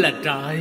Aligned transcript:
là 0.00 0.12
trời. 0.24 0.58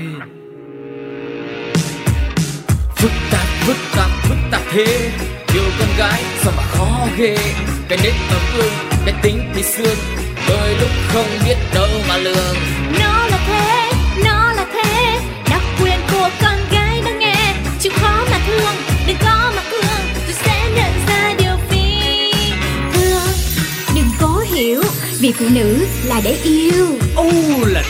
Phức 2.95 3.11
tạp 3.31 3.45
phức 3.65 3.77
tạp 3.95 4.09
phức 4.23 4.37
tạp 4.51 4.61
thế. 4.71 5.11
Yêu 5.53 5.63
con 5.79 5.87
gái 5.97 6.23
sao 6.43 6.53
mà 6.57 6.63
khó 6.63 7.07
ghê. 7.17 7.37
Cái 7.89 7.99
nết 8.03 8.13
ấm 8.29 8.41
ương 8.57 8.73
cái 9.05 9.13
tính 9.21 9.51
thì 9.55 9.63
xương 9.63 9.97
đôi 10.49 10.75
lúc 10.79 10.89
không 11.07 11.25
biết 11.45 11.55
đâu 11.73 11.87
mà 12.07 12.17
lường. 12.17 12.55
Nó 12.99 13.27
là 13.27 13.39
thế 13.47 13.91
nó 14.25 14.53
là 14.53 14.65
thế. 14.73 15.19
Đặc 15.49 15.61
quyền 15.81 15.99
của 16.11 16.29
con 16.41 16.57
gái 16.71 17.01
đang 17.05 17.19
nghe. 17.19 17.55
Chịu 17.79 17.91
khó 17.95 18.25
mà 18.31 18.39
thương 18.47 18.75
đừng 19.07 19.17
có 19.25 19.51
mà 19.55 19.63
cương. 19.71 20.01
Rồi 20.27 20.35
sẽ 20.45 20.69
nhận 20.75 20.91
ra 21.07 21.33
điều 21.39 21.57
phi 21.69 22.31
thường. 22.93 23.33
Đừng 23.95 24.09
cố 24.21 24.43
hiểu 24.53 24.83
vì 25.19 25.31
phụ 25.31 25.45
nữ 25.53 25.85
là 26.05 26.21
để 26.23 26.37
yêu. 26.43 26.87
Ô 27.15 27.31
là 27.65 27.83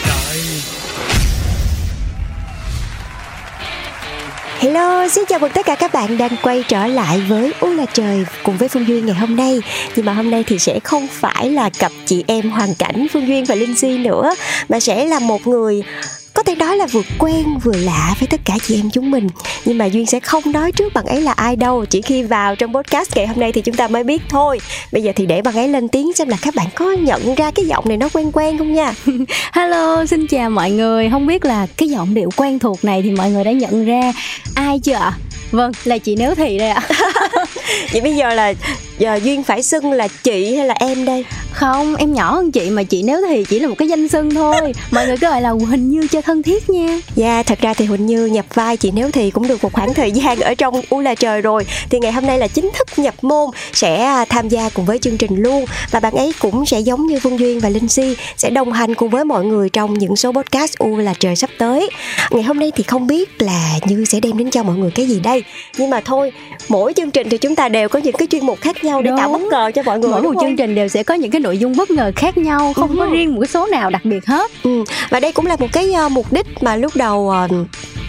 Hello, 4.61 5.07
xin 5.07 5.25
chào 5.27 5.39
mừng 5.39 5.51
tất 5.51 5.65
cả 5.65 5.75
các 5.75 5.93
bạn 5.93 6.17
đang 6.17 6.31
quay 6.43 6.63
trở 6.67 6.87
lại 6.87 7.21
với 7.29 7.53
U 7.59 7.73
là 7.73 7.85
trời 7.93 8.25
cùng 8.43 8.57
với 8.57 8.67
Phương 8.67 8.87
Duyên 8.87 9.05
ngày 9.05 9.15
hôm 9.15 9.35
nay. 9.35 9.59
Nhưng 9.95 10.05
mà 10.05 10.13
hôm 10.13 10.31
nay 10.31 10.43
thì 10.47 10.59
sẽ 10.59 10.79
không 10.79 11.07
phải 11.11 11.49
là 11.49 11.69
cặp 11.79 11.91
chị 12.05 12.23
em 12.27 12.49
hoàn 12.51 12.75
cảnh 12.75 13.07
Phương 13.13 13.27
Duyên 13.27 13.45
và 13.45 13.55
Linh 13.55 13.75
Si 13.75 13.97
nữa, 13.97 14.33
mà 14.69 14.79
sẽ 14.79 15.05
là 15.05 15.19
một 15.19 15.47
người 15.47 15.83
có 16.33 16.43
thể 16.43 16.55
nói 16.55 16.77
là 16.77 16.87
vừa 16.87 17.01
quen 17.19 17.59
vừa 17.63 17.73
lạ 17.73 18.15
với 18.19 18.27
tất 18.27 18.41
cả 18.45 18.57
chị 18.67 18.79
em 18.79 18.89
chúng 18.89 19.11
mình. 19.11 19.27
Nhưng 19.65 19.77
mà 19.77 19.85
duyên 19.85 20.05
sẽ 20.05 20.19
không 20.19 20.51
nói 20.51 20.71
trước 20.71 20.93
bạn 20.93 21.05
ấy 21.05 21.21
là 21.21 21.31
ai 21.31 21.55
đâu. 21.55 21.85
Chỉ 21.85 22.01
khi 22.01 22.23
vào 22.23 22.55
trong 22.55 22.73
podcast 22.73 23.15
ngày 23.15 23.27
hôm 23.27 23.39
nay 23.39 23.51
thì 23.51 23.61
chúng 23.61 23.75
ta 23.75 23.87
mới 23.87 24.03
biết 24.03 24.21
thôi. 24.29 24.59
Bây 24.91 25.03
giờ 25.03 25.11
thì 25.15 25.25
để 25.25 25.41
bạn 25.41 25.55
ấy 25.55 25.67
lên 25.67 25.87
tiếng 25.87 26.13
xem 26.13 26.29
là 26.29 26.37
các 26.41 26.55
bạn 26.55 26.67
có 26.75 26.91
nhận 26.91 27.35
ra 27.35 27.51
cái 27.51 27.65
giọng 27.65 27.87
này 27.87 27.97
nó 27.97 28.09
quen 28.13 28.31
quen 28.33 28.57
không 28.57 28.73
nha. 28.73 28.93
Hello 29.53 30.05
xin 30.05 30.27
chào 30.27 30.49
mọi 30.49 30.71
người. 30.71 31.09
Không 31.09 31.27
biết 31.27 31.45
là 31.45 31.67
cái 31.77 31.89
giọng 31.89 32.13
điệu 32.13 32.29
quen 32.35 32.59
thuộc 32.59 32.83
này 32.83 33.01
thì 33.01 33.11
mọi 33.11 33.31
người 33.31 33.43
đã 33.43 33.51
nhận 33.51 33.85
ra 33.85 34.13
ai 34.55 34.79
chưa 34.79 34.93
ạ? 34.93 35.13
Vâng 35.51 35.71
là 35.83 35.97
chị 35.97 36.15
nếu 36.15 36.35
thị 36.35 36.57
đây 36.57 36.69
ạ. 36.69 36.81
Vậy 37.91 38.01
bây 38.01 38.15
giờ 38.15 38.33
là 38.33 38.53
giờ 38.99 39.19
duyên 39.23 39.43
phải 39.43 39.63
xưng 39.63 39.91
là 39.91 40.07
chị 40.23 40.55
hay 40.55 40.67
là 40.67 40.73
em 40.79 41.05
đây? 41.05 41.25
Không 41.51 41.95
em 41.95 42.13
nhỏ 42.13 42.33
hơn 42.33 42.51
chị 42.51 42.69
mà 42.69 42.83
chị 42.83 43.03
nếu 43.03 43.21
thì 43.27 43.43
chỉ 43.49 43.59
là 43.59 43.67
một 43.67 43.75
cái 43.77 43.87
danh 43.87 44.07
xưng 44.07 44.29
thôi. 44.29 44.73
Mọi 44.91 45.07
người 45.07 45.17
cứ 45.17 45.27
gọi 45.27 45.41
là 45.41 45.49
huỳnh 45.49 45.89
như 45.89 46.07
cho 46.07 46.21
thân 46.21 46.43
thiết 46.43 46.69
nha. 46.69 46.99
Dạ 47.15 47.33
yeah, 47.33 47.45
thật 47.45 47.59
ra 47.61 47.73
thì 47.73 47.85
huỳnh 47.85 48.05
như 48.05 48.25
nhập 48.25 48.45
vai 48.53 48.77
chị 48.77 48.91
nếu 48.91 49.11
thì 49.11 49.31
cũng 49.31 49.47
được 49.47 49.63
một 49.63 49.73
khoảng 49.73 49.93
thời 49.93 50.11
gian 50.11 50.39
ở 50.39 50.53
trong 50.53 50.81
u 50.89 50.99
là 50.99 51.15
trời 51.15 51.41
rồi. 51.41 51.65
Thì 51.89 51.99
ngày 51.99 52.11
hôm 52.11 52.25
nay 52.25 52.39
là 52.39 52.47
chính 52.47 52.71
thức 52.77 52.87
nhập 52.99 53.13
môn 53.21 53.49
sẽ 53.73 54.03
à, 54.03 54.25
tham 54.25 54.49
gia 54.49 54.69
cùng 54.69 54.85
với 54.85 54.99
chương 54.99 55.17
trình 55.17 55.35
luôn. 55.35 55.65
Và 55.91 55.99
bạn 55.99 56.13
ấy 56.13 56.33
cũng 56.39 56.65
sẽ 56.65 56.79
giống 56.79 57.07
như 57.07 57.19
phương 57.19 57.39
duyên 57.39 57.59
và 57.59 57.69
linh 57.69 57.87
si 57.87 58.15
sẽ 58.37 58.49
đồng 58.49 58.71
hành 58.71 58.95
cùng 58.95 59.09
với 59.09 59.25
mọi 59.25 59.45
người 59.45 59.69
trong 59.69 59.93
những 59.93 60.15
số 60.15 60.31
podcast 60.31 60.77
u 60.77 60.97
là 60.97 61.13
trời 61.19 61.35
sắp 61.35 61.49
tới. 61.57 61.89
Ngày 62.31 62.43
hôm 62.43 62.59
nay 62.59 62.71
thì 62.75 62.83
không 62.83 63.07
biết 63.07 63.41
là 63.41 63.79
như 63.85 64.05
sẽ 64.05 64.19
đem 64.19 64.37
đến 64.37 64.49
cho 64.49 64.63
mọi 64.63 64.77
người 64.77 64.91
cái 64.91 65.07
gì 65.07 65.19
đây. 65.19 65.43
Nhưng 65.77 65.89
mà 65.89 66.01
thôi 66.01 66.31
mỗi 66.69 66.93
chương 66.93 67.11
trình 67.11 67.29
thì 67.29 67.37
chúng 67.37 67.55
ta 67.55 67.69
đều 67.69 67.89
có 67.89 67.99
những 67.99 68.15
cái 68.15 68.27
chuyên 68.31 68.45
mục 68.45 68.61
khác 68.61 68.83
nhau 68.83 68.88
để 69.01 69.09
Đúng. 69.09 69.17
tạo 69.17 69.29
bất 69.29 69.41
ngờ 69.41 69.71
cho 69.75 69.83
mọi 69.85 69.99
người 69.99 70.11
mỗi 70.11 70.21
một 70.21 70.33
chương 70.41 70.55
trình 70.55 70.75
đều 70.75 70.87
sẽ 70.87 71.03
có 71.03 71.13
những 71.13 71.31
cái 71.31 71.41
nội 71.41 71.57
dung 71.57 71.75
bất 71.75 71.91
ngờ 71.91 72.11
khác 72.15 72.37
nhau 72.37 72.73
không 72.73 72.89
ừ. 72.89 72.95
có 72.99 73.05
riêng 73.05 73.35
một 73.35 73.41
cái 73.41 73.47
số 73.47 73.67
nào 73.67 73.89
đặc 73.89 74.05
biệt 74.05 74.25
hết 74.25 74.51
ừ. 74.63 74.83
và 75.09 75.19
đây 75.19 75.31
cũng 75.31 75.45
là 75.45 75.55
một 75.55 75.67
cái 75.71 75.93
uh, 76.05 76.11
mục 76.11 76.33
đích 76.33 76.47
mà 76.61 76.75
lúc 76.75 76.95
đầu 76.95 77.33
uh, 77.45 77.51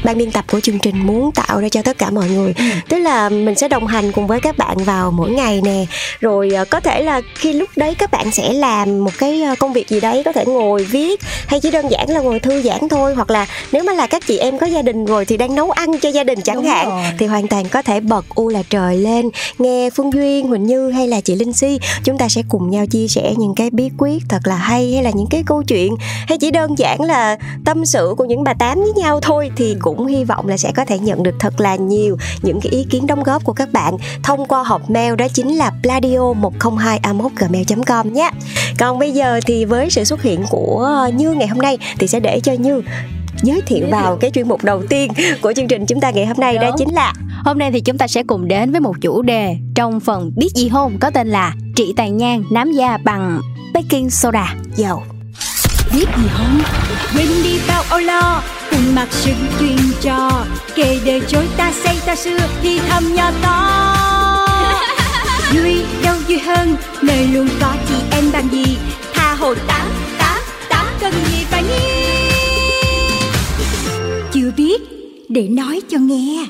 ban 0.04 0.18
biên 0.18 0.30
tập 0.30 0.44
của 0.52 0.60
chương 0.60 0.78
trình 0.78 1.06
muốn 1.06 1.32
tạo 1.32 1.60
ra 1.60 1.68
cho 1.68 1.82
tất 1.82 1.98
cả 1.98 2.10
mọi 2.10 2.28
người 2.28 2.54
ừ. 2.58 2.64
tức 2.88 2.98
là 2.98 3.28
mình 3.28 3.54
sẽ 3.54 3.68
đồng 3.68 3.86
hành 3.86 4.12
cùng 4.12 4.26
với 4.26 4.40
các 4.40 4.58
bạn 4.58 4.76
vào 4.76 5.10
mỗi 5.10 5.30
ngày 5.30 5.60
nè 5.64 5.84
rồi 6.20 6.50
uh, 6.62 6.70
có 6.70 6.80
thể 6.80 7.02
là 7.02 7.20
khi 7.34 7.52
lúc 7.52 7.68
đấy 7.76 7.94
các 7.94 8.10
bạn 8.10 8.30
sẽ 8.30 8.52
làm 8.52 9.04
một 9.04 9.10
cái 9.18 9.42
công 9.58 9.72
việc 9.72 9.88
gì 9.88 10.00
đấy 10.00 10.22
có 10.24 10.32
thể 10.32 10.44
ngồi 10.46 10.84
viết 10.84 11.20
hay 11.46 11.60
chỉ 11.60 11.70
đơn 11.70 11.90
giản 11.90 12.10
là 12.10 12.20
ngồi 12.20 12.40
thư 12.40 12.62
giãn 12.62 12.88
thôi 12.88 13.14
hoặc 13.14 13.30
là 13.30 13.46
nếu 13.72 13.82
mà 13.84 13.92
là 13.92 14.06
các 14.06 14.26
chị 14.26 14.38
em 14.38 14.58
có 14.58 14.66
gia 14.66 14.82
đình 14.82 15.04
rồi 15.04 15.24
thì 15.24 15.36
đang 15.36 15.54
nấu 15.54 15.70
ăn 15.70 15.98
cho 15.98 16.08
gia 16.08 16.24
đình 16.24 16.40
chẳng 16.40 16.56
Đúng 16.56 16.64
hạn 16.64 16.88
rồi. 16.88 17.02
thì 17.18 17.26
hoàn 17.26 17.48
toàn 17.48 17.68
có 17.68 17.82
thể 17.82 18.00
bật 18.00 18.24
u 18.34 18.48
là 18.48 18.62
trời 18.70 18.96
lên 18.96 19.30
nghe 19.58 19.90
phương 19.90 20.12
duyên 20.12 20.46
huỳnh 20.46 20.66
như 20.70 20.90
hay 20.90 21.08
là 21.08 21.20
chị 21.20 21.34
linh 21.34 21.52
si, 21.52 21.78
chúng 22.04 22.18
ta 22.18 22.28
sẽ 22.28 22.42
cùng 22.48 22.70
nhau 22.70 22.86
chia 22.86 23.08
sẻ 23.08 23.34
những 23.38 23.54
cái 23.54 23.70
bí 23.70 23.90
quyết 23.98 24.22
thật 24.28 24.46
là 24.46 24.56
hay 24.56 24.92
hay 24.92 25.02
là 25.02 25.10
những 25.10 25.26
cái 25.30 25.42
câu 25.46 25.62
chuyện, 25.62 25.94
hay 26.28 26.38
chỉ 26.38 26.50
đơn 26.50 26.78
giản 26.78 27.00
là 27.00 27.36
tâm 27.64 27.86
sự 27.86 28.14
của 28.16 28.24
những 28.24 28.44
bà 28.44 28.54
tám 28.54 28.78
với 28.80 28.92
nhau 28.92 29.20
thôi 29.20 29.50
thì 29.56 29.76
cũng 29.80 30.06
hy 30.06 30.24
vọng 30.24 30.48
là 30.48 30.56
sẽ 30.56 30.72
có 30.76 30.84
thể 30.84 30.98
nhận 30.98 31.22
được 31.22 31.34
thật 31.38 31.60
là 31.60 31.76
nhiều 31.76 32.16
những 32.42 32.60
cái 32.60 32.72
ý 32.72 32.86
kiến 32.90 33.06
đóng 33.06 33.22
góp 33.22 33.44
của 33.44 33.52
các 33.52 33.72
bạn. 33.72 33.96
Thông 34.22 34.46
qua 34.46 34.62
hộp 34.62 34.90
mail 34.90 35.14
đó 35.14 35.28
chính 35.28 35.56
là 35.56 35.72
pladio 35.82 36.32
102 36.32 37.00
gmail 37.38 37.64
com 37.86 38.12
nhé. 38.12 38.30
Còn 38.78 38.98
bây 38.98 39.12
giờ 39.12 39.40
thì 39.46 39.64
với 39.64 39.90
sự 39.90 40.04
xuất 40.04 40.22
hiện 40.22 40.44
của 40.50 41.08
như 41.14 41.32
ngày 41.32 41.48
hôm 41.48 41.58
nay 41.58 41.78
thì 41.98 42.06
sẽ 42.08 42.20
để 42.20 42.40
cho 42.40 42.52
như 42.52 42.82
giới 43.42 43.60
thiệu 43.66 43.86
vào 43.90 44.16
cái 44.20 44.30
chuyên 44.30 44.48
mục 44.48 44.64
đầu 44.64 44.82
tiên 44.88 45.12
của 45.40 45.52
chương 45.52 45.68
trình 45.68 45.86
chúng 45.86 46.00
ta 46.00 46.10
ngày 46.10 46.26
hôm 46.26 46.36
nay 46.36 46.54
Đúng. 46.54 46.62
đó 46.62 46.70
chính 46.78 46.94
là 46.94 47.12
hôm 47.44 47.58
nay 47.58 47.70
thì 47.72 47.80
chúng 47.80 47.98
ta 47.98 48.06
sẽ 48.06 48.22
cùng 48.22 48.48
đến 48.48 48.72
với 48.72 48.80
một 48.80 48.94
chủ 49.00 49.22
đề 49.22 49.56
trong 49.74 50.00
phần 50.00 50.32
biết 50.36 50.48
gì 50.54 50.68
hôn 50.68 50.98
có 51.00 51.10
tên 51.10 51.28
là 51.28 51.54
trị 51.76 51.92
tàn 51.96 52.16
nhang 52.16 52.42
nám 52.52 52.72
da 52.72 52.98
bằng 53.04 53.40
baking 53.74 54.10
soda. 54.10 54.54
Dầu 54.76 55.02
biết 55.94 56.06
gì 56.16 56.28
không? 56.32 56.60
Quên 57.16 57.28
đi 57.44 57.60
bao 57.68 57.82
âu 57.90 58.00
lo. 58.00 58.42
Cùng 58.70 58.94
mặc 58.94 59.08
sự 59.10 59.30
truyền 59.60 59.76
trò 60.00 60.46
kể 60.74 60.98
đời 61.06 61.20
chối 61.28 61.46
ta 61.56 61.72
xây 61.84 61.96
ta 62.06 62.16
xưa 62.16 62.38
thì 62.62 62.80
thầm 62.88 63.14
nhỏ 63.14 63.30
to. 63.42 63.96
Vui 65.54 65.84
đâu 66.04 66.16
vui 66.28 66.38
hơn 66.38 66.76
nơi 67.02 67.26
luôn 67.26 67.48
có 67.60 67.74
chị 67.88 67.94
em 68.10 68.24
bằng 68.32 68.48
gì? 68.52 68.78
Tha 69.14 69.34
hồ 69.34 69.54
tám 69.66 69.86
tám 70.18 70.38
tám 70.68 70.86
cần 71.00 71.12
gì 71.12 71.44
phải 71.50 71.62
nghi 71.62 71.99
chưa 74.50 74.56
biết 74.56 74.82
để 75.28 75.48
nói 75.48 75.80
cho 75.88 75.98
nghe. 75.98 76.46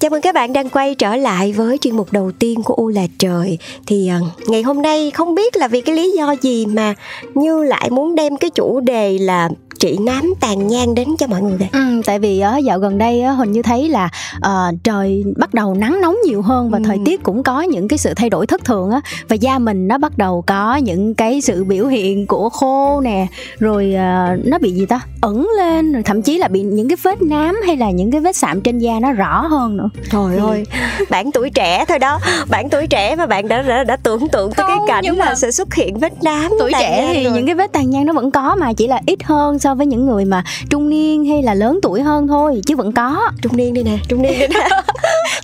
Chào 0.00 0.10
mừng 0.10 0.20
các 0.20 0.34
bạn 0.34 0.52
đang 0.52 0.68
quay 0.68 0.94
trở 0.94 1.16
lại 1.16 1.52
với 1.52 1.78
chuyên 1.78 1.96
mục 1.96 2.12
đầu 2.12 2.32
tiên 2.38 2.62
của 2.62 2.74
U 2.74 2.88
là 2.88 3.06
trời. 3.18 3.58
Thì 3.86 4.10
uh, 4.20 4.48
ngày 4.50 4.62
hôm 4.62 4.82
nay 4.82 5.10
không 5.10 5.34
biết 5.34 5.56
là 5.56 5.68
vì 5.68 5.80
cái 5.80 5.96
lý 5.96 6.10
do 6.10 6.34
gì 6.40 6.66
mà 6.66 6.94
Như 7.34 7.62
lại 7.62 7.90
muốn 7.90 8.14
đem 8.14 8.36
cái 8.36 8.50
chủ 8.50 8.80
đề 8.80 9.18
là 9.18 9.48
trị 9.82 9.98
nám 10.00 10.34
tàn 10.40 10.66
nhang 10.66 10.94
đến 10.94 11.08
cho 11.18 11.26
mọi 11.26 11.42
người 11.42 11.56
vậy? 11.56 11.68
Ừ, 11.72 12.02
tại 12.04 12.18
vì 12.18 12.42
uh, 12.56 12.64
dạo 12.64 12.78
gần 12.78 12.98
đây 12.98 13.22
uh, 13.32 13.38
hình 13.38 13.52
như 13.52 13.62
thấy 13.62 13.88
là 13.88 14.08
uh, 14.36 14.74
trời 14.84 15.24
bắt 15.36 15.54
đầu 15.54 15.74
nắng 15.74 16.00
nóng 16.00 16.16
nhiều 16.26 16.42
hơn 16.42 16.70
và 16.70 16.78
ừ. 16.78 16.82
thời 16.86 16.98
tiết 17.04 17.22
cũng 17.22 17.42
có 17.42 17.62
những 17.62 17.88
cái 17.88 17.98
sự 17.98 18.14
thay 18.14 18.30
đổi 18.30 18.46
thất 18.46 18.64
thường 18.64 18.90
á 18.90 19.00
và 19.28 19.34
da 19.34 19.58
mình 19.58 19.88
nó 19.88 19.98
bắt 19.98 20.18
đầu 20.18 20.44
có 20.46 20.76
những 20.76 21.14
cái 21.14 21.40
sự 21.40 21.64
biểu 21.64 21.86
hiện 21.86 22.26
của 22.26 22.48
khô 22.48 23.00
nè 23.00 23.26
rồi 23.58 23.94
uh, 23.94 24.46
nó 24.46 24.58
bị 24.58 24.72
gì 24.72 24.86
ta 24.86 25.00
ẩn 25.20 25.48
lên 25.56 25.92
rồi 25.92 26.02
thậm 26.02 26.22
chí 26.22 26.38
là 26.38 26.48
bị 26.48 26.60
những 26.60 26.88
cái 26.88 26.96
vết 27.02 27.22
nám 27.22 27.60
hay 27.66 27.76
là 27.76 27.90
những 27.90 28.10
cái 28.10 28.20
vết 28.20 28.36
sạm 28.36 28.60
trên 28.60 28.78
da 28.78 29.00
nó 29.00 29.12
rõ 29.12 29.46
hơn 29.46 29.76
nữa 29.76 29.90
trời 30.10 30.36
ơi 30.36 30.64
bạn 31.10 31.32
tuổi 31.32 31.50
trẻ 31.50 31.84
thôi 31.88 31.98
đó 31.98 32.18
bạn 32.50 32.68
tuổi 32.70 32.86
trẻ 32.86 33.16
mà 33.16 33.26
bạn 33.26 33.48
đã 33.48 33.62
đã, 33.62 33.84
đã 33.84 33.96
tưởng 33.96 34.28
tượng 34.28 34.52
tới 34.52 34.66
cái 34.68 34.78
cảnh 34.86 35.18
mà 35.18 35.34
sẽ 35.34 35.50
xuất 35.50 35.74
hiện 35.74 35.98
vết 35.98 36.22
nám 36.22 36.52
tuổi 36.58 36.72
trẻ 36.78 37.10
thì 37.14 37.24
rồi. 37.24 37.32
những 37.32 37.46
cái 37.46 37.54
vết 37.54 37.72
tàn 37.72 37.90
nhang 37.90 38.06
nó 38.06 38.12
vẫn 38.12 38.30
có 38.30 38.56
mà 38.60 38.72
chỉ 38.72 38.86
là 38.86 39.00
ít 39.06 39.22
hơn 39.22 39.58
so 39.58 39.71
với 39.74 39.86
những 39.86 40.06
người 40.06 40.24
mà 40.24 40.44
trung 40.70 40.88
niên 40.88 41.24
hay 41.24 41.42
là 41.42 41.54
lớn 41.54 41.78
tuổi 41.82 42.02
hơn 42.02 42.28
thôi 42.28 42.60
chứ 42.66 42.76
vẫn 42.76 42.92
có. 42.92 43.30
Trung 43.42 43.56
niên 43.56 43.74
đi 43.74 43.82
nè 43.82 43.98
trung 44.08 44.22
niên 44.22 44.38
đi 44.40 44.46
nè 44.46 44.68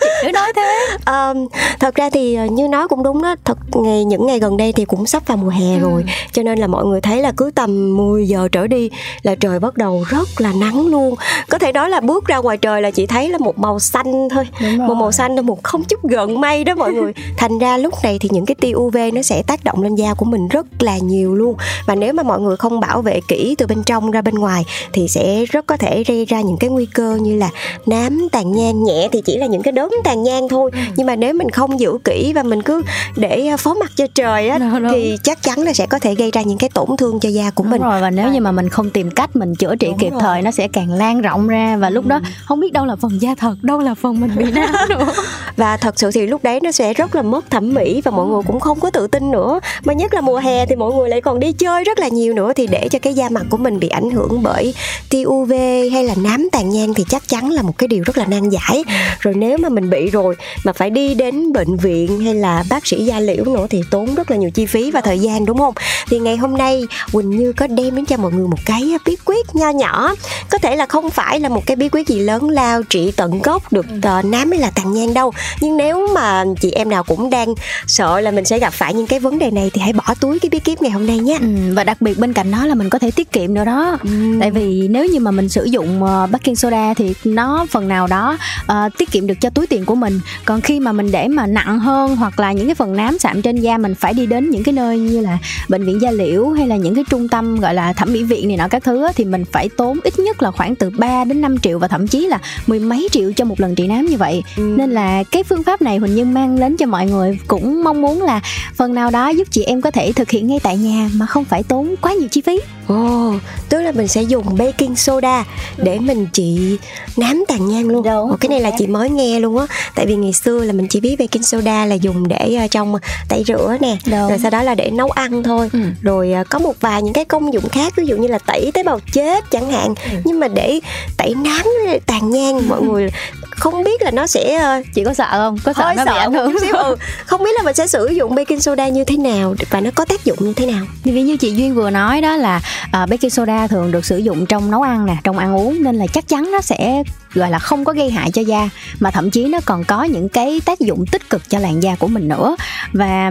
cứ 0.22 0.32
nói 0.32 0.52
thế. 0.56 0.96
Um, 1.06 1.48
thật 1.80 1.94
ra 1.94 2.10
thì 2.10 2.34
ờ, 2.34 2.44
như 2.44 2.68
nói 2.68 2.88
cũng 2.88 3.02
đúng 3.02 3.22
đó. 3.22 3.34
Thật 3.44 3.58
ngày 3.74 4.04
những 4.04 4.26
ngày 4.26 4.38
gần 4.38 4.56
đây 4.56 4.72
thì 4.72 4.84
cũng 4.84 5.06
sắp 5.06 5.26
vào 5.26 5.36
mùa 5.36 5.48
hè 5.48 5.74
ừ. 5.74 5.80
rồi 5.80 6.04
cho 6.32 6.42
nên 6.42 6.58
là 6.58 6.66
mọi 6.66 6.84
người 6.84 7.00
thấy 7.00 7.22
là 7.22 7.32
cứ 7.36 7.50
tầm 7.54 7.96
10 7.96 8.28
giờ 8.28 8.48
trở 8.52 8.66
đi 8.66 8.90
là 9.22 9.34
trời 9.34 9.60
bắt 9.60 9.76
đầu 9.76 10.04
rất 10.08 10.28
là 10.38 10.52
nắng 10.60 10.86
luôn. 10.86 11.14
Có 11.50 11.58
thể 11.58 11.72
nói 11.72 11.90
là 11.90 12.00
bước 12.00 12.26
ra 12.26 12.36
ngoài 12.36 12.56
trời 12.56 12.82
là 12.82 12.90
chỉ 12.90 13.06
thấy 13.06 13.28
là 13.28 13.38
một 13.38 13.58
màu 13.58 13.78
xanh 13.78 14.28
thôi 14.28 14.44
một 14.78 14.94
màu 14.94 15.12
xanh 15.12 15.36
là 15.36 15.42
một 15.42 15.62
không 15.62 15.84
chút 15.84 16.02
gợn 16.02 16.40
mây 16.40 16.64
đó 16.64 16.74
mọi 16.74 16.92
người. 16.92 17.12
Thành 17.36 17.58
ra 17.58 17.76
lúc 17.76 17.94
này 18.02 18.18
thì 18.20 18.28
những 18.32 18.46
cái 18.46 18.54
tia 18.54 18.72
uv 18.72 18.96
nó 19.12 19.22
sẽ 19.22 19.42
tác 19.46 19.64
động 19.64 19.82
lên 19.82 19.94
da 19.94 20.14
của 20.14 20.24
mình 20.24 20.48
rất 20.48 20.66
là 20.78 20.98
nhiều 20.98 21.34
luôn. 21.34 21.56
Và 21.86 21.94
nếu 21.94 22.12
mà 22.12 22.22
mọi 22.22 22.40
người 22.40 22.56
không 22.56 22.80
bảo 22.80 23.02
vệ 23.02 23.20
kỹ 23.28 23.54
từ 23.58 23.66
bên 23.66 23.82
trong 23.82 24.10
ra 24.10 24.22
bên 24.22 24.34
ngoài 24.34 24.64
thì 24.92 25.08
sẽ 25.08 25.44
rất 25.44 25.66
có 25.66 25.76
thể 25.76 26.04
gây 26.06 26.24
ra 26.24 26.40
những 26.40 26.56
cái 26.56 26.70
nguy 26.70 26.86
cơ 26.86 27.18
như 27.22 27.36
là 27.36 27.50
nám 27.86 28.28
tàn 28.32 28.52
nhang 28.52 28.84
nhẹ 28.84 29.08
thì 29.12 29.22
chỉ 29.24 29.36
là 29.36 29.46
những 29.46 29.62
cái 29.62 29.72
đốm 29.72 29.90
tàn 30.08 30.22
nhang 30.22 30.48
thôi 30.48 30.70
ừ. 30.72 30.78
nhưng 30.96 31.06
mà 31.06 31.16
nếu 31.16 31.34
mình 31.34 31.50
không 31.50 31.80
giữ 31.80 31.98
kỹ 32.04 32.32
và 32.34 32.42
mình 32.42 32.62
cứ 32.62 32.82
để 33.16 33.46
à, 33.46 33.56
phó 33.56 33.74
mặt 33.74 33.90
cho 33.96 34.06
trời 34.14 34.48
á 34.48 34.58
đúng, 34.58 34.82
đúng. 34.82 34.92
thì 34.92 35.16
chắc 35.22 35.42
chắn 35.42 35.58
là 35.58 35.72
sẽ 35.72 35.86
có 35.86 35.98
thể 35.98 36.14
gây 36.14 36.30
ra 36.30 36.42
những 36.42 36.58
cái 36.58 36.70
tổn 36.74 36.96
thương 36.98 37.20
cho 37.20 37.28
da 37.28 37.50
của 37.50 37.64
đúng 37.64 37.70
mình 37.70 37.82
rồi 37.82 38.00
và 38.00 38.10
nếu 38.10 38.32
như 38.32 38.40
mà 38.40 38.52
mình 38.52 38.68
không 38.68 38.90
tìm 38.90 39.10
cách 39.10 39.36
mình 39.36 39.54
chữa 39.54 39.76
trị 39.76 39.86
đúng 39.88 39.98
kịp 39.98 40.10
rồi. 40.10 40.20
thời 40.20 40.42
nó 40.42 40.50
sẽ 40.50 40.68
càng 40.68 40.92
lan 40.92 41.20
rộng 41.20 41.48
ra 41.48 41.76
và 41.76 41.90
lúc 41.90 42.04
ừ. 42.04 42.08
đó 42.08 42.20
không 42.44 42.60
biết 42.60 42.72
đâu 42.72 42.86
là 42.86 42.96
phần 42.96 43.22
da 43.22 43.34
thật 43.34 43.54
đâu 43.62 43.78
là 43.78 43.94
phần 43.94 44.20
mình 44.20 44.30
bị 44.36 44.50
nám 44.54 44.74
nữa 44.88 45.12
và 45.56 45.76
thật 45.76 45.98
sự 45.98 46.10
thì 46.10 46.26
lúc 46.26 46.44
đấy 46.44 46.60
nó 46.62 46.72
sẽ 46.72 46.94
rất 46.94 47.14
là 47.14 47.22
mất 47.22 47.50
thẩm 47.50 47.74
mỹ 47.74 48.02
và 48.04 48.10
mọi 48.10 48.26
ừ. 48.26 48.30
người 48.30 48.42
cũng 48.46 48.60
không 48.60 48.80
có 48.80 48.90
tự 48.90 49.06
tin 49.06 49.30
nữa 49.30 49.60
mà 49.84 49.92
nhất 49.92 50.14
là 50.14 50.20
mùa 50.20 50.38
hè 50.38 50.66
thì 50.66 50.76
mọi 50.76 50.94
người 50.94 51.08
lại 51.08 51.20
còn 51.20 51.40
đi 51.40 51.52
chơi 51.52 51.84
rất 51.84 51.98
là 51.98 52.08
nhiều 52.08 52.34
nữa 52.34 52.52
thì 52.56 52.66
để 52.66 52.88
cho 52.90 52.98
cái 52.98 53.14
da 53.14 53.28
mặt 53.28 53.42
của 53.50 53.56
mình 53.56 53.80
bị 53.80 53.88
ảnh 53.88 54.10
hưởng 54.10 54.42
bởi 54.42 54.74
tia 55.10 55.24
UV 55.24 55.52
hay 55.92 56.04
là 56.04 56.14
nám 56.16 56.48
tàn 56.52 56.70
nhang 56.70 56.94
thì 56.94 57.04
chắc 57.08 57.28
chắn 57.28 57.50
là 57.50 57.62
một 57.62 57.78
cái 57.78 57.88
điều 57.88 58.02
rất 58.06 58.18
là 58.18 58.24
nan 58.26 58.48
giải 58.48 58.84
rồi 59.20 59.34
nếu 59.34 59.58
mà 59.58 59.68
mình 59.68 59.90
bị 59.90 59.97
rồi. 60.06 60.36
Mà 60.64 60.72
phải 60.72 60.90
đi 60.90 61.14
đến 61.14 61.52
bệnh 61.52 61.76
viện 61.76 62.20
hay 62.20 62.34
là 62.34 62.64
bác 62.70 62.86
sĩ 62.86 63.04
da 63.04 63.20
liễu 63.20 63.44
nữa 63.44 63.66
thì 63.70 63.82
tốn 63.90 64.14
rất 64.14 64.30
là 64.30 64.36
nhiều 64.36 64.50
chi 64.50 64.66
phí 64.66 64.90
và 64.90 65.00
thời 65.00 65.18
gian 65.18 65.44
đúng 65.44 65.58
không? 65.58 65.74
Thì 66.06 66.18
ngày 66.18 66.36
hôm 66.36 66.56
nay 66.56 66.82
Quỳnh 67.12 67.30
Như 67.30 67.52
có 67.52 67.66
đem 67.66 67.96
đến 67.96 68.04
cho 68.04 68.16
mọi 68.16 68.32
người 68.32 68.48
một 68.48 68.58
cái 68.64 68.92
bí 69.04 69.16
quyết 69.24 69.46
nho 69.54 69.70
nhỏ. 69.70 70.14
Có 70.50 70.58
thể 70.58 70.76
là 70.76 70.86
không 70.86 71.10
phải 71.10 71.40
là 71.40 71.48
một 71.48 71.66
cái 71.66 71.76
bí 71.76 71.88
quyết 71.88 72.08
gì 72.08 72.20
lớn 72.20 72.50
lao 72.50 72.82
trị 72.82 73.12
tận 73.16 73.42
gốc 73.42 73.72
được 73.72 73.86
uh, 73.98 74.24
nám 74.24 74.50
hay 74.50 74.60
là 74.60 74.70
tàn 74.70 74.92
nhang 74.92 75.14
đâu. 75.14 75.32
Nhưng 75.60 75.76
nếu 75.76 76.08
mà 76.14 76.44
chị 76.60 76.70
em 76.70 76.88
nào 76.88 77.04
cũng 77.04 77.30
đang 77.30 77.54
sợ 77.86 78.20
là 78.20 78.30
mình 78.30 78.44
sẽ 78.44 78.58
gặp 78.58 78.72
phải 78.72 78.94
những 78.94 79.06
cái 79.06 79.20
vấn 79.20 79.38
đề 79.38 79.50
này 79.50 79.70
thì 79.74 79.80
hãy 79.80 79.92
bỏ 79.92 80.14
túi 80.20 80.38
cái 80.38 80.50
bí 80.50 80.58
kíp 80.58 80.82
ngày 80.82 80.90
hôm 80.90 81.06
nay 81.06 81.18
nhé. 81.18 81.38
Ừ, 81.40 81.74
và 81.74 81.84
đặc 81.84 82.00
biệt 82.00 82.18
bên 82.18 82.32
cạnh 82.32 82.50
đó 82.50 82.66
là 82.66 82.74
mình 82.74 82.90
có 82.90 82.98
thể 82.98 83.10
tiết 83.10 83.32
kiệm 83.32 83.54
nữa 83.54 83.64
đó. 83.64 83.98
Ừ. 84.02 84.08
tại 84.40 84.50
vì 84.50 84.88
nếu 84.88 85.06
như 85.06 85.20
mà 85.20 85.30
mình 85.30 85.48
sử 85.48 85.64
dụng 85.64 86.02
uh, 86.02 86.30
baking 86.30 86.54
soda 86.54 86.94
thì 86.94 87.14
nó 87.24 87.66
phần 87.70 87.88
nào 87.88 88.06
đó 88.06 88.38
uh, 88.62 88.98
tiết 88.98 89.10
kiệm 89.10 89.26
được 89.26 89.34
cho 89.40 89.50
túi 89.50 89.66
tiền 89.66 89.84
của 89.88 89.94
mình 89.94 90.20
còn 90.44 90.60
khi 90.60 90.80
mà 90.80 90.92
mình 90.92 91.12
để 91.12 91.28
mà 91.28 91.46
nặng 91.46 91.78
hơn 91.78 92.16
hoặc 92.16 92.40
là 92.40 92.52
những 92.52 92.66
cái 92.66 92.74
phần 92.74 92.96
nám 92.96 93.18
sạm 93.18 93.42
trên 93.42 93.56
da 93.56 93.78
mình 93.78 93.94
phải 93.94 94.14
đi 94.14 94.26
đến 94.26 94.50
những 94.50 94.62
cái 94.62 94.72
nơi 94.72 94.98
như 94.98 95.20
là 95.20 95.38
bệnh 95.68 95.84
viện 95.84 96.02
da 96.02 96.10
liễu 96.10 96.48
hay 96.48 96.66
là 96.66 96.76
những 96.76 96.94
cái 96.94 97.04
trung 97.10 97.28
tâm 97.28 97.60
gọi 97.60 97.74
là 97.74 97.92
thẩm 97.92 98.12
mỹ 98.12 98.22
viện 98.22 98.48
này 98.48 98.56
nọ 98.56 98.68
các 98.68 98.84
thứ 98.84 99.06
thì 99.14 99.24
mình 99.24 99.44
phải 99.52 99.68
tốn 99.76 99.98
ít 100.04 100.18
nhất 100.18 100.42
là 100.42 100.50
khoảng 100.50 100.74
từ 100.74 100.90
3 100.90 101.24
đến 101.24 101.40
5 101.40 101.58
triệu 101.58 101.78
và 101.78 101.88
thậm 101.88 102.06
chí 102.06 102.26
là 102.26 102.38
mười 102.66 102.78
mấy 102.78 103.08
triệu 103.12 103.32
cho 103.32 103.44
một 103.44 103.60
lần 103.60 103.74
trị 103.74 103.86
nám 103.86 104.06
như 104.06 104.16
vậy 104.16 104.42
ừ. 104.56 104.74
nên 104.76 104.90
là 104.90 105.22
cái 105.22 105.42
phương 105.42 105.62
pháp 105.62 105.82
này 105.82 105.96
Huỳnh 105.98 106.14
Như 106.14 106.24
mang 106.24 106.60
đến 106.60 106.76
cho 106.76 106.86
mọi 106.86 107.06
người 107.06 107.38
cũng 107.48 107.84
mong 107.84 108.02
muốn 108.02 108.22
là 108.22 108.40
phần 108.74 108.94
nào 108.94 109.10
đó 109.10 109.28
giúp 109.28 109.48
chị 109.50 109.62
em 109.62 109.80
có 109.80 109.90
thể 109.90 110.12
thực 110.12 110.30
hiện 110.30 110.46
ngay 110.46 110.60
tại 110.62 110.76
nhà 110.76 111.10
mà 111.14 111.26
không 111.26 111.44
phải 111.44 111.62
tốn 111.62 111.94
quá 112.00 112.12
nhiều 112.12 112.28
chi 112.28 112.40
phí 112.40 112.60
Ồ, 112.88 113.28
oh, 113.28 113.42
tức 113.68 113.82
là 113.82 113.92
mình 113.92 114.08
sẽ 114.08 114.22
dùng 114.22 114.56
baking 114.58 114.94
soda 114.94 115.44
để 115.76 115.98
mình 115.98 116.26
trị 116.32 116.78
nám 117.16 117.44
tàn 117.48 117.68
nhang 117.68 117.88
luôn. 117.88 118.02
Đúng. 118.02 118.30
Ồ, 118.30 118.36
cái 118.40 118.48
này 118.48 118.60
là 118.60 118.70
chị 118.78 118.86
mới 118.86 119.10
nghe 119.10 119.40
luôn 119.40 119.58
á. 119.58 119.66
Tại 119.94 120.06
vì 120.06 120.14
ngày 120.14 120.32
xưa 120.32 120.64
là 120.64 120.72
mình 120.72 120.88
chỉ 120.88 121.00
biết 121.00 121.16
baking 121.18 121.42
soda 121.42 121.86
là 121.86 121.94
dùng 121.94 122.28
để 122.28 122.58
uh, 122.64 122.70
trong 122.70 122.94
tẩy 123.28 123.44
rửa 123.46 123.76
nè, 123.80 123.96
Đúng. 124.06 124.28
rồi 124.28 124.38
sau 124.38 124.50
đó 124.50 124.62
là 124.62 124.74
để 124.74 124.90
nấu 124.90 125.10
ăn 125.10 125.42
thôi. 125.42 125.70
Ừ. 125.72 125.80
Rồi 126.02 126.34
uh, 126.40 126.48
có 126.48 126.58
một 126.58 126.80
vài 126.80 127.02
những 127.02 127.14
cái 127.14 127.24
công 127.24 127.52
dụng 127.52 127.68
khác 127.68 127.92
ví 127.96 128.06
dụ 128.06 128.16
như 128.16 128.28
là 128.28 128.38
tẩy 128.38 128.70
tế 128.74 128.82
bào 128.82 129.00
chết 129.12 129.50
chẳng 129.50 129.72
hạn. 129.72 129.94
Ừ. 130.12 130.18
Nhưng 130.24 130.40
mà 130.40 130.48
để 130.48 130.80
tẩy 131.16 131.34
nám 131.34 131.66
tàn 132.06 132.30
nhang 132.30 132.68
mọi 132.68 132.82
người 132.82 133.10
không 133.58 133.84
biết 133.84 134.02
là 134.02 134.10
nó 134.10 134.26
sẽ 134.26 134.78
uh, 134.78 134.86
chị 134.94 135.04
có 135.04 135.14
sợ 135.14 135.28
không 135.30 135.58
có 135.64 135.72
sợ 135.72 135.92
nó 135.96 136.04
sợ 136.04 136.12
bị 136.12 136.18
ảnh 136.18 136.32
hưởng 136.32 136.60
xíu 136.60 136.74
ừ. 136.74 136.96
không 137.26 137.42
biết 137.42 137.50
là 137.56 137.62
mình 137.62 137.74
sẽ 137.74 137.86
sử 137.86 138.06
dụng 138.06 138.34
baking 138.34 138.60
soda 138.60 138.88
như 138.88 139.04
thế 139.04 139.16
nào 139.16 139.54
và 139.70 139.80
nó 139.80 139.90
có 139.94 140.04
tác 140.04 140.24
dụng 140.24 140.38
như 140.40 140.52
thế 140.52 140.66
nào 140.66 140.86
thì 141.04 141.22
như 141.22 141.36
chị 141.36 141.52
duyên 141.52 141.74
vừa 141.74 141.90
nói 141.90 142.20
đó 142.20 142.36
là 142.36 142.56
uh, 142.84 143.08
baking 143.08 143.30
soda 143.30 143.66
thường 143.66 143.92
được 143.92 144.04
sử 144.04 144.18
dụng 144.18 144.46
trong 144.46 144.70
nấu 144.70 144.82
ăn 144.82 145.06
nè 145.06 145.16
trong 145.24 145.38
ăn 145.38 145.56
uống 145.56 145.82
nên 145.82 145.96
là 145.96 146.06
chắc 146.12 146.28
chắn 146.28 146.50
nó 146.52 146.60
sẽ 146.60 147.02
gọi 147.34 147.50
là 147.50 147.58
không 147.58 147.84
có 147.84 147.92
gây 147.92 148.10
hại 148.10 148.30
cho 148.30 148.42
da 148.42 148.68
mà 149.00 149.10
thậm 149.10 149.30
chí 149.30 149.44
nó 149.44 149.60
còn 149.64 149.84
có 149.84 150.04
những 150.04 150.28
cái 150.28 150.60
tác 150.64 150.80
dụng 150.80 151.04
tích 151.12 151.30
cực 151.30 151.50
cho 151.50 151.58
làn 151.58 151.82
da 151.82 151.94
của 151.94 152.06
mình 152.06 152.28
nữa. 152.28 152.56
Và 152.92 153.30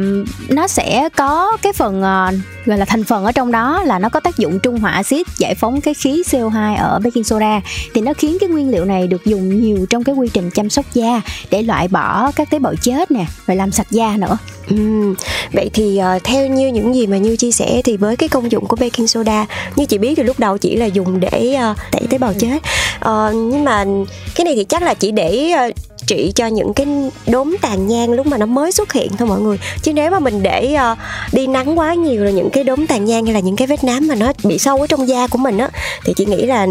nó 0.50 0.68
sẽ 0.68 1.10
có 1.16 1.58
cái 1.62 1.74
phần 1.74 2.00
uh, 2.00 2.66
gọi 2.66 2.78
là 2.78 2.86
thành 2.86 3.04
phần 3.04 3.26
ở 3.26 3.32
trong 3.32 3.52
đó 3.52 3.84
là 3.84 4.00
nó 4.00 4.10
có 4.10 4.20
tác 4.20 4.38
dụng 4.38 4.60
trung 4.60 4.80
hòa 4.80 4.92
axit 4.92 5.28
giải 5.38 5.56
phóng 5.56 5.82
cái 5.82 5.94
khí 5.94 6.24
CO2 6.32 6.78
ở 6.78 7.00
baking 7.00 7.24
soda. 7.24 7.62
Thì 7.94 8.02
nó 8.02 8.14
khiến 8.14 8.38
cái 8.40 8.50
nguyên 8.50 8.70
liệu 8.70 8.86
này 8.86 9.08
được 9.08 9.26
dùng 9.26 9.62
nhiều 9.62 9.86
trong 9.90 10.04
cái 10.04 10.16
quy 10.16 10.30
trình 10.34 10.50
chăm 10.50 10.70
sóc 10.70 10.86
da 10.94 11.22
để 11.50 11.62
loại 11.62 11.88
bỏ 11.88 12.32
các 12.36 12.50
tế 12.50 12.60
bào 12.60 12.76
chết 12.82 13.12
nè 13.12 13.26
rồi 13.48 13.58
làm 13.58 13.72
sạch 13.72 13.88
da 13.92 14.18
nữa. 14.18 14.38
Ừ, 14.70 15.14
vậy 15.54 15.70
thì 15.74 16.00
uh, 16.16 16.24
theo 16.24 16.48
như 16.48 16.68
những 16.68 16.96
gì 16.96 17.08
mà 17.08 17.18
như 17.18 17.36
chia 17.36 17.52
sẻ 17.52 17.82
thì 17.84 17.98
với 17.98 18.16
cái 18.16 18.30
công 18.30 18.52
dụng 18.52 18.66
của 18.66 18.76
baking 18.76 19.08
soda 19.08 19.46
như 19.76 19.86
chị 19.86 19.98
biết 19.98 20.14
thì 20.18 20.24
lúc 20.24 20.40
đầu 20.40 20.58
chỉ 20.58 20.76
là 20.76 20.86
dùng 20.86 21.20
để 21.20 21.58
uh, 21.72 21.78
tẩy 21.92 22.02
tế 22.10 22.18
bào 22.18 22.34
chết. 22.34 22.58
Uh, 23.06 23.34
nhưng 23.34 23.64
mà 23.64 23.84
cái 24.36 24.46
này 24.46 24.56
thì 24.56 24.64
chắc 24.64 24.84
là 24.84 24.94
chỉ 24.94 25.12
để 25.12 25.52
ờ, 25.52 25.72
trị 26.08 26.32
cho 26.36 26.48
những 26.48 26.74
cái 26.74 26.88
đốm 27.28 27.56
tàn 27.62 27.88
nhang 27.88 28.12
lúc 28.12 28.28
mà 28.28 28.38
nó 28.38 28.46
mới 28.46 28.72
xuất 28.72 28.94
hiện 28.94 29.12
thôi 29.18 29.28
mọi 29.28 29.42
người. 29.42 29.60
Chứ 29.82 29.94
nếu 29.94 30.12
mà 30.12 30.20
mình 30.20 30.44
để 30.44 30.76
uh, 30.92 30.98
đi 31.34 31.48
nắng 31.48 31.80
quá 31.80 31.94
nhiều 31.94 32.24
là 32.24 32.32
những 32.32 32.50
cái 32.50 32.64
đốm 32.64 32.88
tàn 32.88 33.06
nhang 33.06 33.26
hay 33.26 33.34
là 33.34 33.40
những 33.40 33.56
cái 33.56 33.68
vết 33.68 33.84
nám 33.84 34.08
mà 34.08 34.16
nó 34.16 34.34
bị 34.44 34.58
sâu 34.58 34.78
ở 34.78 34.88
trong 34.88 35.08
da 35.08 35.28
của 35.28 35.38
mình 35.38 35.58
á 35.58 35.70
thì 36.06 36.14
chị 36.16 36.26
nghĩ 36.26 36.46
là 36.46 36.68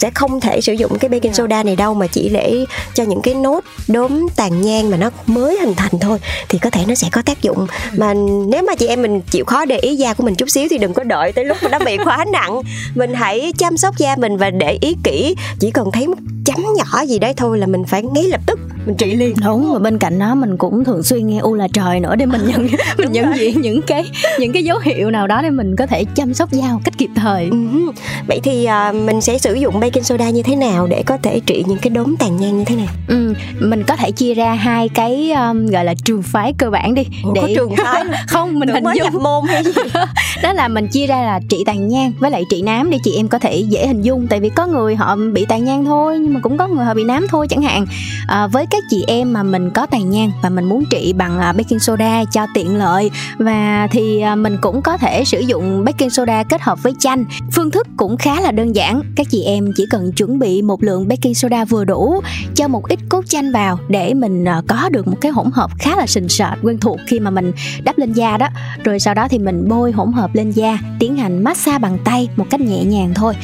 sẽ 0.00 0.10
không 0.14 0.40
thể 0.40 0.60
sử 0.60 0.72
dụng 0.72 0.98
cái 0.98 1.08
baking 1.08 1.32
soda 1.32 1.62
này 1.62 1.76
đâu 1.76 1.94
mà 1.94 2.06
chỉ 2.06 2.28
để 2.28 2.64
cho 2.94 3.04
những 3.04 3.22
cái 3.22 3.34
nốt 3.34 3.64
đốm 3.88 4.26
tàn 4.36 4.60
nhang 4.60 4.90
mà 4.90 4.96
nó 4.96 5.10
mới 5.26 5.58
hình 5.60 5.74
thành 5.74 5.98
thôi 6.00 6.18
thì 6.48 6.58
có 6.58 6.70
thể 6.70 6.84
nó 6.88 6.94
sẽ 6.94 7.08
có 7.12 7.22
tác 7.22 7.42
dụng. 7.42 7.66
Mà 7.96 8.14
nếu 8.48 8.62
mà 8.62 8.74
chị 8.74 8.86
em 8.86 9.02
mình 9.02 9.20
chịu 9.20 9.44
khó 9.44 9.64
để 9.64 9.78
ý 9.78 9.96
da 9.96 10.14
của 10.14 10.24
mình 10.24 10.34
chút 10.34 10.50
xíu 10.50 10.68
thì 10.70 10.78
đừng 10.78 10.94
có 10.94 11.04
đợi 11.04 11.32
tới 11.32 11.44
lúc 11.44 11.56
mà 11.62 11.68
nó 11.68 11.78
bị 11.78 11.96
quá 12.04 12.24
nặng. 12.32 12.62
Mình 12.94 13.14
hãy 13.14 13.52
chăm 13.58 13.76
sóc 13.76 13.98
da 13.98 14.16
mình 14.16 14.36
và 14.36 14.50
để 14.50 14.78
ý 14.80 14.96
kỹ 15.04 15.34
chỉ 15.60 15.70
cần 15.70 15.90
thấy 15.92 16.06
một 16.06 16.18
chấm 16.44 16.64
nhỏ 16.76 17.02
gì 17.02 17.18
đấy 17.18 17.34
thôi 17.36 17.58
là 17.58 17.66
mình 17.66 17.84
phải 17.84 18.02
ngay 18.02 18.24
lập 18.24 18.40
tức 18.46 18.58
mình 18.86 18.96
trị 18.96 19.14
liền 19.14 19.34
đúng 19.44 19.72
và 19.72 19.78
bên 19.78 19.98
cạnh 19.98 20.18
đó 20.18 20.34
mình 20.34 20.56
cũng 20.56 20.84
thường 20.84 21.02
xuyên 21.02 21.26
nghe 21.26 21.38
u 21.38 21.54
là 21.54 21.68
trời 21.72 22.00
nữa 22.00 22.16
để 22.16 22.26
mình 22.26 22.40
nhận 22.46 22.66
mình 22.98 23.12
nhận 23.12 23.38
diện 23.38 23.60
những 23.60 23.82
cái 23.82 24.04
những 24.38 24.52
cái 24.52 24.64
dấu 24.64 24.78
hiệu 24.78 25.10
nào 25.10 25.26
đó 25.26 25.42
để 25.42 25.50
mình 25.50 25.76
có 25.76 25.86
thể 25.86 26.04
chăm 26.14 26.34
sóc 26.34 26.52
da 26.52 26.72
một 26.72 26.80
cách 26.84 26.94
kịp 26.98 27.10
thời. 27.14 27.50
Uh-huh. 27.50 27.92
vậy 28.28 28.40
thì 28.42 28.68
uh, 28.88 28.94
mình 28.94 29.20
sẽ 29.20 29.38
sử 29.38 29.54
dụng 29.54 29.80
baking 29.80 30.02
soda 30.02 30.30
như 30.30 30.42
thế 30.42 30.56
nào 30.56 30.86
để 30.86 31.02
có 31.06 31.16
thể 31.22 31.40
trị 31.46 31.64
những 31.66 31.78
cái 31.78 31.90
đốm 31.90 32.16
tàn 32.18 32.36
nhang 32.36 32.58
như 32.58 32.64
thế 32.64 32.76
nào 32.76 32.86
ừ, 33.08 33.34
mình 33.60 33.84
có 33.84 33.96
thể 33.96 34.10
chia 34.10 34.34
ra 34.34 34.54
hai 34.54 34.88
cái 34.88 35.32
um, 35.32 35.66
gọi 35.66 35.84
là 35.84 35.94
trường 36.04 36.22
phái 36.22 36.52
cơ 36.58 36.70
bản 36.70 36.94
đi 36.94 37.02
Ủa, 37.24 37.32
để 37.32 37.40
có 37.40 37.48
trường 37.54 37.76
phái? 37.76 38.04
không 38.28 38.58
mình 38.58 38.68
hình 38.68 38.84
dung. 38.96 39.22
môn 39.22 39.44
hay 39.48 39.64
gì? 39.64 39.70
Đó 40.42 40.52
là 40.52 40.68
mình 40.68 40.88
chia 40.88 41.06
ra 41.06 41.22
là 41.22 41.40
trị 41.48 41.56
tàn 41.66 41.88
nhang 41.88 42.12
với 42.18 42.30
lại 42.30 42.42
trị 42.50 42.62
nám 42.62 42.90
để 42.90 42.98
chị 43.04 43.16
em 43.16 43.28
có 43.28 43.38
thể 43.38 43.56
dễ 43.56 43.86
hình 43.86 44.02
dung. 44.02 44.26
Tại 44.26 44.40
vì 44.40 44.48
có 44.48 44.66
người 44.66 44.96
họ 44.96 45.16
bị 45.32 45.46
tàn 45.48 45.64
nhang 45.64 45.84
thôi 45.84 46.18
nhưng 46.18 46.34
mà 46.34 46.40
cũng 46.40 46.58
có 46.58 46.68
người 46.68 46.84
họ 46.84 46.94
bị 46.94 47.04
nám 47.04 47.26
thôi 47.28 47.46
chẳng 47.50 47.62
hạn. 47.62 47.86
À, 48.26 48.46
với 48.46 48.66
các 48.70 48.84
chị 48.90 49.04
em 49.06 49.32
mà 49.32 49.42
mình 49.42 49.70
có 49.70 49.86
tàn 49.86 50.10
nhang 50.10 50.32
và 50.42 50.48
mình 50.48 50.64
muốn 50.64 50.84
trị 50.90 51.12
bằng 51.12 51.38
à, 51.38 51.52
baking 51.52 51.78
soda 51.78 52.24
cho 52.24 52.46
tiện 52.54 52.76
lợi. 52.76 53.10
Và 53.38 53.88
thì 53.90 54.20
à, 54.20 54.34
mình 54.34 54.56
cũng 54.60 54.82
có 54.82 54.96
thể 54.96 55.24
sử 55.24 55.40
dụng 55.40 55.84
baking 55.84 56.10
soda 56.10 56.42
kết 56.42 56.62
hợp 56.62 56.82
với 56.82 56.92
chanh. 56.98 57.24
Phương 57.52 57.70
thức 57.70 57.86
cũng 57.96 58.16
khá 58.16 58.40
là 58.40 58.52
đơn 58.52 58.76
giản. 58.76 59.02
Các 59.16 59.26
chị 59.30 59.42
em 59.42 59.72
chỉ 59.76 59.84
cần 59.90 60.12
chuẩn 60.12 60.38
bị 60.38 60.62
một 60.62 60.82
lượng 60.82 61.08
baking 61.08 61.34
soda 61.34 61.64
vừa 61.64 61.84
đủ, 61.84 62.20
cho 62.54 62.68
một 62.68 62.88
ít 62.88 62.98
cốt 63.08 63.26
chanh 63.28 63.52
vào 63.52 63.78
để 63.88 64.14
mình 64.14 64.44
à, 64.44 64.62
có 64.68 64.88
được 64.88 65.08
một 65.08 65.16
cái 65.20 65.32
hỗn 65.32 65.50
hợp 65.52 65.70
khá 65.78 65.96
là 65.96 66.06
sình 66.06 66.28
sệt, 66.28 66.58
quen 66.62 66.78
thuộc 66.78 66.98
khi 67.06 67.20
mà 67.20 67.30
mình 67.30 67.52
đắp 67.84 67.98
lên 67.98 68.12
da 68.12 68.36
đó. 68.36 68.48
Rồi 68.84 69.00
sau 69.00 69.14
đó 69.14 69.28
thì 69.28 69.38
mình 69.38 69.68
bôi 69.68 69.92
hỗn 69.92 70.12
hợp 70.12 70.34
lên 70.34 70.50
da, 70.50 70.78
tiến 70.98 71.16
hành 71.16 71.44
massage 71.44 71.78
bằng 71.78 71.98
tay 72.04 72.28
một 72.36 72.46
cách 72.50 72.60
nhẹ 72.60 72.84
nhàng 72.84 73.12
thôi 73.14 73.34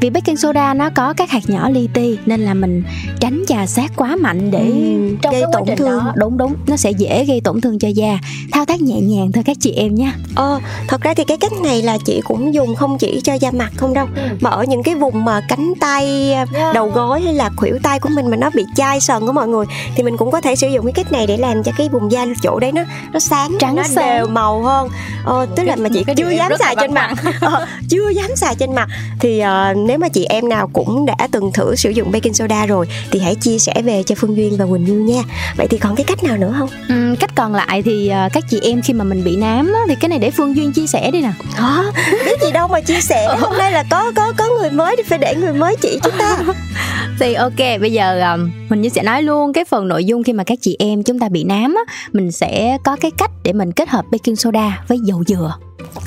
vì 0.00 0.10
baking 0.10 0.36
soda 0.36 0.74
nó 0.74 0.90
có 0.90 1.14
các 1.16 1.30
hạt 1.30 1.42
nhỏ 1.46 1.68
li 1.68 1.88
ti 1.94 2.18
nên 2.26 2.40
là 2.40 2.54
mình 2.54 2.82
tránh 3.20 3.44
chà 3.46 3.66
sát 3.66 3.92
quá 3.96 4.16
mạnh 4.16 4.50
để 4.50 4.66
ừ, 4.66 5.16
trong 5.22 5.32
gây 5.32 5.42
tổn 5.52 5.64
thương. 5.76 5.98
đó, 6.04 6.12
đúng 6.16 6.38
đúng 6.38 6.54
nó 6.66 6.76
sẽ 6.76 6.90
dễ 6.90 7.24
gây 7.24 7.40
tổn 7.40 7.60
thương 7.60 7.78
cho 7.78 7.88
da. 7.88 8.18
Thao 8.52 8.64
tác 8.64 8.80
nhẹ 8.80 9.00
nhàng 9.00 9.32
thôi 9.32 9.44
các 9.46 9.56
chị 9.60 9.72
em 9.72 9.94
nha 9.94 10.12
ờ 10.34 10.60
thật 10.88 11.00
ra 11.00 11.14
thì 11.14 11.24
cái 11.24 11.36
cách 11.36 11.52
này 11.62 11.82
là 11.82 11.98
chị 12.04 12.20
cũng 12.24 12.54
dùng 12.54 12.74
không 12.74 12.98
chỉ 12.98 13.20
cho 13.24 13.34
da 13.34 13.50
mặt 13.50 13.72
không 13.76 13.94
đâu 13.94 14.06
ừ. 14.16 14.22
mà 14.40 14.50
ở 14.50 14.64
những 14.64 14.82
cái 14.82 14.94
vùng 14.94 15.24
mà 15.24 15.40
cánh 15.48 15.72
tay 15.80 16.30
yeah. 16.30 16.74
đầu 16.74 16.88
gối 16.88 17.20
hay 17.20 17.34
là 17.34 17.50
khuỷu 17.56 17.78
tay 17.82 18.00
của 18.00 18.08
mình 18.08 18.30
mà 18.30 18.36
nó 18.36 18.50
bị 18.54 18.64
chai 18.76 19.00
sần 19.00 19.26
của 19.26 19.32
mọi 19.32 19.48
người 19.48 19.66
thì 19.96 20.02
mình 20.02 20.16
cũng 20.16 20.30
có 20.30 20.40
thể 20.40 20.56
sử 20.56 20.68
dụng 20.68 20.84
cái 20.84 20.92
cách 20.92 21.12
này 21.12 21.26
để 21.26 21.36
làm 21.36 21.62
cho 21.62 21.72
cái 21.76 21.88
vùng 21.88 22.12
da 22.12 22.26
chỗ 22.42 22.58
đấy 22.60 22.72
nó 22.72 22.82
nó 23.12 23.18
sáng 23.18 23.50
trắng 23.58 23.76
nó 23.76 23.82
sáng. 23.82 23.94
đều 23.96 24.26
màu 24.26 24.62
hơn. 24.62 24.88
Ờ, 25.24 25.46
tức 25.56 25.64
là 25.64 25.76
mà 25.76 25.88
chị 25.94 26.04
chưa 26.16 26.30
dám 26.30 26.52
xài 26.58 26.76
trên 26.80 26.94
mặt. 26.94 27.14
ờ, 27.40 27.66
chưa 27.88 28.08
dám 28.08 28.36
xài 28.36 28.54
trên 28.54 28.74
mặt. 28.74 28.88
Thì 29.20 29.42
uh, 29.42 29.76
nếu 29.88 29.98
mà 29.98 30.08
chị 30.08 30.26
em 30.28 30.48
nào 30.48 30.70
cũng 30.72 31.06
đã 31.06 31.28
từng 31.32 31.52
thử 31.52 31.74
sử 31.76 31.90
dụng 31.90 32.12
baking 32.12 32.32
soda 32.32 32.66
rồi 32.66 32.86
thì 33.10 33.20
hãy 33.20 33.34
chia 33.34 33.58
sẻ 33.58 33.82
về 33.84 34.02
cho 34.02 34.14
Phương 34.14 34.36
Duyên 34.36 34.56
và 34.56 34.66
Quỳnh 34.66 34.84
Như 34.84 35.14
nha. 35.14 35.22
Vậy 35.56 35.66
thì 35.70 35.78
còn 35.78 35.96
cái 35.96 36.04
cách 36.04 36.24
nào 36.24 36.36
nữa 36.36 36.54
không? 36.58 36.68
Ừ, 36.88 37.14
cách 37.20 37.30
còn 37.34 37.54
lại 37.54 37.82
thì 37.82 38.10
uh, 38.26 38.32
các 38.32 38.44
chị 38.50 38.60
em 38.62 38.82
khi 38.82 38.92
mà 38.92 39.04
mình 39.04 39.24
bị 39.24 39.36
nám 39.36 39.72
á, 39.74 39.80
thì 39.88 39.94
cái 40.00 40.08
này 40.08 40.18
để 40.18 40.30
Phương 40.30 40.56
Duyên 40.56 40.72
chia 40.72 40.86
sẻ 40.86 41.10
đi 41.10 41.20
nè. 41.20 41.32
Hả? 41.54 41.82
Biết 42.24 42.42
gì 42.42 42.50
đâu 42.52 42.68
mà 42.68 42.80
chia 42.80 43.00
sẻ. 43.00 43.36
Hôm 43.40 43.58
nay 43.58 43.72
là 43.72 43.84
có 43.90 44.12
có 44.16 44.32
có 44.36 44.48
người 44.60 44.70
mới 44.70 44.96
thì 44.96 45.02
phải 45.02 45.18
để 45.18 45.34
người 45.34 45.52
mới 45.52 45.76
chỉ 45.76 45.98
chúng 46.02 46.14
ta. 46.18 46.38
thì 47.20 47.34
ok 47.34 47.80
bây 47.80 47.92
giờ 47.92 48.32
um, 48.32 48.50
mình 48.68 48.80
như 48.80 48.88
sẽ 48.88 49.02
nói 49.02 49.22
luôn 49.22 49.52
cái 49.52 49.64
phần 49.64 49.88
nội 49.88 50.04
dung 50.04 50.22
khi 50.22 50.32
mà 50.32 50.44
các 50.44 50.58
chị 50.60 50.76
em 50.78 51.02
chúng 51.02 51.18
ta 51.18 51.28
bị 51.28 51.44
nám 51.44 51.74
á 51.74 51.94
mình 52.12 52.32
sẽ 52.32 52.78
có 52.84 52.96
cái 52.96 53.10
cách 53.10 53.30
để 53.44 53.52
mình 53.52 53.72
kết 53.72 53.88
hợp 53.88 54.04
baking 54.12 54.36
soda 54.36 54.84
với 54.88 54.98
dầu 55.04 55.24
dừa 55.26 55.54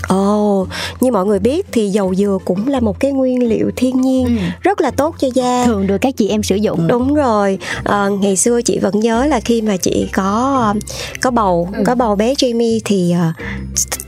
Ồ, 0.07 0.61
oh, 0.61 0.67
như 0.99 1.11
mọi 1.11 1.25
người 1.25 1.39
biết 1.39 1.65
thì 1.71 1.89
dầu 1.89 2.15
dừa 2.15 2.37
cũng 2.45 2.67
là 2.67 2.79
một 2.79 2.99
cái 2.99 3.11
nguyên 3.11 3.49
liệu 3.49 3.71
thiên 3.75 4.01
nhiên 4.01 4.25
ừ. 4.25 4.31
rất 4.61 4.81
là 4.81 4.91
tốt 4.91 5.15
cho 5.19 5.27
da. 5.33 5.65
Thường 5.65 5.87
được 5.87 5.97
các 5.97 6.17
chị 6.17 6.29
em 6.29 6.43
sử 6.43 6.55
dụng. 6.55 6.87
Đúng 6.87 7.13
rồi. 7.13 7.57
À, 7.83 8.07
ngày 8.07 8.35
xưa 8.35 8.61
chị 8.61 8.79
vẫn 8.79 8.99
nhớ 8.99 9.25
là 9.25 9.39
khi 9.39 9.61
mà 9.61 9.77
chị 9.77 10.09
có 10.13 10.73
có 11.21 11.31
bầu, 11.31 11.69
ừ. 11.73 11.83
có 11.85 11.95
bầu 11.95 12.15
bé 12.15 12.33
Jamie 12.33 12.79
thì 12.85 13.13
uh, 13.29 13.35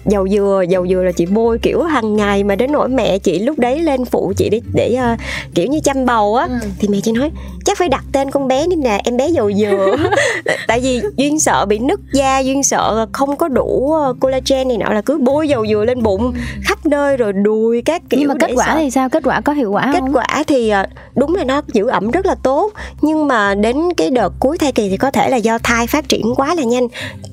dầu 0.06 0.28
dừa, 0.30 0.64
dầu 0.70 0.88
dừa 0.88 1.04
là 1.04 1.12
chị 1.12 1.26
bôi 1.26 1.60
kiểu 1.60 1.82
hàng 1.82 2.16
ngày 2.16 2.44
mà 2.44 2.56
đến 2.56 2.72
nỗi 2.72 2.90
mẹ 2.90 3.20
chị 3.20 3.40
lúc 3.40 3.60
đấy 3.60 3.80
lên 3.80 4.06
phụ 4.06 4.34
chị 4.38 4.50
để 4.50 4.62
để 4.74 4.98
uh, 5.14 5.20
kiểu 5.56 5.68
như 5.68 5.80
chăm 5.80 6.06
bầu 6.06 6.36
á 6.36 6.46
ừ. 6.46 6.68
thì 6.80 6.88
mẹ 6.88 7.00
chị 7.04 7.12
nói 7.12 7.32
chắc 7.66 7.78
phải 7.78 7.90
đặt 7.90 8.04
tên 8.12 8.32
con 8.32 8.48
bé 8.48 8.68
đi 8.68 8.76
nè 8.76 9.02
em 9.04 9.18
bé 9.18 9.28
dầu 9.30 9.52
dừa 9.54 9.96
tại 10.68 10.80
vì 10.80 11.02
duyên 11.18 11.40
sợ 11.40 11.66
bị 11.66 11.80
nứt 11.80 12.00
da 12.14 12.40
duyên 12.40 12.64
sợ 12.64 13.06
không 13.12 13.38
có 13.38 13.48
đủ 13.48 13.96
collagen 14.20 14.68
này 14.68 14.78
nọ 14.78 14.90
là 14.90 15.02
cứ 15.02 15.18
bôi 15.18 15.48
dầu 15.54 15.68
dừa 15.68 15.86
lên 15.86 16.04
bụng 16.04 16.34
khắp 16.64 16.86
nơi 16.86 17.18
rồi 17.18 17.34
đùi 17.34 17.82
các 17.82 18.02
kiểu 18.10 18.20
nhưng 18.20 18.30
mà 18.30 18.36
kết 18.40 18.52
quả 18.56 18.66
sợ. 18.66 18.76
thì 18.78 18.92
sao? 18.92 19.10
Kết 19.10 19.24
quả 19.26 19.42
có 19.42 19.54
hiệu 19.54 19.72
quả 19.72 19.90
kết 19.94 20.00
không? 20.00 20.14
quả 20.14 20.44
thì 20.48 20.70
à, 20.70 20.88
đúng 21.16 21.36
là 21.36 21.44
nó 21.44 21.62
giữ 21.74 21.88
ẩm 21.88 22.12
rất 22.12 22.26
là 22.26 22.36
tốt. 22.44 22.72
Nhưng 23.02 23.28
mà 23.28 23.56
đến 23.56 23.78
cái 23.98 24.10
đợt 24.10 24.34
cuối 24.40 24.58
thai 24.58 24.72
kỳ 24.72 24.90
thì 24.90 24.98
có 24.98 25.12
thể 25.12 25.30
là 25.30 25.38
do 25.38 25.58
thai 25.58 25.88
phát 25.88 26.10
triển 26.10 26.34
quá 26.36 26.56
là 26.56 26.64
nhanh. 26.64 26.88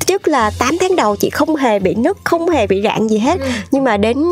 Tức 0.07 0.29
là 0.29 0.51
8 0.59 0.77
tháng 0.81 0.97
đầu 0.97 1.17
chị 1.17 1.31
không 1.31 1.57
hề 1.57 1.79
bị 1.79 1.95
nứt 1.95 2.17
không 2.25 2.49
hề 2.49 2.67
bị 2.67 2.83
rạn 2.83 3.09
gì 3.09 3.19
hết. 3.19 3.41
Ừ. 3.41 3.47
nhưng 3.71 3.85
mà 3.85 3.97
đến 3.97 4.23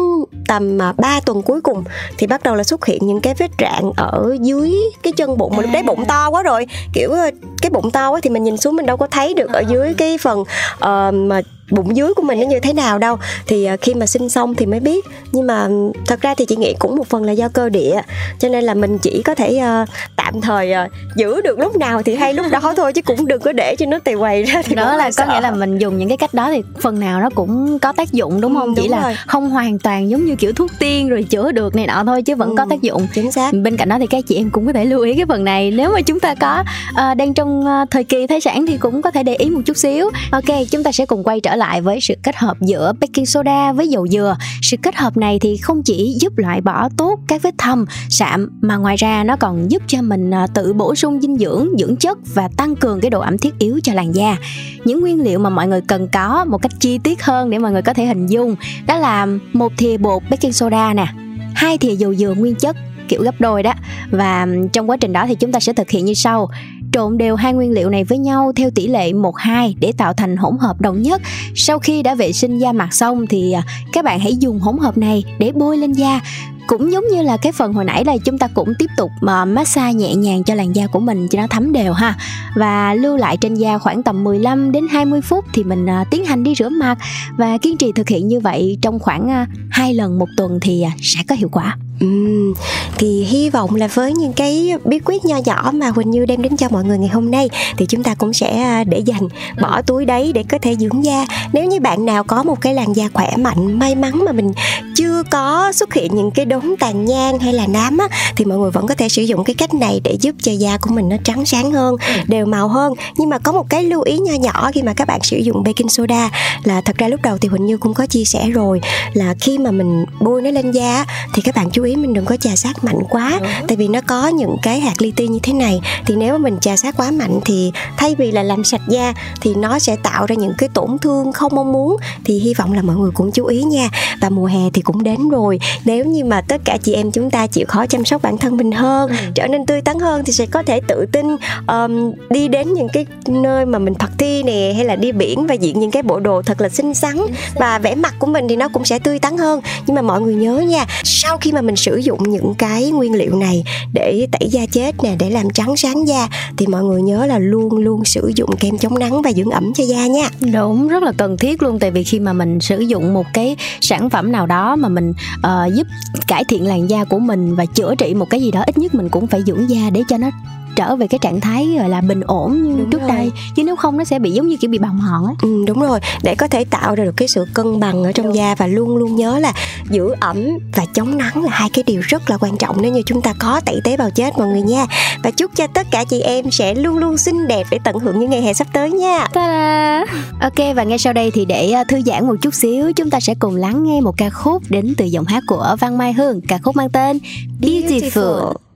tầm 0.49 0.78
3 0.78 0.92
à, 1.02 1.21
tuần 1.26 1.42
cuối 1.42 1.61
cùng 1.61 1.85
thì 2.18 2.26
bắt 2.26 2.42
đầu 2.42 2.54
là 2.54 2.64
xuất 2.64 2.87
hiện 2.87 3.07
những 3.07 3.21
cái 3.21 3.35
vết 3.35 3.50
rạn 3.59 3.92
ở 3.97 4.37
dưới 4.40 4.73
cái 5.02 5.12
chân 5.16 5.38
bụng 5.38 5.52
mà 5.57 5.62
lúc 5.62 5.71
đấy 5.73 5.83
bụng 5.83 6.04
to 6.04 6.30
quá 6.30 6.42
rồi. 6.42 6.66
Kiểu 6.92 7.11
ờ, 7.11 7.30
cái 7.62 7.71
bụng 7.71 7.90
to 7.90 8.11
quá 8.11 8.21
thì 8.23 8.30
mình 8.30 8.45
nhìn 8.45 8.57
xuống 8.57 8.76
mình 8.76 8.87
đâu 8.87 8.97
có 8.97 9.07
thấy 9.07 9.35
được 9.35 9.52
ở 9.52 9.61
dưới 9.68 9.95
cái 9.95 10.18
phần 10.18 10.40
uh, 10.40 11.14
mà 11.14 11.40
bụng 11.70 11.96
dưới 11.96 12.14
của 12.14 12.22
mình 12.22 12.40
nó 12.40 12.46
như 12.46 12.60
thế 12.60 12.72
nào 12.72 12.98
đâu. 12.98 13.16
Thì 13.46 13.64
à, 13.64 13.76
khi 13.76 13.94
mà 13.94 14.06
sinh 14.06 14.28
xong 14.28 14.54
thì 14.54 14.66
mới 14.66 14.80
biết. 14.80 15.04
Nhưng 15.32 15.46
mà 15.46 15.68
thật 16.06 16.20
ra 16.20 16.34
thì 16.34 16.44
chị 16.44 16.56
nghĩ 16.56 16.75
cũng 16.78 16.96
một 16.96 17.06
phần 17.08 17.25
là 17.25 17.32
do 17.32 17.48
cơ 17.48 17.68
địa. 17.68 18.00
Cho 18.38 18.48
nên 18.48 18.64
là 18.64 18.75
mình 18.75 18.98
chỉ 18.98 19.22
có 19.25 19.34
thể 19.34 19.60
uh, 19.82 19.88
tạm 20.16 20.40
thời 20.40 20.72
uh, 20.72 21.16
giữ 21.16 21.40
được 21.40 21.58
lúc 21.58 21.76
nào 21.76 22.02
thì 22.02 22.14
hay 22.14 22.34
lúc 22.34 22.46
đó 22.50 22.75
thôi 22.76 22.92
chứ 22.92 23.02
cũng 23.02 23.26
đừng 23.26 23.40
có 23.40 23.52
để 23.52 23.76
cho 23.78 23.87
nó 23.87 23.98
tì 23.98 24.14
quầy 24.14 24.42
ra 24.42 24.62
thì 24.62 24.75
đó 24.75 24.96
là 24.96 25.04
có 25.04 25.10
sợ. 25.10 25.26
nghĩa 25.28 25.40
là 25.40 25.50
mình 25.50 25.78
dùng 25.78 25.98
những 25.98 26.08
cái 26.08 26.18
cách 26.18 26.34
đó 26.34 26.50
thì 26.50 26.62
phần 26.80 27.00
nào 27.00 27.20
nó 27.20 27.30
cũng 27.34 27.78
có 27.78 27.92
tác 27.92 28.12
dụng 28.12 28.40
đúng 28.40 28.54
không? 28.54 28.75
Ừ, 28.75 28.82
chỉ 28.82 28.88
là 28.88 29.02
rồi. 29.02 29.16
không 29.26 29.50
hoàn 29.50 29.78
toàn 29.78 30.10
giống 30.10 30.25
như 30.25 30.37
kiểu 30.37 30.52
thuốc 30.52 30.70
tiên 30.78 31.08
rồi 31.08 31.22
chữa 31.22 31.52
được 31.52 31.76
này 31.76 31.87
nọ 31.87 32.04
thôi 32.06 32.22
chứ 32.22 32.34
vẫn 32.34 32.48
ừ, 32.48 32.54
có 32.58 32.66
tác 32.70 32.82
dụng. 32.82 33.06
chính 33.14 33.32
xác. 33.32 33.52
Bên 33.52 33.76
cạnh 33.76 33.88
đó 33.88 33.96
thì 33.98 34.06
các 34.06 34.25
chị 34.28 34.37
em 34.37 34.50
cũng 34.50 34.66
có 34.66 34.72
thể 34.72 34.84
lưu 34.84 35.02
ý 35.02 35.14
cái 35.14 35.26
phần 35.28 35.44
này. 35.44 35.70
Nếu 35.70 35.92
mà 35.92 36.00
chúng 36.00 36.20
ta 36.20 36.34
có 36.34 36.64
uh, 36.90 37.16
đang 37.16 37.34
trong 37.34 37.60
uh, 37.60 37.90
thời 37.90 38.04
kỳ 38.04 38.26
thai 38.26 38.40
sản 38.40 38.66
thì 38.66 38.76
cũng 38.76 39.02
có 39.02 39.10
thể 39.10 39.22
để 39.22 39.34
ý 39.34 39.50
một 39.50 39.60
chút 39.64 39.76
xíu. 39.76 40.10
Ok 40.30 40.44
chúng 40.70 40.82
ta 40.82 40.92
sẽ 40.92 41.06
cùng 41.06 41.25
quay 41.25 41.40
trở 41.40 41.56
lại 41.59 41.81
với 41.81 42.00
sự 42.00 42.15
kết 42.23 42.37
hợp 42.37 42.57
giữa 42.61 42.93
baking 43.00 43.25
soda 43.25 43.73
với 43.73 43.88
dầu 43.88 44.09
dừa. 44.09 44.37
Sự 44.62 44.77
kết 44.83 44.97
hợp 44.97 45.17
này 45.17 45.38
thì 45.38 45.57
không 45.57 45.83
chỉ 45.83 46.17
giúp 46.21 46.38
loại 46.38 46.61
bỏ 46.61 46.88
tốt 46.97 47.21
các 47.29 47.43
vết 47.43 47.55
thâm, 47.59 47.85
sạm 48.09 48.49
mà 48.61 48.77
ngoài 48.77 48.97
ra 48.97 49.25
nó 49.25 49.37
còn 49.37 49.71
giúp 49.71 49.83
cho 49.87 50.03
mình 50.03 50.31
à, 50.31 50.47
tự 50.55 50.73
bổ 50.73 50.95
sung 50.95 51.21
dinh 51.21 51.38
dưỡng, 51.38 51.69
dưỡng 51.79 51.97
chất 51.97 52.19
và 52.35 52.49
tăng 52.57 52.77
cường 52.77 53.00
cái 53.00 53.11
độ 53.11 53.21
ẩm 53.21 53.38
thiết 53.38 53.59
yếu 53.59 53.81
cho 53.83 53.93
làn 53.95 54.15
da. 54.15 54.37
Những 54.85 55.00
nguyên 55.00 55.23
liệu 55.23 55.38
mà 55.38 55.50
mọi 55.50 55.69
người 55.69 55.81
cần 55.81 56.09
có 56.12 56.45
một 56.45 56.62
cách 56.62 56.73
chi 56.81 56.99
tiết 56.99 57.23
hơn 57.23 57.50
để 57.50 57.59
mọi 57.59 57.73
người 57.73 57.83
có 57.83 57.95
thể 57.95 58.07
hình 58.07 58.27
dung 58.27 58.57
đó 58.87 58.99
là 58.99 59.27
một 59.53 59.73
thìa 59.79 59.97
bột 59.97 60.23
baking 60.31 60.53
soda 60.53 60.95
nè, 60.95 61.07
hai 61.55 61.79
thìa 61.79 61.95
dầu 61.95 62.15
dừa 62.15 62.35
nguyên 62.38 62.55
chất 62.55 62.77
kiểu 63.09 63.23
gấp 63.23 63.41
đôi 63.41 63.62
đó. 63.62 63.73
Và 64.11 64.47
trong 64.73 64.91
quá 64.91 64.97
trình 64.97 65.12
đó 65.12 65.27
thì 65.27 65.35
chúng 65.35 65.53
ta 65.53 65.61
sẽ 65.61 65.73
thực 65.73 65.91
hiện 65.91 66.05
như 66.05 66.15
sau. 66.15 66.49
Trộn 66.93 67.19
đều 67.19 67.37
hai 67.37 67.53
nguyên 67.53 67.73
liệu 67.73 67.91
này 67.91 68.05
với 68.05 68.19
nhau 68.19 68.53
theo 68.57 68.71
tỷ 68.71 68.87
lệ 68.87 69.12
1-2 69.12 69.75
để 69.81 69.93
tạo 69.97 70.12
thành 70.12 70.37
hỗn 70.37 70.59
hợp 70.61 70.81
đồng 70.81 71.03
nhất. 71.03 71.23
Sau 71.55 71.79
khi 71.79 72.03
đã 72.03 72.15
vệ 72.15 72.33
sinh 72.33 72.59
da 72.59 72.73
mặt 72.73 72.95
xong 72.95 73.27
thì 73.27 73.53
à, 73.53 73.62
các 73.93 74.05
bạn 74.05 74.21
hãy 74.21 74.37
dùng 74.37 74.61
hỗn 74.61 74.79
hợp 74.79 74.99
này 74.99 75.25
để 75.38 75.53
bôi 75.53 75.79
lên 75.79 75.93
da. 75.93 76.21
Cũng 76.67 76.93
giống 76.93 77.05
như 77.12 77.23
là 77.23 77.37
cái 77.37 77.53
phần 77.53 77.73
hồi 77.73 77.85
nãy 77.85 78.05
là 78.05 78.17
chúng 78.25 78.38
ta 78.38 78.49
cũng 78.55 78.75
tiếp 78.79 78.87
tục 78.97 79.11
mà 79.21 79.45
massage 79.45 79.93
nhẹ 79.93 80.15
nhàng 80.15 80.45
cho 80.45 80.55
làn 80.55 80.77
da 80.77 80.87
của 80.87 81.00
mình 81.00 81.29
cho 81.29 81.41
nó 81.41 81.47
thấm 81.47 81.73
đều 81.73 81.93
ha. 81.93 82.17
Và 82.57 82.95
lưu 82.95 83.17
lại 83.17 83.37
trên 83.37 83.55
da 83.55 83.79
khoảng 83.79 84.03
tầm 84.03 84.25
15 84.25 84.73
đến 84.73 84.87
20 84.91 85.21
phút 85.21 85.45
thì 85.55 85.65
mình 85.65 85.87
à, 85.87 86.05
tiến 86.11 86.25
hành 86.25 86.43
đi 86.43 86.55
rửa 86.55 86.69
mặt. 86.69 86.99
Và 87.37 87.59
kiên 87.59 87.77
trì 87.77 87.93
thực 87.93 88.09
hiện 88.09 88.29
như 88.29 88.41
vậy 88.41 88.79
trong 88.83 88.99
khoảng 88.99 89.31
à, 89.31 89.47
hai 89.71 89.95
lần 89.95 90.19
một 90.19 90.29
tuần 90.37 90.59
thì 90.62 90.85
sẽ 91.03 91.21
có 91.29 91.35
hiệu 91.35 91.49
quả. 91.53 91.77
Uhm, 92.05 92.55
thì 92.99 93.25
hy 93.25 93.50
vọng 93.50 93.75
là 93.75 93.87
với 93.87 94.12
những 94.12 94.33
cái 94.33 94.73
bí 94.85 94.99
quyết 95.05 95.25
nho 95.25 95.37
nhỏ 95.45 95.71
mà 95.75 95.88
Huỳnh 95.88 96.11
Như 96.11 96.26
đem 96.26 96.43
đến 96.43 96.57
cho 96.57 96.69
mọi 96.71 96.85
người 96.85 96.99
ngày 96.99 97.09
hôm 97.09 97.31
nay 97.31 97.49
thì 97.76 97.87
chúng 97.87 98.02
ta 98.02 98.14
cũng 98.14 98.33
sẽ 98.33 98.85
để 98.87 98.99
dành 98.99 99.28
bỏ 99.61 99.83
túi 99.83 100.05
đấy 100.05 100.33
để 100.35 100.45
có 100.50 100.59
thể 100.62 100.76
dưỡng 100.76 101.05
da. 101.05 101.26
Nếu 101.52 101.64
như 101.64 101.81
bạn 101.81 102.05
nào 102.05 102.25
có 102.25 102.43
một 102.43 102.61
cái 102.61 102.75
làn 102.75 102.93
da 102.93 103.05
khỏe 103.14 103.37
mạnh 103.37 103.78
may 103.78 103.95
mắn 103.95 104.25
mà 104.25 104.33
mình 104.33 104.52
chưa 104.95 105.23
có 105.31 105.73
xuất 105.73 105.95
hiện 105.95 106.14
những 106.14 106.31
cái 106.31 106.45
đốm 106.45 106.75
tàn 106.81 107.05
nhang 107.05 107.38
hay 107.38 107.52
là 107.52 107.67
nám 107.67 107.99
á 107.99 108.09
thì 108.37 108.45
mọi 108.45 108.59
người 108.59 108.71
vẫn 108.71 108.87
có 108.87 108.95
thể 108.95 109.09
sử 109.09 109.23
dụng 109.23 109.45
cái 109.45 109.55
cách 109.55 109.75
này 109.75 110.00
để 110.05 110.17
giúp 110.21 110.35
cho 110.43 110.52
da 110.52 110.78
của 110.78 110.90
mình 110.95 111.09
nó 111.09 111.17
trắng 111.25 111.47
sáng 111.47 111.73
hơn 111.73 111.97
đều 112.26 112.47
màu 112.47 112.69
hơn. 112.69 112.93
Nhưng 113.17 113.28
mà 113.28 113.38
có 113.38 113.52
một 113.52 113.67
cái 113.69 113.85
lưu 113.85 114.02
ý 114.02 114.19
nho 114.19 114.35
nhỏ 114.35 114.71
khi 114.75 114.83
mà 114.83 114.95
các 114.95 115.09
bạn 115.09 115.21
sử 115.23 115.37
dụng 115.37 115.62
baking 115.64 115.88
soda 115.88 116.31
là 116.64 116.81
thật 116.81 116.99
ra 116.99 117.09
lúc 117.09 117.23
đầu 117.23 117.38
thì 117.38 117.49
Huỳnh 117.49 117.67
Như 117.67 117.76
cũng 117.76 117.95
có 117.95 118.07
chia 118.07 118.25
sẻ 118.25 118.50
rồi 118.50 118.81
là 119.14 119.35
khi 119.40 119.59
mà 119.59 119.71
mình 119.71 120.05
bôi 120.21 120.43
nó 120.43 120.50
lên 120.50 120.71
da 120.71 121.05
thì 121.35 121.43
các 121.43 121.55
bạn 121.55 121.71
chú 121.71 121.85
ý 121.85 121.88
mình 121.97 122.14
đừng 122.14 122.25
có 122.25 122.37
chà 122.37 122.57
sát 122.57 122.85
mạnh 122.85 122.99
quá. 123.11 123.40
Tại 123.68 123.76
vì 123.76 123.88
nó 123.88 124.00
có 124.07 124.28
những 124.28 124.57
cái 124.62 124.80
hạt 124.80 125.02
li 125.02 125.12
ti 125.16 125.28
như 125.28 125.38
thế 125.42 125.52
này. 125.52 125.80
Thì 126.07 126.16
nếu 126.16 126.33
mà 126.33 126.38
mình 126.38 126.59
chà 126.61 126.76
sát 126.76 126.97
quá 126.97 127.11
mạnh 127.11 127.40
thì 127.45 127.73
thay 127.97 128.14
vì 128.14 128.33
là 128.33 128.42
làm 128.42 128.64
sạch 128.64 128.80
da 128.88 129.12
thì 129.40 129.54
nó 129.54 129.78
sẽ 129.78 129.97
tạo 129.97 130.26
ra 130.26 130.35
những 130.35 130.52
cái 130.59 130.68
tổn 130.75 130.99
thương 130.99 131.33
không 131.33 131.54
mong 131.54 131.73
muốn. 131.73 131.97
Thì 132.25 132.38
hy 132.38 132.54
vọng 132.54 132.73
là 132.73 132.83
mọi 132.83 132.97
người 132.97 133.11
cũng 133.14 133.33
chú 133.33 133.47
ý 133.47 133.62
nha. 133.62 133.88
Và 134.21 134.28
mùa 134.28 134.47
hè 134.47 134.71
thì 134.73 134.83
cũng 134.83 135.02
đến 135.02 135.28
rồi. 135.28 135.61
Nếu 135.85 136.04
như 136.04 136.25
mà 136.25 136.40
tất 136.40 136.61
cả 136.64 136.78
chị 136.83 136.95
em 136.95 137.11
chúng 137.11 137.30
ta 137.30 137.47
chịu 137.47 137.64
khó 137.68 137.87
chăm 137.87 138.04
sóc 138.04 138.23
bản 138.23 138.38
thân 138.38 138.57
mình 138.57 138.73
hơn 138.73 139.11
ừ. 139.11 139.16
trở 139.35 139.47
nên 139.47 139.66
tươi 139.66 139.80
tắn 139.80 139.99
hơn 139.99 140.23
thì 140.25 140.33
sẽ 140.33 140.47
có 140.47 140.62
thể 140.62 140.80
tự 140.88 141.07
tin 141.12 141.26
um, 141.66 142.12
đi 142.30 142.49
đến 142.49 142.75
những 142.75 142.88
cái 142.92 143.07
nơi 143.28 143.66
mà 143.66 143.78
mình 143.78 143.95
thật 143.95 144.11
thi 144.18 144.42
nè 144.42 144.73
hay 144.76 144.85
là 144.85 144.97
đi 144.97 145.12
biển 145.12 145.47
và 145.47 145.54
diện 145.54 145.80
những 145.80 145.90
cái 145.90 146.02
bộ 146.02 146.21
đồ 146.21 146.42
thật 146.42 146.61
là 146.61 146.68
xinh 146.68 146.95
xắn. 146.95 147.16
Và 147.54 147.78
vẻ 147.78 147.95
mặt 147.95 148.14
của 148.18 148.26
mình 148.26 148.49
thì 148.49 148.57
nó 148.57 148.68
cũng 148.68 148.85
sẽ 148.85 148.99
tươi 148.99 149.18
tắn 149.18 149.38
hơn. 149.38 149.61
Nhưng 149.87 149.95
mà 149.95 150.02
mọi 150.02 150.21
người 150.21 150.35
nhớ 150.35 150.54
nha 150.59 150.87
sau 151.04 151.38
khi 151.38 151.52
mà 151.52 151.61
mình 151.61 151.76
sử 151.78 151.97
dụng 151.97 152.30
những 152.30 152.54
cái 152.58 152.90
nguyên 152.90 153.14
liệu 153.14 153.37
này 153.37 153.64
để 153.92 154.26
tẩy 154.32 154.49
da 154.49 154.66
chết 154.66 154.94
nè 155.02 155.16
để 155.18 155.30
làm 155.30 155.50
trắng 155.50 155.76
sáng 155.76 156.08
da 156.08 156.28
thì 156.56 156.66
mọi 156.66 156.85
người 156.85 157.02
nhớ 157.02 157.26
là 157.26 157.38
luôn 157.38 157.76
luôn 157.76 158.04
sử 158.04 158.32
dụng 158.37 158.50
kem 158.61 158.78
chống 158.78 158.99
nắng 158.99 159.23
và 159.23 159.32
dưỡng 159.32 159.50
ẩm 159.50 159.73
cho 159.75 159.85
da 159.85 160.06
nha. 160.06 160.28
Đúng 160.52 160.88
rất 160.88 161.02
là 161.02 161.12
cần 161.16 161.37
thiết 161.37 161.62
luôn 161.62 161.78
tại 161.78 161.90
vì 161.90 162.04
khi 162.04 162.20
mà 162.20 162.32
mình 162.32 162.61
sử 162.61 162.80
dụng 162.80 163.14
một 163.14 163.26
cái 163.32 163.56
sản 163.80 164.11
phẩm 164.11 164.32
nào 164.32 164.47
đó 164.47 164.76
mà 164.76 164.88
mình 164.88 165.11
uh, 165.11 165.75
giúp 165.75 165.87
cải 166.28 166.44
thiện 166.49 166.66
làn 166.66 166.90
da 166.90 167.04
của 167.04 167.18
mình 167.18 167.54
và 167.54 167.64
chữa 167.64 167.94
trị 167.94 168.14
một 168.14 168.26
cái 168.30 168.40
gì 168.40 168.50
đó 168.50 168.62
ít 168.66 168.78
nhất 168.78 168.94
mình 168.94 169.08
cũng 169.08 169.26
phải 169.26 169.40
dưỡng 169.47 169.70
da 169.70 169.90
để 169.90 170.02
cho 170.08 170.18
nó 170.18 170.30
trở 170.78 170.97
về 170.97 171.06
cái 171.06 171.18
trạng 171.18 171.40
thái 171.40 171.76
gọi 171.78 171.88
là 171.88 172.00
bình 172.00 172.20
ổn 172.20 172.62
như 172.62 172.76
đúng 172.78 172.90
trước 172.90 173.00
rồi. 173.00 173.08
đây 173.08 173.30
chứ 173.56 173.64
nếu 173.64 173.76
không 173.76 173.99
nó 173.99 174.04
sẽ 174.04 174.18
bị 174.18 174.30
giống 174.30 174.49
như 174.49 174.56
kiểu 174.56 174.70
bị 174.70 174.78
bàng 174.78 174.99
hoàng 174.99 175.25
á 175.26 175.32
ừ, 175.42 175.64
đúng 175.66 175.80
rồi 175.80 176.00
để 176.23 176.35
có 176.35 176.49
thể 176.49 176.64
tạo 176.64 176.94
ra 176.94 177.04
được 177.04 177.16
cái 177.16 177.28
sự 177.28 177.44
cân 177.54 177.80
bằng 177.80 178.04
ở 178.04 178.12
trong 178.12 178.26
đúng. 178.26 178.35
da 178.35 178.54
và 178.54 178.66
luôn 178.66 178.97
luôn 178.97 179.16
nhớ 179.16 179.38
là 179.38 179.52
giữ 179.90 180.14
ẩm 180.20 180.37
và 180.75 180.85
chống 180.94 181.18
nắng 181.18 181.44
là 181.44 181.50
hai 181.50 181.70
cái 181.70 181.85
điều 181.87 182.00
rất 182.00 182.30
là 182.30 182.37
quan 182.40 182.56
trọng 182.56 182.82
nếu 182.82 182.92
như 182.92 183.02
chúng 183.06 183.23
ta 183.23 183.35
có 183.38 183.61
tẩy 183.64 183.80
tế 183.85 183.97
bào 183.97 184.11
chết 184.11 184.38
mọi 184.38 184.49
người 184.49 184.62
nha 184.62 184.87
và 185.23 185.30
chúc 185.30 185.50
cho 185.56 185.66
tất 185.66 185.87
cả 185.90 186.04
chị 186.04 186.20
em 186.20 186.50
sẽ 186.50 186.75
luôn 186.75 186.99
luôn 186.99 187.16
xinh 187.16 187.49
đẹp 187.49 187.66
để 187.70 187.78
tận 187.85 187.99
hưởng 187.99 188.20
những 188.20 188.30
ngày 188.30 188.42
hè 188.42 188.52
sắp 188.52 188.66
tới 188.73 188.90
nha 188.90 189.26
Ta-da. 189.32 190.04
ok 190.40 190.76
và 190.76 190.82
ngay 190.82 190.99
sau 190.99 191.12
đây 191.12 191.30
thì 191.30 191.44
để 191.44 191.70
à, 191.70 191.85
thư 191.85 192.02
giãn 192.06 192.26
một 192.26 192.35
chút 192.42 192.54
xíu 192.54 192.92
chúng 192.92 193.11
ta 193.11 193.20
sẽ 193.20 193.35
cùng 193.35 193.56
lắng 193.56 193.82
nghe 193.82 194.00
một 194.00 194.14
ca 194.16 194.30
khúc 194.30 194.62
đến 194.68 194.94
từ 194.97 195.04
giọng 195.04 195.25
hát 195.25 195.42
của 195.47 195.76
Văn 195.80 195.99
Mai 195.99 196.12
Hương 196.12 196.40
ca 196.40 196.58
khúc 196.62 196.76
mang 196.76 196.90
tên 196.90 197.18
Beautiful, 197.61 198.00
Beautiful. 198.11 198.67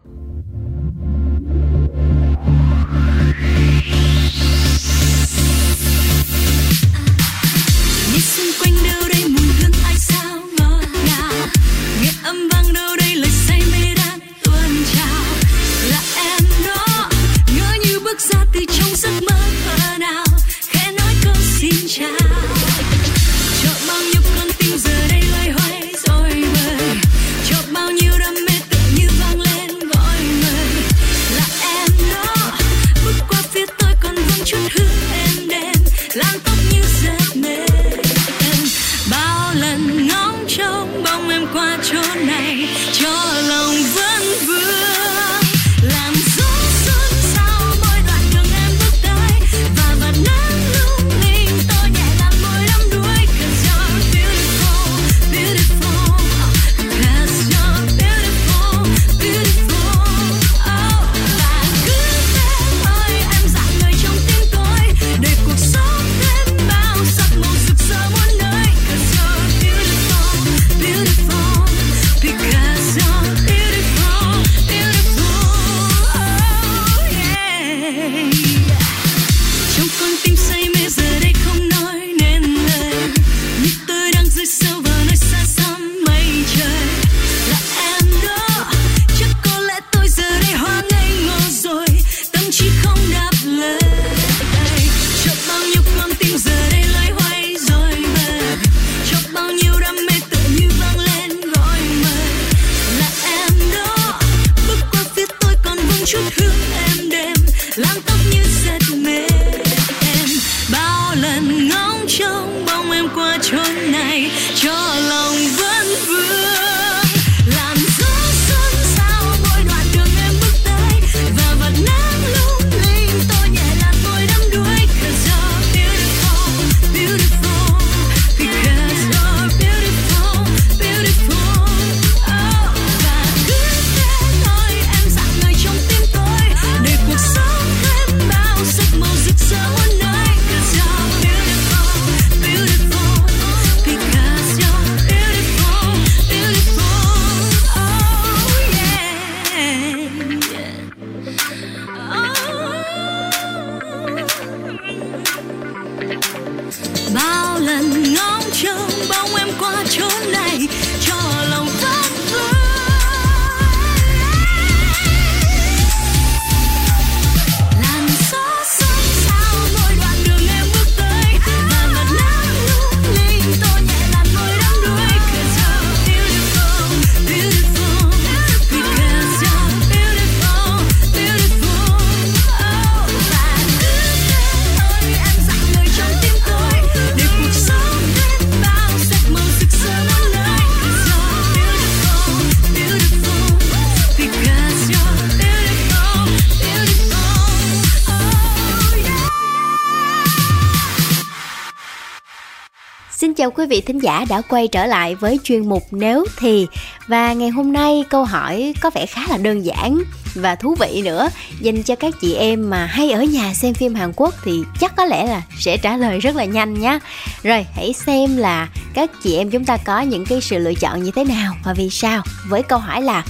Chào 203.42 203.50
quý 203.50 203.66
vị 203.66 203.80
thính 203.80 203.98
giả 203.98 204.24
đã 204.28 204.42
quay 204.48 204.68
trở 204.68 204.86
lại 204.86 205.14
với 205.14 205.38
chuyên 205.44 205.68
mục 205.68 205.82
Nếu 205.90 206.24
Thì 206.38 206.66
Và 207.06 207.32
ngày 207.32 207.48
hôm 207.48 207.72
nay 207.72 208.04
câu 208.10 208.24
hỏi 208.24 208.74
có 208.80 208.90
vẻ 208.90 209.06
khá 209.06 209.22
là 209.28 209.36
đơn 209.36 209.64
giản 209.64 210.02
và 210.34 210.54
thú 210.54 210.74
vị 210.80 211.02
nữa 211.04 211.28
Dành 211.60 211.82
cho 211.82 211.94
các 211.96 212.14
chị 212.20 212.34
em 212.34 212.70
mà 212.70 212.86
hay 212.86 213.10
ở 213.10 213.22
nhà 213.22 213.54
xem 213.54 213.74
phim 213.74 213.94
Hàn 213.94 214.12
Quốc 214.16 214.34
thì 214.44 214.62
chắc 214.80 214.96
có 214.96 215.04
lẽ 215.04 215.26
là 215.26 215.42
sẽ 215.58 215.76
trả 215.76 215.96
lời 215.96 216.18
rất 216.18 216.36
là 216.36 216.44
nhanh 216.44 216.80
nhé 216.80 216.98
Rồi, 217.42 217.66
hãy 217.76 217.92
xem 217.92 218.36
là 218.36 218.68
các 218.94 219.10
chị 219.22 219.36
em 219.36 219.50
chúng 219.50 219.64
ta 219.64 219.76
có 219.76 220.00
những 220.00 220.26
cái 220.26 220.40
sự 220.40 220.58
lựa 220.58 220.74
chọn 220.74 221.02
như 221.02 221.10
thế 221.14 221.24
nào 221.24 221.54
và 221.64 221.74
vì 221.74 221.90
sao 221.90 222.22
Với 222.48 222.62
câu 222.62 222.78
hỏi 222.78 223.02
là, 223.02 223.24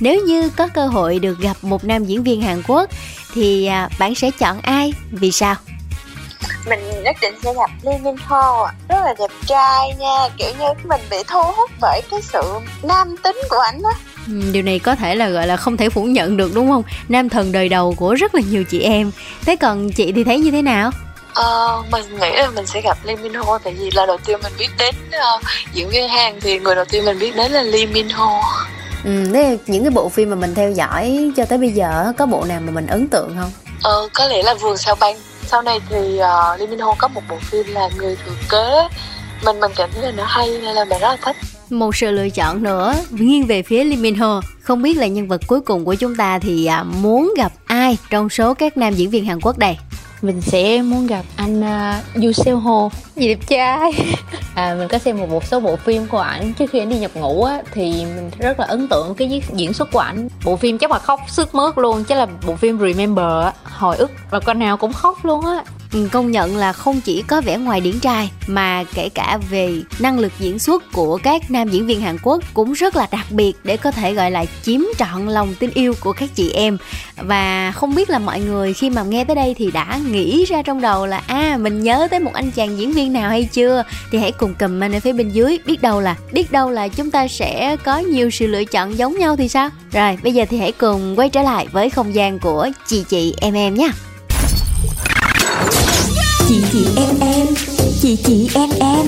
nếu 0.00 0.24
như 0.26 0.48
có 0.48 0.68
cơ 0.68 0.86
hội 0.86 1.18
được 1.18 1.40
gặp 1.40 1.56
một 1.62 1.84
nam 1.84 2.04
diễn 2.04 2.22
viên 2.22 2.42
Hàn 2.42 2.62
Quốc 2.66 2.90
thì 3.34 3.66
à, 3.66 3.88
bạn 3.98 4.14
sẽ 4.14 4.30
chọn 4.30 4.60
ai? 4.60 4.92
Vì 5.10 5.30
sao? 5.30 5.54
Mình 6.66 7.02
nhất 7.04 7.16
định 7.22 7.34
sẽ 7.42 7.54
gặp 7.54 7.70
Lee 7.82 7.98
Min 7.98 8.16
Ho. 8.24 8.70
Rất 8.88 8.98
là 9.04 9.14
đẹp 9.18 9.30
trai 9.46 9.94
nha. 9.98 10.28
Kiểu 10.36 10.50
như 10.58 10.66
mình 10.84 11.00
bị 11.10 11.16
thu 11.28 11.42
hút 11.42 11.70
bởi 11.80 12.00
cái 12.10 12.20
sự 12.22 12.42
nam 12.82 13.16
tính 13.24 13.36
của 13.50 13.58
ảnh 13.58 13.82
á. 13.84 13.98
Ừ, 14.26 14.32
điều 14.52 14.62
này 14.62 14.78
có 14.78 14.94
thể 14.94 15.14
là 15.14 15.28
gọi 15.28 15.46
là 15.46 15.56
không 15.56 15.76
thể 15.76 15.90
phủ 15.90 16.04
nhận 16.04 16.36
được 16.36 16.50
đúng 16.54 16.70
không? 16.70 16.82
Nam 17.08 17.28
thần 17.28 17.52
đời 17.52 17.68
đầu 17.68 17.94
của 17.94 18.14
rất 18.14 18.34
là 18.34 18.40
nhiều 18.50 18.64
chị 18.64 18.80
em. 18.80 19.10
Thế 19.46 19.56
còn 19.56 19.90
chị 19.92 20.12
thì 20.12 20.24
thấy 20.24 20.38
như 20.38 20.50
thế 20.50 20.62
nào? 20.62 20.90
Ờ, 21.34 21.82
mình 21.90 22.04
nghĩ 22.20 22.32
là 22.36 22.50
mình 22.50 22.66
sẽ 22.66 22.80
gặp 22.80 22.98
Lee 23.04 23.16
Min 23.16 23.34
Ho 23.34 23.58
tại 23.58 23.74
vì 23.78 23.90
là 23.90 24.06
đầu 24.06 24.16
tiên 24.26 24.38
mình 24.42 24.52
biết 24.58 24.68
đến 24.78 24.94
uh, 25.08 25.42
diễn 25.72 25.88
viên 25.88 26.08
Hàn 26.08 26.40
thì 26.40 26.58
người 26.58 26.74
đầu 26.74 26.84
tiên 26.84 27.04
mình 27.04 27.18
biết 27.18 27.36
đến 27.36 27.52
là 27.52 27.62
Lee 27.62 27.86
Min 27.86 28.08
Ho. 28.08 28.42
Ừ, 29.04 29.10
thế 29.34 29.58
những 29.66 29.84
cái 29.84 29.90
bộ 29.90 30.08
phim 30.08 30.30
mà 30.30 30.36
mình 30.36 30.54
theo 30.54 30.70
dõi 30.70 31.32
cho 31.36 31.44
tới 31.44 31.58
bây 31.58 31.70
giờ 31.70 32.12
có 32.18 32.26
bộ 32.26 32.44
nào 32.44 32.60
mà 32.60 32.72
mình 32.72 32.86
ấn 32.86 33.08
tượng 33.08 33.36
không? 33.40 33.50
Ờ, 33.82 34.08
có 34.14 34.26
lẽ 34.26 34.42
là 34.42 34.54
Vườn 34.54 34.76
sao 34.76 34.94
băng 35.00 35.16
sau 35.50 35.62
này 35.62 35.80
thì 35.88 35.96
uh, 35.96 36.58
Lee 36.58 36.66
Min 36.66 36.78
Ho 36.78 36.94
có 36.98 37.08
một 37.08 37.22
bộ 37.28 37.36
phim 37.40 37.66
là 37.66 37.88
người 37.96 38.16
thừa 38.16 38.32
kế. 38.50 38.88
Mình 39.44 39.60
mình 39.60 39.72
cảm 39.76 39.90
thấy 39.94 40.02
là 40.02 40.10
nó 40.10 40.24
hay 40.24 40.48
nên 40.48 40.74
là 40.74 40.84
mình 40.84 40.98
rất 41.00 41.08
là 41.08 41.16
thích. 41.22 41.36
Một 41.70 41.96
sự 41.96 42.10
lựa 42.10 42.28
chọn 42.28 42.62
nữa 42.62 42.94
nghiêng 43.10 43.46
về 43.46 43.62
phía 43.62 43.84
Lee 43.84 43.96
Min 43.96 44.14
Ho. 44.14 44.40
Không 44.60 44.82
biết 44.82 44.96
là 44.96 45.06
nhân 45.06 45.28
vật 45.28 45.40
cuối 45.46 45.60
cùng 45.60 45.84
của 45.84 45.94
chúng 45.94 46.16
ta 46.16 46.38
thì 46.38 46.66
à, 46.66 46.82
muốn 46.82 47.34
gặp 47.36 47.52
ai 47.66 47.98
trong 48.10 48.28
số 48.28 48.54
các 48.54 48.76
nam 48.76 48.94
diễn 48.94 49.10
viên 49.10 49.24
Hàn 49.24 49.40
Quốc 49.40 49.58
đây? 49.58 49.76
Mình 50.22 50.40
sẽ 50.40 50.82
muốn 50.82 51.06
gặp 51.06 51.24
anh 51.36 51.60
uh, 51.60 52.24
Yu 52.24 52.32
Seo 52.32 52.58
Ho 52.58 52.88
gì 53.16 53.28
đẹp 53.28 53.38
trai. 53.48 53.92
À, 54.54 54.74
mình 54.78 54.88
có 54.88 54.98
xem 54.98 55.18
một, 55.18 55.28
một 55.30 55.44
số 55.44 55.60
bộ 55.60 55.76
phim 55.76 56.06
của 56.06 56.18
ảnh 56.18 56.52
trước 56.58 56.70
khi 56.70 56.78
anh 56.78 56.88
đi 56.88 56.98
nhập 56.98 57.10
ngũ 57.14 57.44
á 57.44 57.62
thì 57.72 57.90
mình 57.90 58.30
rất 58.38 58.60
là 58.60 58.66
ấn 58.66 58.88
tượng 58.88 59.14
cái 59.14 59.42
diễn 59.54 59.72
xuất 59.72 59.92
của 59.92 59.98
ảnh. 59.98 60.28
Bộ 60.44 60.56
phim 60.56 60.78
chắc 60.78 60.90
là 60.90 60.98
khóc 60.98 61.20
sức 61.28 61.54
mướt 61.54 61.78
luôn 61.78 62.04
chắc 62.04 62.18
là 62.18 62.26
bộ 62.46 62.56
phim 62.56 62.78
Remember 62.78 63.44
á 63.44 63.52
hồi 63.64 63.96
ức 63.96 64.10
và 64.30 64.40
con 64.40 64.58
nào 64.58 64.76
cũng 64.76 64.92
khóc 64.92 65.24
luôn 65.24 65.44
á 65.44 65.64
Ừ, 65.92 66.08
công 66.12 66.30
nhận 66.30 66.56
là 66.56 66.72
không 66.72 67.00
chỉ 67.00 67.22
có 67.22 67.40
vẻ 67.40 67.58
ngoài 67.58 67.80
điển 67.80 68.00
trai, 68.00 68.30
mà 68.46 68.84
kể 68.94 69.08
cả 69.08 69.38
về 69.50 69.82
năng 69.98 70.18
lực 70.18 70.32
diễn 70.38 70.58
xuất 70.58 70.92
của 70.92 71.18
các 71.22 71.50
nam 71.50 71.68
diễn 71.68 71.86
viên 71.86 72.00
Hàn 72.00 72.16
Quốc 72.22 72.42
cũng 72.54 72.72
rất 72.72 72.96
là 72.96 73.06
đặc 73.10 73.26
biệt 73.30 73.52
để 73.64 73.76
có 73.76 73.90
thể 73.90 74.14
gọi 74.14 74.30
là 74.30 74.44
chiếm 74.62 74.80
trọn 74.98 75.26
lòng 75.28 75.54
tin 75.54 75.70
yêu 75.74 75.94
của 76.00 76.12
các 76.12 76.30
chị 76.34 76.50
em. 76.50 76.78
Và 77.16 77.72
không 77.72 77.94
biết 77.94 78.10
là 78.10 78.18
mọi 78.18 78.40
người 78.40 78.74
khi 78.74 78.90
mà 78.90 79.02
nghe 79.02 79.24
tới 79.24 79.36
đây 79.36 79.54
thì 79.58 79.70
đã 79.70 80.00
nghĩ 80.10 80.44
ra 80.44 80.62
trong 80.62 80.80
đầu 80.80 81.06
là 81.06 81.22
à 81.26 81.56
mình 81.60 81.82
nhớ 81.82 82.08
tới 82.10 82.20
một 82.20 82.32
anh 82.34 82.50
chàng 82.50 82.78
diễn 82.78 82.92
viên 82.92 83.12
nào 83.12 83.30
hay 83.30 83.48
chưa? 83.52 83.84
Thì 84.10 84.18
hãy 84.18 84.32
cùng 84.32 84.54
comment 84.54 84.92
ở 84.92 85.00
phía 85.00 85.12
bên 85.12 85.30
dưới, 85.30 85.58
biết 85.66 85.82
đâu 85.82 86.00
là, 86.00 86.16
biết 86.32 86.52
đâu 86.52 86.70
là 86.70 86.88
chúng 86.88 87.10
ta 87.10 87.28
sẽ 87.28 87.76
có 87.84 87.98
nhiều 87.98 88.30
sự 88.30 88.46
lựa 88.46 88.64
chọn 88.64 88.98
giống 88.98 89.18
nhau 89.18 89.36
thì 89.36 89.48
sao? 89.48 89.70
Rồi, 89.92 90.18
bây 90.22 90.32
giờ 90.32 90.44
thì 90.50 90.58
hãy 90.58 90.72
cùng 90.72 91.18
quay 91.18 91.28
trở 91.28 91.42
lại 91.42 91.66
với 91.72 91.90
không 91.90 92.14
gian 92.14 92.38
của 92.38 92.68
chị 92.86 93.04
chị 93.08 93.34
em 93.40 93.54
em 93.54 93.74
nhé 93.74 93.90
chị 96.78 96.84
em 96.96 97.20
em 97.20 97.46
chị 98.00 98.16
chị 98.16 98.50
em 98.54 98.70
em. 98.80 99.06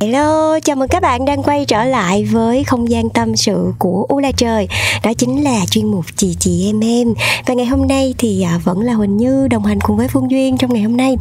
Hello, 0.00 0.58
chào 0.60 0.76
mừng 0.76 0.88
các 0.88 1.02
bạn 1.02 1.24
đang 1.24 1.42
quay 1.42 1.64
trở 1.64 1.84
lại 1.84 2.24
với 2.24 2.64
không 2.64 2.90
gian 2.90 3.10
tâm 3.10 3.36
sự 3.36 3.72
của 3.78 4.06
U 4.08 4.18
La 4.18 4.32
Trời. 4.32 4.68
Đó 5.02 5.12
chính 5.18 5.44
là 5.44 5.66
chuyên 5.70 5.86
mục 5.90 6.04
Chị 6.16 6.36
Chị 6.40 6.68
Em 6.68 6.80
Em. 6.80 7.14
Và 7.46 7.54
ngày 7.54 7.66
hôm 7.66 7.88
nay 7.88 8.14
thì 8.18 8.42
à, 8.42 8.60
vẫn 8.64 8.80
là 8.80 8.92
Huỳnh 8.92 9.16
Như 9.16 9.48
đồng 9.48 9.64
hành 9.64 9.80
cùng 9.80 9.96
với 9.96 10.08
Phương 10.08 10.30
Duyên 10.30 10.56
trong 10.58 10.72
ngày 10.72 10.82
hôm 10.82 10.96
nay. 10.96 11.16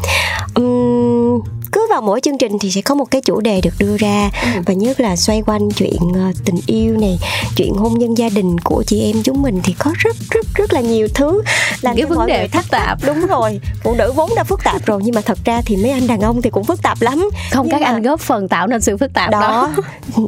Um, 0.55 1.41
cứ 1.71 1.87
vào 1.89 2.01
mỗi 2.01 2.21
chương 2.21 2.37
trình 2.37 2.59
thì 2.61 2.71
sẽ 2.71 2.81
có 2.81 2.95
một 2.95 3.05
cái 3.11 3.21
chủ 3.21 3.41
đề 3.41 3.61
được 3.61 3.73
đưa 3.79 3.97
ra. 3.97 4.29
Ừ. 4.43 4.61
và 4.65 4.73
nhất 4.73 4.99
là 4.99 5.15
xoay 5.15 5.41
quanh 5.45 5.69
chuyện 5.71 5.99
uh, 6.01 6.35
tình 6.45 6.59
yêu 6.65 6.97
này 6.97 7.19
chuyện 7.55 7.73
hôn 7.73 7.99
nhân 7.99 8.17
gia 8.17 8.29
đình 8.29 8.59
của 8.59 8.83
chị 8.87 9.01
em 9.01 9.23
chúng 9.23 9.41
mình 9.41 9.59
thì 9.63 9.75
có 9.79 9.91
rất 9.97 10.15
rất 10.29 10.45
rất 10.55 10.73
là 10.73 10.81
nhiều 10.81 11.07
thứ 11.13 11.41
là 11.81 11.93
cái 11.97 12.05
vấn 12.05 12.27
đề 12.27 12.47
phức 12.47 12.69
tạp. 12.71 12.97
Đúng 13.05 13.25
rồi 13.27 13.59
phụ 13.83 13.95
nữ 13.95 14.11
vốn 14.15 14.29
đã 14.35 14.43
phức 14.43 14.63
tạp 14.63 14.85
rồi 14.85 15.01
nhưng 15.03 15.15
mà 15.15 15.21
thật 15.21 15.37
ra 15.45 15.61
thì 15.65 15.75
mấy 15.75 15.91
anh 15.91 16.07
đàn 16.07 16.21
ông 16.21 16.41
thì 16.41 16.49
cũng 16.49 16.63
phức 16.63 16.81
tạp 16.81 17.01
lắm. 17.01 17.29
Không 17.51 17.65
nhưng 17.65 17.71
các 17.71 17.81
mà... 17.81 17.87
anh 17.87 18.01
góp 18.01 18.19
phần 18.19 18.47
tạo 18.47 18.67
nên 18.67 18.81
sự 18.81 18.97
phức 18.97 19.13
tạp 19.13 19.31
đó, 19.31 19.39
đó. 19.39 19.71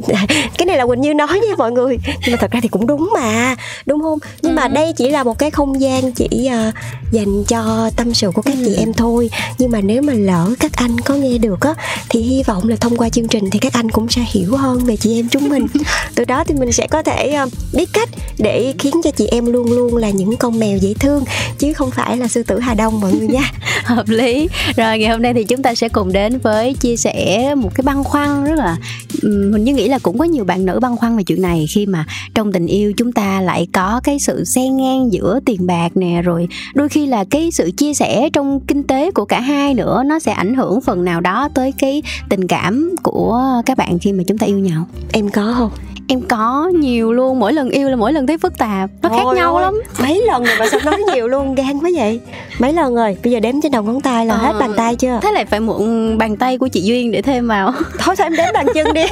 cái 0.58 0.66
này 0.66 0.76
là 0.76 0.86
quỳnh 0.86 1.00
như 1.00 1.14
nói 1.14 1.40
nha 1.48 1.54
mọi 1.58 1.72
người. 1.72 1.98
Nhưng 2.06 2.30
mà 2.32 2.36
thật 2.40 2.50
ra 2.50 2.60
thì 2.62 2.68
cũng 2.68 2.86
đúng 2.86 3.10
mà. 3.14 3.54
Đúng 3.86 4.02
không? 4.02 4.18
Nhưng 4.42 4.52
ừ. 4.52 4.56
mà 4.56 4.68
đây 4.68 4.92
chỉ 4.92 5.10
là 5.10 5.24
một 5.24 5.38
cái 5.38 5.50
không 5.50 5.80
gian 5.80 6.12
chỉ 6.12 6.50
uh, 6.68 6.74
dành 7.12 7.44
cho 7.44 7.90
tâm 7.96 8.14
sự 8.14 8.30
của 8.34 8.42
các 8.42 8.54
ừ. 8.54 8.62
chị 8.66 8.74
em 8.76 8.92
thôi. 8.92 9.30
Nhưng 9.58 9.70
mà 9.70 9.80
nếu 9.80 10.02
mà 10.02 10.12
lỡ 10.12 10.54
các 10.60 10.72
anh 10.74 11.00
có 11.00 11.14
nghe 11.14 11.33
được 11.38 11.60
á 11.60 11.74
thì 12.08 12.20
hy 12.20 12.42
vọng 12.42 12.68
là 12.68 12.76
thông 12.76 12.96
qua 12.96 13.08
chương 13.08 13.28
trình 13.28 13.50
thì 13.50 13.58
các 13.58 13.72
anh 13.72 13.90
cũng 13.90 14.08
sẽ 14.08 14.24
hiểu 14.32 14.56
hơn 14.56 14.78
về 14.78 14.96
chị 14.96 15.18
em 15.18 15.28
chúng 15.28 15.48
mình. 15.48 15.66
Từ 16.14 16.24
đó 16.24 16.44
thì 16.44 16.54
mình 16.54 16.72
sẽ 16.72 16.86
có 16.86 17.02
thể 17.02 17.38
uh, 17.44 17.52
biết 17.72 17.88
cách 17.92 18.08
để 18.38 18.74
khiến 18.78 18.94
cho 19.04 19.10
chị 19.10 19.26
em 19.26 19.46
luôn 19.46 19.72
luôn 19.72 19.96
là 19.96 20.10
những 20.10 20.36
con 20.36 20.58
mèo 20.58 20.78
dễ 20.78 20.94
thương 20.94 21.24
chứ 21.58 21.72
không 21.72 21.90
phải 21.90 22.16
là 22.16 22.28
sư 22.28 22.42
tử 22.42 22.58
hà 22.58 22.74
đông 22.74 23.00
mọi 23.00 23.12
người 23.12 23.28
nha. 23.28 23.52
Hợp 23.84 24.08
lý. 24.08 24.48
Rồi 24.76 24.98
ngày 24.98 25.10
hôm 25.10 25.22
nay 25.22 25.34
thì 25.34 25.44
chúng 25.44 25.62
ta 25.62 25.74
sẽ 25.74 25.88
cùng 25.88 26.12
đến 26.12 26.38
với 26.38 26.74
chia 26.74 26.96
sẻ 26.96 27.54
một 27.54 27.70
cái 27.74 27.82
băn 27.82 28.04
khoăn 28.04 28.44
rất 28.44 28.58
là 28.58 28.76
mình 29.22 29.64
như 29.64 29.74
nghĩ 29.74 29.88
là 29.88 29.98
cũng 29.98 30.18
có 30.18 30.24
nhiều 30.24 30.44
bạn 30.44 30.64
nữ 30.64 30.80
băn 30.80 30.96
khoăn 30.96 31.16
về 31.16 31.22
chuyện 31.22 31.42
này 31.42 31.66
khi 31.70 31.86
mà 31.86 32.06
trong 32.34 32.52
tình 32.52 32.66
yêu 32.66 32.92
chúng 32.96 33.12
ta 33.12 33.40
lại 33.40 33.68
có 33.72 34.00
cái 34.04 34.18
sự 34.18 34.44
xen 34.44 34.76
ngang 34.76 35.12
giữa 35.12 35.40
tiền 35.44 35.66
bạc 35.66 35.96
nè 35.96 36.22
rồi 36.24 36.48
đôi 36.74 36.88
khi 36.88 37.06
là 37.06 37.24
cái 37.30 37.50
sự 37.50 37.70
chia 37.70 37.94
sẻ 37.94 38.28
trong 38.32 38.60
kinh 38.60 38.82
tế 38.82 39.10
của 39.10 39.24
cả 39.24 39.40
hai 39.40 39.74
nữa 39.74 40.02
nó 40.06 40.18
sẽ 40.18 40.32
ảnh 40.32 40.54
hưởng 40.54 40.80
phần 40.80 41.04
nào 41.04 41.20
đó 41.24 41.48
tới 41.54 41.72
cái 41.78 42.02
tình 42.28 42.46
cảm 42.48 42.94
của 43.02 43.40
các 43.66 43.78
bạn 43.78 43.98
khi 43.98 44.12
mà 44.12 44.22
chúng 44.28 44.38
ta 44.38 44.46
yêu 44.46 44.58
nhau? 44.58 44.86
Em 45.12 45.28
có 45.28 45.54
không? 45.58 45.70
Em 46.08 46.20
có 46.20 46.70
nhiều 46.74 47.12
luôn 47.12 47.38
mỗi 47.38 47.52
lần 47.52 47.70
yêu 47.70 47.90
là 47.90 47.96
mỗi 47.96 48.12
lần 48.12 48.26
thấy 48.26 48.38
phức 48.38 48.58
tạp 48.58 48.90
nó 49.02 49.08
Thôi 49.08 49.18
khác 49.18 49.36
nhau 49.36 49.56
ơi. 49.56 49.62
lắm. 49.64 49.74
mấy 50.02 50.22
lần 50.26 50.44
rồi 50.44 50.56
mà 50.58 50.66
sao 50.70 50.80
nói 50.84 51.00
nhiều 51.14 51.28
luôn 51.28 51.54
gan 51.54 51.78
quá 51.78 51.90
vậy. 51.96 52.20
Mấy 52.58 52.72
lần 52.72 52.94
rồi 52.94 53.16
bây 53.24 53.32
giờ 53.32 53.40
đếm 53.40 53.60
trên 53.62 53.72
đầu 53.72 53.82
ngón 53.82 54.00
tay 54.00 54.26
là 54.26 54.34
ờ, 54.34 54.46
hết 54.46 54.58
bàn 54.60 54.72
tay 54.76 54.96
chưa? 54.96 55.18
thế 55.22 55.32
lại 55.32 55.44
phải 55.44 55.60
mượn 55.60 56.18
bàn 56.18 56.36
tay 56.36 56.58
của 56.58 56.68
chị 56.68 56.80
duyên 56.80 57.12
để 57.12 57.22
thêm 57.22 57.48
vào. 57.48 57.72
Thôi 57.98 58.16
sao 58.16 58.26
em 58.26 58.36
đếm 58.36 58.46
bàn 58.54 58.66
chân 58.74 58.94
đi. 58.94 59.04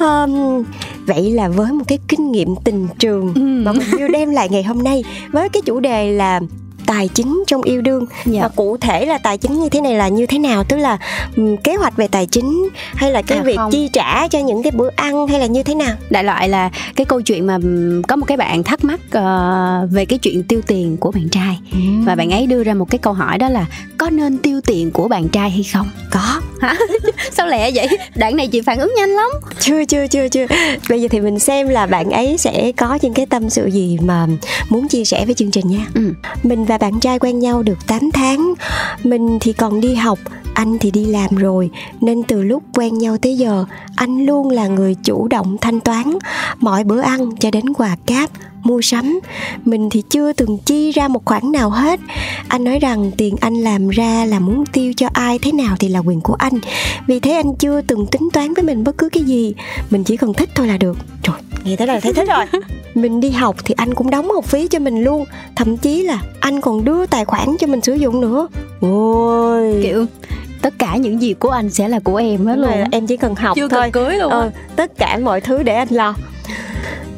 Um, 0.00 0.64
vậy 1.06 1.30
là 1.30 1.48
với 1.48 1.72
một 1.72 1.84
cái 1.88 1.98
kinh 2.08 2.32
nghiệm 2.32 2.54
tình 2.64 2.88
trường 2.98 3.34
ừ. 3.34 3.40
mà 3.40 3.72
mình 3.72 3.86
yêu 3.98 4.08
đem 4.08 4.30
lại 4.30 4.48
ngày 4.48 4.62
hôm 4.62 4.82
nay 4.82 5.04
với 5.32 5.48
cái 5.48 5.62
chủ 5.66 5.80
đề 5.80 6.10
là 6.10 6.40
tài 6.86 7.08
chính 7.08 7.44
trong 7.46 7.62
yêu 7.62 7.82
đương 7.82 8.06
dạ. 8.24 8.42
và 8.42 8.48
cụ 8.48 8.76
thể 8.76 9.06
là 9.06 9.18
tài 9.18 9.38
chính 9.38 9.60
như 9.60 9.68
thế 9.68 9.80
này 9.80 9.94
là 9.94 10.08
như 10.08 10.26
thế 10.26 10.38
nào 10.38 10.64
tức 10.64 10.76
là 10.76 10.98
um, 11.36 11.56
kế 11.56 11.76
hoạch 11.76 11.96
về 11.96 12.08
tài 12.08 12.26
chính 12.26 12.68
hay 12.94 13.10
là 13.10 13.22
cái 13.22 13.38
à, 13.38 13.44
việc 13.44 13.56
không. 13.56 13.70
chi 13.70 13.88
trả 13.92 14.28
cho 14.28 14.38
những 14.38 14.62
cái 14.62 14.72
bữa 14.72 14.90
ăn 14.96 15.26
hay 15.26 15.40
là 15.40 15.46
như 15.46 15.62
thế 15.62 15.74
nào 15.74 15.96
đại 16.10 16.24
loại 16.24 16.48
là 16.48 16.70
cái 16.96 17.04
câu 17.04 17.20
chuyện 17.20 17.46
mà 17.46 17.58
có 18.08 18.16
một 18.16 18.26
cái 18.26 18.36
bạn 18.36 18.62
thắc 18.62 18.84
mắc 18.84 19.00
uh, 19.06 19.90
về 19.92 20.04
cái 20.04 20.18
chuyện 20.18 20.42
tiêu 20.42 20.60
tiền 20.66 20.96
của 20.96 21.10
bạn 21.10 21.28
trai 21.28 21.58
ừ. 21.72 21.78
và 22.04 22.14
bạn 22.14 22.30
ấy 22.30 22.46
đưa 22.46 22.64
ra 22.64 22.74
một 22.74 22.90
cái 22.90 22.98
câu 22.98 23.12
hỏi 23.12 23.38
đó 23.38 23.48
là 23.48 23.66
có 23.98 24.10
nên 24.10 24.38
tiêu 24.38 24.60
tiền 24.60 24.90
của 24.90 25.08
bạn 25.08 25.28
trai 25.28 25.50
hay 25.50 25.62
không 25.72 25.86
có 26.10 26.40
hả? 26.60 26.76
Sao 27.32 27.46
lẹ 27.46 27.70
vậy? 27.74 27.88
Đoạn 28.14 28.36
này 28.36 28.48
chị 28.48 28.60
phản 28.60 28.78
ứng 28.78 28.92
nhanh 28.96 29.10
lắm. 29.10 29.30
Chưa 29.60 29.84
chưa 29.84 30.06
chưa 30.06 30.28
chưa. 30.28 30.46
Bây 30.88 31.02
giờ 31.02 31.08
thì 31.10 31.20
mình 31.20 31.38
xem 31.38 31.68
là 31.68 31.86
bạn 31.86 32.10
ấy 32.10 32.36
sẽ 32.38 32.72
có 32.76 32.98
những 33.02 33.14
cái 33.14 33.26
tâm 33.26 33.50
sự 33.50 33.66
gì 33.66 33.98
mà 34.02 34.26
muốn 34.68 34.88
chia 34.88 35.04
sẻ 35.04 35.24
với 35.24 35.34
chương 35.34 35.50
trình 35.50 35.68
nha. 35.68 35.86
Ừ. 35.94 36.12
mình 36.42 36.64
và 36.64 36.78
bạn 36.78 37.00
trai 37.00 37.18
quen 37.18 37.38
nhau 37.38 37.62
được 37.62 37.86
8 37.86 38.10
tháng. 38.14 38.54
Mình 39.02 39.38
thì 39.40 39.52
còn 39.52 39.80
đi 39.80 39.94
học 39.94 40.18
anh 40.54 40.78
thì 40.78 40.90
đi 40.90 41.04
làm 41.04 41.36
rồi. 41.36 41.70
Nên 42.00 42.22
từ 42.22 42.42
lúc 42.42 42.62
quen 42.74 42.98
nhau 42.98 43.16
tới 43.22 43.36
giờ 43.36 43.64
anh 43.96 44.26
luôn 44.26 44.50
là 44.50 44.66
người 44.66 44.94
chủ 45.04 45.28
động 45.28 45.56
thanh 45.60 45.80
toán 45.80 46.04
mọi 46.58 46.84
bữa 46.84 47.00
ăn 47.00 47.36
cho 47.40 47.50
đến 47.50 47.72
quà 47.72 47.96
cáp 48.06 48.30
mua 48.66 48.80
sắm. 48.82 49.20
Mình 49.64 49.90
thì 49.90 50.02
chưa 50.10 50.32
từng 50.32 50.58
chi 50.58 50.90
ra 50.90 51.08
một 51.08 51.24
khoản 51.24 51.52
nào 51.52 51.70
hết. 51.70 52.00
Anh 52.48 52.64
nói 52.64 52.78
rằng 52.78 53.10
tiền 53.16 53.36
anh 53.40 53.54
làm 53.54 53.88
ra 53.88 54.24
là 54.24 54.40
muốn 54.40 54.64
tiêu 54.66 54.92
cho 54.96 55.08
ai 55.12 55.38
thế 55.38 55.52
nào 55.52 55.76
thì 55.78 55.88
là 55.88 55.98
quyền 55.98 56.20
của 56.20 56.34
anh 56.34 56.45
vì 57.06 57.20
thế 57.20 57.32
anh 57.32 57.54
chưa 57.58 57.80
từng 57.80 58.06
tính 58.06 58.28
toán 58.32 58.54
với 58.54 58.64
mình 58.64 58.84
bất 58.84 58.98
cứ 58.98 59.08
cái 59.08 59.22
gì. 59.22 59.54
Mình 59.90 60.04
chỉ 60.04 60.16
cần 60.16 60.34
thích 60.34 60.48
thôi 60.54 60.66
là 60.66 60.76
được. 60.76 60.96
Trời 61.22 61.36
nghe 61.64 61.76
tới 61.76 61.86
là 61.86 62.00
thấy 62.00 62.12
thích. 62.12 62.28
Rồi. 62.28 62.60
Mình 62.94 63.20
đi 63.20 63.30
học 63.30 63.56
thì 63.64 63.74
anh 63.76 63.94
cũng 63.94 64.10
đóng 64.10 64.30
học 64.30 64.44
phí 64.44 64.68
cho 64.68 64.78
mình 64.78 65.04
luôn. 65.04 65.24
Thậm 65.56 65.76
chí 65.76 66.02
là 66.02 66.22
anh 66.40 66.60
còn 66.60 66.84
đưa 66.84 67.06
tài 67.06 67.24
khoản 67.24 67.56
cho 67.60 67.66
mình 67.66 67.80
sử 67.80 67.94
dụng 67.94 68.20
nữa. 68.20 68.48
Ôi. 68.80 69.80
Kiểu 69.82 70.06
tất 70.62 70.74
cả 70.78 70.96
những 70.96 71.22
gì 71.22 71.34
của 71.34 71.50
anh 71.50 71.70
sẽ 71.70 71.88
là 71.88 71.98
của 71.98 72.16
em 72.16 72.46
hết 72.46 72.56
luôn. 72.56 72.70
em 72.90 73.06
chỉ 73.06 73.16
cần 73.16 73.34
học 73.34 73.56
chưa 73.56 73.68
thôi. 73.68 73.80
cần 73.82 73.92
cưới 73.92 74.18
luôn 74.18 74.30
ờ, 74.30 74.50
tất 74.76 74.98
cả 74.98 75.18
mọi 75.22 75.40
thứ 75.40 75.62
để 75.62 75.74
anh 75.74 75.88
lo 75.90 76.14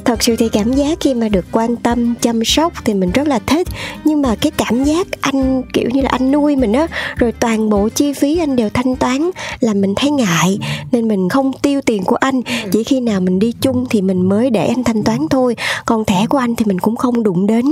thật 0.09 0.23
sự 0.23 0.37
thì 0.37 0.49
cảm 0.49 0.73
giác 0.73 0.99
khi 1.01 1.15
mà 1.15 1.29
được 1.29 1.45
quan 1.53 1.77
tâm, 1.77 2.15
chăm 2.21 2.45
sóc 2.45 2.73
thì 2.85 2.95
mình 2.95 3.11
rất 3.11 3.29
là 3.29 3.39
thích. 3.39 3.69
Nhưng 4.05 4.23
mà 4.23 4.35
cái 4.35 4.51
cảm 4.51 4.85
giác 4.85 5.07
anh, 5.21 5.63
kiểu 5.73 5.89
như 5.93 6.03
là 6.03 6.09
anh 6.09 6.33
nuôi 6.33 6.57
mình 6.57 6.73
á, 6.73 6.87
rồi 7.17 7.33
toàn 7.33 7.71
bộ 7.71 7.89
chi 7.89 8.13
phí 8.13 8.39
anh 8.39 8.57
đều 8.57 8.69
thanh 8.75 8.97
toán 8.97 9.31
là 9.61 9.75
mình 9.75 9.95
thấy 9.97 10.11
ngại. 10.11 10.59
Nên 10.93 11.09
mình 11.09 11.29
không 11.29 11.53
tiêu 11.63 11.81
tiền 11.87 12.05
của 12.05 12.17
anh. 12.17 12.41
Chỉ 12.73 12.85
khi 12.85 13.01
nào 13.01 13.21
mình 13.21 13.39
đi 13.39 13.53
chung 13.53 13.85
thì 13.91 14.03
mình 14.03 14.29
mới 14.29 14.51
để 14.51 14.67
anh 14.67 14.85
thanh 14.85 15.03
toán 15.03 15.19
thôi. 15.31 15.57
Còn 15.87 16.05
thẻ 16.05 16.27
của 16.29 16.39
anh 16.39 16.57
thì 16.57 16.65
mình 16.65 16.79
cũng 16.79 16.97
không 16.97 17.23
đụng 17.23 17.47
đến. 17.47 17.65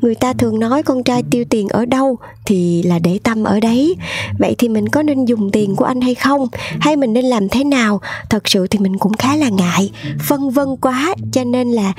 Người 0.00 0.14
ta 0.14 0.32
thường 0.32 0.58
nói 0.58 0.82
con 0.82 1.02
trai 1.02 1.22
tiêu 1.30 1.44
tiền 1.50 1.68
ở 1.68 1.86
đâu 1.86 2.16
thì 2.44 2.82
là 2.82 2.98
để 2.98 3.18
tâm 3.22 3.44
ở 3.44 3.60
đấy. 3.60 3.96
Vậy 4.38 4.54
thì 4.58 4.68
mình 4.68 4.88
có 4.88 5.02
nên 5.02 5.24
dùng 5.24 5.50
tiền 5.50 5.76
của 5.76 5.84
anh 5.84 6.00
hay 6.00 6.14
không? 6.14 6.46
Hay 6.80 6.96
mình 6.96 7.12
nên 7.12 7.24
làm 7.24 7.48
thế 7.48 7.64
nào? 7.64 8.00
Thật 8.30 8.48
sự 8.48 8.66
thì 8.66 8.78
mình 8.78 8.98
cũng 8.98 9.12
khá 9.12 9.36
là 9.36 9.48
ngại. 9.48 9.90
Phân 10.28 10.50
vân 10.50 10.68
quá 10.80 11.14
cho 11.32 11.44
nên 11.44 11.67
là 11.72 11.92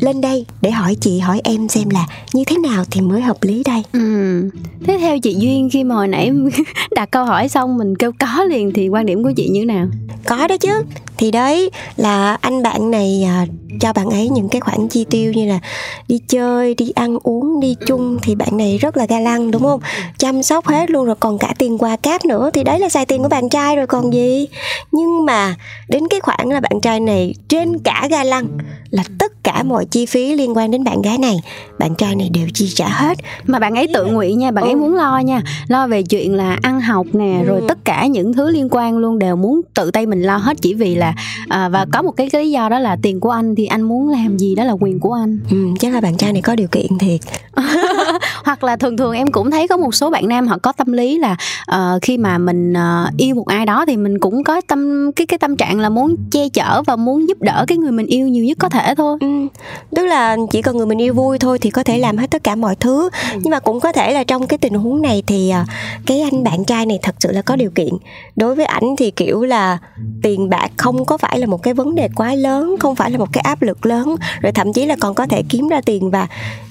lên 0.00 0.20
đây 0.20 0.46
để 0.62 0.70
hỏi 0.70 0.96
chị 1.00 1.18
hỏi 1.18 1.40
em 1.44 1.68
xem 1.68 1.90
là 1.90 2.06
như 2.32 2.44
thế 2.46 2.56
nào 2.58 2.84
thì 2.90 3.00
mới 3.00 3.20
hợp 3.20 3.36
lý 3.42 3.62
đây. 3.64 3.82
Ừ. 3.92 4.50
thế 4.86 4.98
theo 4.98 5.18
chị 5.18 5.34
duyên 5.38 5.68
khi 5.72 5.84
mà 5.84 5.94
hồi 5.94 6.08
nãy 6.08 6.32
đặt 6.96 7.10
câu 7.10 7.24
hỏi 7.24 7.48
xong 7.48 7.78
mình 7.78 7.96
kêu 7.96 8.12
có 8.18 8.44
liền 8.44 8.72
thì 8.72 8.88
quan 8.88 9.06
điểm 9.06 9.22
của 9.22 9.32
chị 9.36 9.48
như 9.48 9.60
thế 9.60 9.66
nào? 9.66 9.86
Có 10.26 10.46
đó 10.48 10.56
chứ. 10.56 10.82
Thì 11.18 11.30
đấy 11.30 11.70
là 11.96 12.36
anh 12.40 12.62
bạn 12.62 12.90
này 12.90 13.24
à, 13.26 13.46
cho 13.80 13.92
bạn 13.92 14.10
ấy 14.10 14.28
những 14.28 14.48
cái 14.48 14.60
khoản 14.60 14.88
chi 14.88 15.04
tiêu 15.10 15.32
như 15.32 15.46
là 15.46 15.58
đi 16.08 16.20
chơi 16.28 16.74
đi 16.74 16.90
ăn 16.90 17.18
uống 17.22 17.60
đi 17.60 17.76
chung 17.86 18.18
thì 18.22 18.34
bạn 18.34 18.56
này 18.56 18.78
rất 18.78 18.96
là 18.96 19.06
ga 19.06 19.20
lăng 19.20 19.50
đúng 19.50 19.62
không? 19.62 19.80
Chăm 20.18 20.42
sóc 20.42 20.66
hết 20.66 20.90
luôn 20.90 21.06
rồi 21.06 21.14
còn 21.20 21.38
cả 21.38 21.54
tiền 21.58 21.78
quà 21.78 21.96
cáp 21.96 22.24
nữa 22.24 22.50
thì 22.52 22.64
đấy 22.64 22.78
là 22.78 22.88
xài 22.88 23.06
tiền 23.06 23.22
của 23.22 23.28
bạn 23.28 23.48
trai 23.48 23.76
rồi 23.76 23.86
còn 23.86 24.12
gì. 24.12 24.48
Nhưng 24.92 25.24
mà 25.24 25.54
đến 25.88 26.08
cái 26.10 26.20
khoản 26.20 26.48
là 26.48 26.60
bạn 26.60 26.80
trai 26.82 27.00
này 27.00 27.34
trên 27.48 27.78
cả 27.78 28.08
ga 28.10 28.24
lăng 28.24 28.46
là 28.90 29.04
tất 29.18 29.32
cả 29.42 29.62
mọi 29.62 29.84
chi 29.84 30.06
phí 30.06 30.34
liên 30.34 30.56
quan 30.56 30.70
đến 30.70 30.84
bạn 30.84 31.02
gái 31.02 31.18
này. 31.18 31.36
Bạn 31.78 31.94
trai 31.94 32.14
này 32.14 32.30
đều 32.34 32.46
chi 32.54 32.68
trả 32.74 32.88
hết. 32.88 33.18
Mà 33.46 33.58
bạn 33.58 33.74
ấy 33.74 33.88
tự 33.94 34.06
nguyện 34.06 34.38
nha 34.38 34.50
bạn 34.50 34.64
ừ. 34.64 34.68
ấy 34.68 34.74
muốn 34.74 34.94
lo 34.94 35.18
nha. 35.18 35.42
Lo 35.68 35.86
về 35.86 36.02
chuyện 36.02 36.34
là 36.34 36.58
ăn 36.62 36.80
học 36.80 37.06
nè 37.12 37.38
ừ. 37.38 37.46
rồi 37.46 37.60
tất 37.68 37.78
cả 37.84 38.06
những 38.06 38.32
thứ 38.32 38.50
liên 38.50 38.68
quan 38.70 38.98
luôn 38.98 39.18
đều 39.18 39.36
muốn 39.36 39.60
tự 39.74 39.90
tay 39.90 40.06
mình 40.06 40.22
lo 40.22 40.36
hết 40.36 40.56
chỉ 40.62 40.74
vì 40.74 40.94
là 40.94 41.14
à, 41.48 41.68
và 41.68 41.86
có 41.92 42.02
một 42.02 42.10
cái, 42.10 42.30
cái 42.30 42.42
lý 42.42 42.50
do 42.50 42.68
đó 42.68 42.78
là 42.78 42.96
tiền 43.02 43.20
của 43.20 43.30
anh 43.30 43.54
thì 43.54 43.66
anh 43.66 43.82
muốn 43.82 44.08
làm 44.08 44.38
gì 44.38 44.54
đó 44.54 44.64
là 44.64 44.72
quyền 44.80 45.00
của 45.00 45.12
anh. 45.12 45.38
Ừ, 45.50 45.56
chắc 45.80 45.92
là 45.92 46.00
bạn 46.00 46.16
trai 46.16 46.32
này 46.32 46.42
có 46.42 46.56
điều 46.56 46.68
kiện 46.68 46.98
thiệt 46.98 47.20
hoặc 48.46 48.64
là 48.64 48.76
thường 48.76 48.96
thường 48.96 49.12
em 49.12 49.32
cũng 49.32 49.50
thấy 49.50 49.68
có 49.68 49.76
một 49.76 49.94
số 49.94 50.10
bạn 50.10 50.28
nam 50.28 50.46
họ 50.46 50.58
có 50.62 50.72
tâm 50.72 50.92
lý 50.92 51.18
là 51.18 51.36
uh, 51.70 52.02
khi 52.02 52.18
mà 52.18 52.38
mình 52.38 52.72
uh, 52.72 53.16
yêu 53.16 53.34
một 53.34 53.46
ai 53.46 53.66
đó 53.66 53.84
thì 53.86 53.96
mình 53.96 54.18
cũng 54.18 54.44
có 54.44 54.60
tâm 54.66 55.12
cái 55.16 55.26
cái 55.26 55.38
tâm 55.38 55.56
trạng 55.56 55.80
là 55.80 55.88
muốn 55.88 56.16
che 56.30 56.48
chở 56.48 56.82
và 56.86 56.96
muốn 56.96 57.28
giúp 57.28 57.42
đỡ 57.42 57.64
cái 57.68 57.78
người 57.78 57.92
mình 57.92 58.06
yêu 58.06 58.28
nhiều 58.28 58.44
nhất 58.44 58.58
có 58.60 58.68
thể 58.68 58.94
thôi 58.94 59.18
ừ. 59.20 59.26
tức 59.96 60.06
là 60.06 60.36
chỉ 60.50 60.62
cần 60.62 60.76
người 60.76 60.86
mình 60.86 61.02
yêu 61.02 61.14
vui 61.14 61.38
thôi 61.38 61.58
thì 61.58 61.70
có 61.70 61.82
thể 61.82 61.98
làm 61.98 62.16
hết 62.16 62.30
tất 62.30 62.44
cả 62.44 62.54
mọi 62.54 62.76
thứ 62.76 63.10
ừ. 63.32 63.38
nhưng 63.42 63.50
mà 63.50 63.60
cũng 63.60 63.80
có 63.80 63.92
thể 63.92 64.12
là 64.12 64.24
trong 64.24 64.46
cái 64.46 64.58
tình 64.58 64.74
huống 64.74 65.02
này 65.02 65.22
thì 65.26 65.52
uh, 65.62 65.68
cái 66.06 66.20
anh 66.20 66.44
bạn 66.44 66.64
trai 66.64 66.86
này 66.86 66.98
thật 67.02 67.14
sự 67.18 67.32
là 67.32 67.42
có 67.42 67.56
điều 67.56 67.70
kiện 67.70 67.94
đối 68.36 68.54
với 68.54 68.66
ảnh 68.66 68.96
thì 68.98 69.10
kiểu 69.10 69.42
là 69.42 69.78
tiền 70.22 70.50
bạc 70.50 70.70
không 70.76 71.04
có 71.04 71.18
phải 71.18 71.38
là 71.38 71.46
một 71.46 71.62
cái 71.62 71.74
vấn 71.74 71.94
đề 71.94 72.08
quá 72.16 72.34
lớn 72.34 72.76
không 72.80 72.96
phải 72.96 73.10
là 73.10 73.18
một 73.18 73.32
cái 73.32 73.42
áp 73.42 73.62
lực 73.62 73.86
lớn 73.86 74.16
rồi 74.40 74.52
thậm 74.52 74.72
chí 74.72 74.86
là 74.86 74.96
còn 75.00 75.14
có 75.14 75.26
thể 75.26 75.42
kiếm 75.48 75.68
ra 75.68 75.80
tiền 75.80 76.10
và 76.10 76.26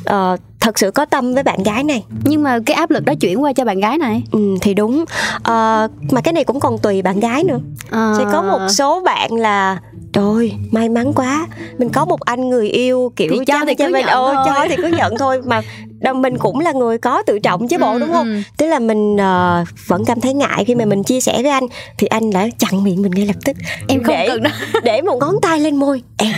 uh, 0.09 0.39
thật 0.65 0.79
sự 0.79 0.91
có 0.91 1.05
tâm 1.05 1.33
với 1.33 1.43
bạn 1.43 1.63
gái 1.63 1.83
này. 1.83 2.03
Nhưng 2.23 2.43
mà 2.43 2.59
cái 2.65 2.75
áp 2.75 2.91
lực 2.91 3.05
đó 3.05 3.13
chuyển 3.19 3.43
qua 3.43 3.53
cho 3.53 3.65
bạn 3.65 3.79
gái 3.79 3.97
này. 3.97 4.23
Ừ 4.31 4.39
thì 4.61 4.73
đúng. 4.73 5.01
Uh, 5.01 5.91
mà 6.11 6.21
cái 6.23 6.33
này 6.33 6.43
cũng 6.43 6.59
còn 6.59 6.77
tùy 6.77 7.01
bạn 7.01 7.19
gái 7.19 7.43
nữa. 7.43 7.59
À... 7.91 8.13
sẽ 8.17 8.23
có 8.31 8.41
một 8.41 8.67
số 8.69 9.01
bạn 9.05 9.31
là 9.31 9.79
Trời 10.13 10.53
may 10.71 10.89
mắn 10.89 11.13
quá. 11.13 11.47
Mình 11.77 11.89
có 11.89 12.05
một 12.05 12.21
anh 12.21 12.49
người 12.49 12.69
yêu 12.69 13.11
kiểu 13.15 13.31
thì 13.31 13.45
cho 13.45 13.65
thì 13.67 13.75
cứ 13.75 13.87
mình, 13.91 14.05
thôi. 14.11 14.35
cho 14.45 14.65
thì 14.69 14.75
cứ 14.75 14.87
nhận 14.87 15.17
thôi. 15.17 15.41
Mà 15.45 15.61
đồng 15.99 16.21
mình 16.21 16.37
cũng 16.37 16.59
là 16.59 16.71
người 16.71 16.97
có 16.97 17.23
tự 17.23 17.39
trọng 17.39 17.67
chứ 17.67 17.77
bộ 17.77 17.91
ừ, 17.91 17.99
đúng 17.99 18.11
không? 18.11 18.27
ừ. 18.27 18.41
tức 18.57 18.67
là 18.67 18.79
mình 18.79 19.15
uh, 19.15 19.67
vẫn 19.87 20.05
cảm 20.05 20.21
thấy 20.21 20.33
ngại 20.33 20.65
khi 20.65 20.75
mà 20.75 20.85
mình 20.85 21.03
chia 21.03 21.21
sẻ 21.21 21.41
với 21.41 21.51
anh. 21.51 21.67
Thì 21.97 22.07
anh 22.07 22.31
đã 22.31 22.47
chặn 22.57 22.83
miệng 22.83 23.01
mình 23.01 23.11
ngay 23.11 23.25
lập 23.25 23.35
tức. 23.45 23.57
Em 23.87 24.03
không 24.03 24.15
để, 24.15 24.27
cần 24.27 24.43
đó 24.43 24.49
để 24.83 25.01
một 25.01 25.17
ngón 25.19 25.35
tay 25.41 25.59
lên 25.59 25.75
môi. 25.75 26.01
Em 26.17 26.33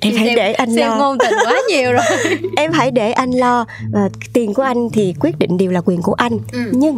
em 0.00 0.14
hãy 0.16 0.34
để 0.36 0.52
anh 0.52 0.74
lo. 0.74 0.96
ngôn 0.96 1.18
tình 1.18 1.34
quá 1.44 1.60
nhiều 1.68 1.92
rồi. 1.92 2.02
Em 2.56 2.72
hãy 2.72 2.90
để 2.90 3.12
anh 3.12 3.30
lo. 3.30 3.64
Và 3.92 4.08
tiền 4.32 4.54
của 4.54 4.62
anh 4.62 4.90
thì 4.90 5.14
quyết 5.20 5.38
định 5.38 5.58
đều 5.58 5.70
là 5.70 5.80
quyền 5.84 6.02
của 6.02 6.12
anh. 6.14 6.38
Ừ. 6.52 6.60
nhưng 6.72 6.96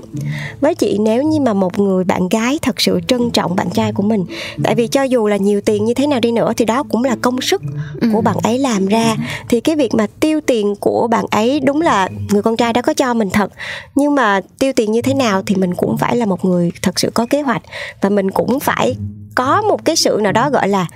với 0.60 0.74
chị 0.74 0.98
nếu 1.00 1.22
như 1.22 1.40
mà 1.40 1.52
một 1.52 1.78
người 1.78 2.04
bạn 2.04 2.28
gái 2.28 2.58
thật 2.62 2.80
sự 2.80 3.00
trân 3.06 3.30
trọng 3.30 3.56
bạn 3.56 3.70
trai 3.70 3.92
của 3.92 4.02
mình 4.02 4.24
tại 4.64 4.74
vì 4.74 4.86
cho 4.86 5.02
dù 5.02 5.26
là 5.26 5.36
nhiều 5.36 5.60
tiền 5.60 5.84
như 5.84 5.94
thế 5.94 6.06
nào 6.06 6.20
đi 6.20 6.32
nữa 6.32 6.52
thì 6.56 6.64
đó 6.64 6.82
cũng 6.82 7.04
là 7.04 7.16
công 7.22 7.40
sức 7.40 7.62
ừ. 8.00 8.08
của 8.12 8.20
bạn 8.20 8.36
ấy 8.42 8.58
làm 8.58 8.86
ra 8.86 9.16
thì 9.48 9.60
cái 9.60 9.76
việc 9.76 9.94
mà 9.94 10.06
tiêu 10.20 10.40
tiền 10.46 10.74
của 10.80 11.08
bạn 11.10 11.24
ấy 11.30 11.60
đúng 11.60 11.80
là 11.80 11.89
người 12.30 12.42
con 12.42 12.56
trai 12.56 12.72
đó 12.72 12.82
có 12.82 12.94
cho 12.94 13.14
mình 13.14 13.30
thật. 13.30 13.52
Nhưng 13.94 14.14
mà 14.14 14.40
tiêu 14.58 14.72
tiền 14.76 14.92
như 14.92 15.02
thế 15.02 15.14
nào 15.14 15.42
thì 15.46 15.54
mình 15.54 15.74
cũng 15.74 15.98
phải 15.98 16.16
là 16.16 16.26
một 16.26 16.44
người 16.44 16.72
thật 16.82 17.00
sự 17.00 17.10
có 17.14 17.26
kế 17.30 17.42
hoạch. 17.42 17.62
Và 18.00 18.08
mình 18.08 18.30
cũng 18.30 18.60
phải 18.60 18.96
có 19.34 19.62
một 19.62 19.84
cái 19.84 19.96
sự 19.96 20.18
nào 20.22 20.32
đó 20.32 20.50
gọi 20.50 20.68
là 20.68 20.86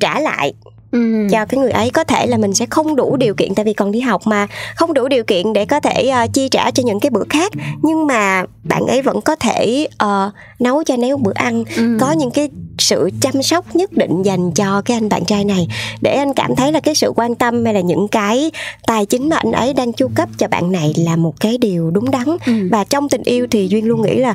trả 0.00 0.20
lại. 0.20 0.52
Ừ. 0.96 1.26
cho 1.30 1.44
cái 1.44 1.58
người 1.60 1.70
ấy 1.70 1.90
có 1.90 2.04
thể 2.04 2.26
là 2.26 2.36
mình 2.36 2.54
sẽ 2.54 2.66
không 2.70 2.96
đủ 2.96 3.16
điều 3.16 3.34
kiện 3.34 3.54
tại 3.54 3.64
vì 3.64 3.72
còn 3.72 3.92
đi 3.92 4.00
học 4.00 4.22
mà 4.26 4.46
không 4.76 4.94
đủ 4.94 5.08
điều 5.08 5.24
kiện 5.24 5.52
để 5.52 5.64
có 5.64 5.80
thể 5.80 6.12
uh, 6.24 6.32
chi 6.32 6.48
trả 6.48 6.70
cho 6.70 6.82
những 6.86 7.00
cái 7.00 7.10
bữa 7.10 7.24
khác 7.30 7.52
nhưng 7.82 8.06
mà 8.06 8.44
bạn 8.64 8.86
ấy 8.86 9.02
vẫn 9.02 9.20
có 9.20 9.36
thể 9.36 9.88
uh, 10.04 10.32
nấu 10.58 10.84
cho 10.84 10.96
một 10.96 11.20
bữa 11.22 11.32
ăn 11.34 11.64
ừ. 11.76 11.96
có 12.00 12.12
những 12.12 12.30
cái 12.30 12.48
sự 12.78 13.10
chăm 13.20 13.42
sóc 13.42 13.76
nhất 13.76 13.92
định 13.92 14.22
dành 14.22 14.52
cho 14.52 14.82
cái 14.84 14.96
anh 14.96 15.08
bạn 15.08 15.24
trai 15.24 15.44
này 15.44 15.68
để 16.00 16.14
anh 16.14 16.34
cảm 16.34 16.56
thấy 16.56 16.72
là 16.72 16.80
cái 16.80 16.94
sự 16.94 17.12
quan 17.16 17.34
tâm 17.34 17.64
hay 17.64 17.74
là 17.74 17.80
những 17.80 18.08
cái 18.08 18.50
tài 18.86 19.06
chính 19.06 19.28
mà 19.28 19.36
anh 19.36 19.52
ấy 19.52 19.74
đang 19.74 19.92
chu 19.92 20.08
cấp 20.14 20.28
cho 20.38 20.48
bạn 20.48 20.72
này 20.72 20.94
là 20.96 21.16
một 21.16 21.40
cái 21.40 21.58
điều 21.58 21.90
đúng 21.90 22.10
đắn 22.10 22.26
ừ. 22.46 22.52
và 22.70 22.84
trong 22.84 23.08
tình 23.08 23.22
yêu 23.22 23.46
thì 23.50 23.68
duyên 23.68 23.88
luôn 23.88 24.02
nghĩ 24.02 24.16
là 24.16 24.34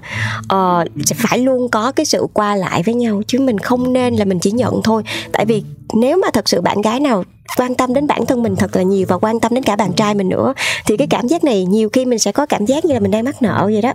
uh, 0.53 0.87
phải 1.15 1.37
luôn 1.37 1.69
có 1.69 1.91
cái 1.91 2.05
sự 2.05 2.27
qua 2.33 2.55
lại 2.55 2.83
với 2.83 2.95
nhau 2.95 3.21
chứ 3.27 3.39
mình 3.39 3.59
không 3.59 3.93
nên 3.93 4.15
là 4.15 4.25
mình 4.25 4.39
chỉ 4.39 4.51
nhận 4.51 4.81
thôi 4.83 5.03
tại 5.31 5.45
vì 5.45 5.63
nếu 5.93 6.17
mà 6.17 6.27
thật 6.33 6.49
sự 6.49 6.61
bạn 6.61 6.81
gái 6.81 6.99
nào 6.99 7.23
quan 7.57 7.75
tâm 7.75 7.93
đến 7.93 8.07
bản 8.07 8.25
thân 8.25 8.43
mình 8.43 8.55
thật 8.55 8.75
là 8.75 8.83
nhiều 8.83 9.05
và 9.09 9.17
quan 9.17 9.39
tâm 9.39 9.53
đến 9.53 9.63
cả 9.63 9.75
bạn 9.75 9.93
trai 9.93 10.15
mình 10.15 10.29
nữa 10.29 10.53
thì 10.85 10.97
cái 10.97 11.07
cảm 11.07 11.27
giác 11.27 11.43
này 11.43 11.65
nhiều 11.65 11.89
khi 11.89 12.05
mình 12.05 12.19
sẽ 12.19 12.31
có 12.31 12.45
cảm 12.45 12.65
giác 12.65 12.85
như 12.85 12.93
là 12.93 12.99
mình 12.99 13.11
đang 13.11 13.25
mắc 13.25 13.41
nợ 13.41 13.69
vậy 13.73 13.81
đó. 13.81 13.93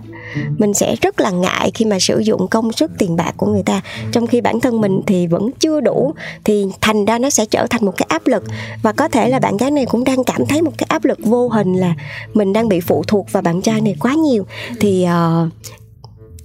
Mình 0.57 0.73
sẽ 0.73 0.95
rất 1.01 1.21
là 1.21 1.29
ngại 1.29 1.71
khi 1.73 1.85
mà 1.85 1.99
sử 1.99 2.19
dụng 2.19 2.47
công 2.47 2.71
sức 2.71 2.91
tiền 2.97 3.15
bạc 3.15 3.33
của 3.37 3.47
người 3.47 3.63
ta. 3.63 3.81
Trong 4.11 4.27
khi 4.27 4.41
bản 4.41 4.59
thân 4.59 4.81
mình 4.81 5.01
thì 5.07 5.27
vẫn 5.27 5.49
chưa 5.59 5.81
đủ 5.81 6.13
thì 6.43 6.65
thành 6.81 7.05
ra 7.05 7.19
nó 7.19 7.29
sẽ 7.29 7.45
trở 7.45 7.67
thành 7.69 7.85
một 7.85 7.93
cái 7.97 8.05
áp 8.09 8.27
lực. 8.27 8.43
Và 8.81 8.91
có 8.91 9.07
thể 9.07 9.29
là 9.29 9.39
bạn 9.39 9.57
gái 9.57 9.71
này 9.71 9.85
cũng 9.85 10.03
đang 10.03 10.23
cảm 10.23 10.45
thấy 10.45 10.61
một 10.61 10.71
cái 10.77 10.87
áp 10.89 11.05
lực 11.05 11.19
vô 11.23 11.49
hình 11.49 11.73
là 11.73 11.93
mình 12.33 12.53
đang 12.53 12.69
bị 12.69 12.79
phụ 12.79 13.03
thuộc 13.07 13.31
vào 13.31 13.43
bạn 13.43 13.61
trai 13.61 13.81
này 13.81 13.95
quá 13.99 14.13
nhiều. 14.13 14.45
Thì 14.79 15.05
uh, 15.05 15.51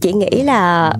chị 0.00 0.12
nghĩ 0.12 0.42
là 0.42 0.92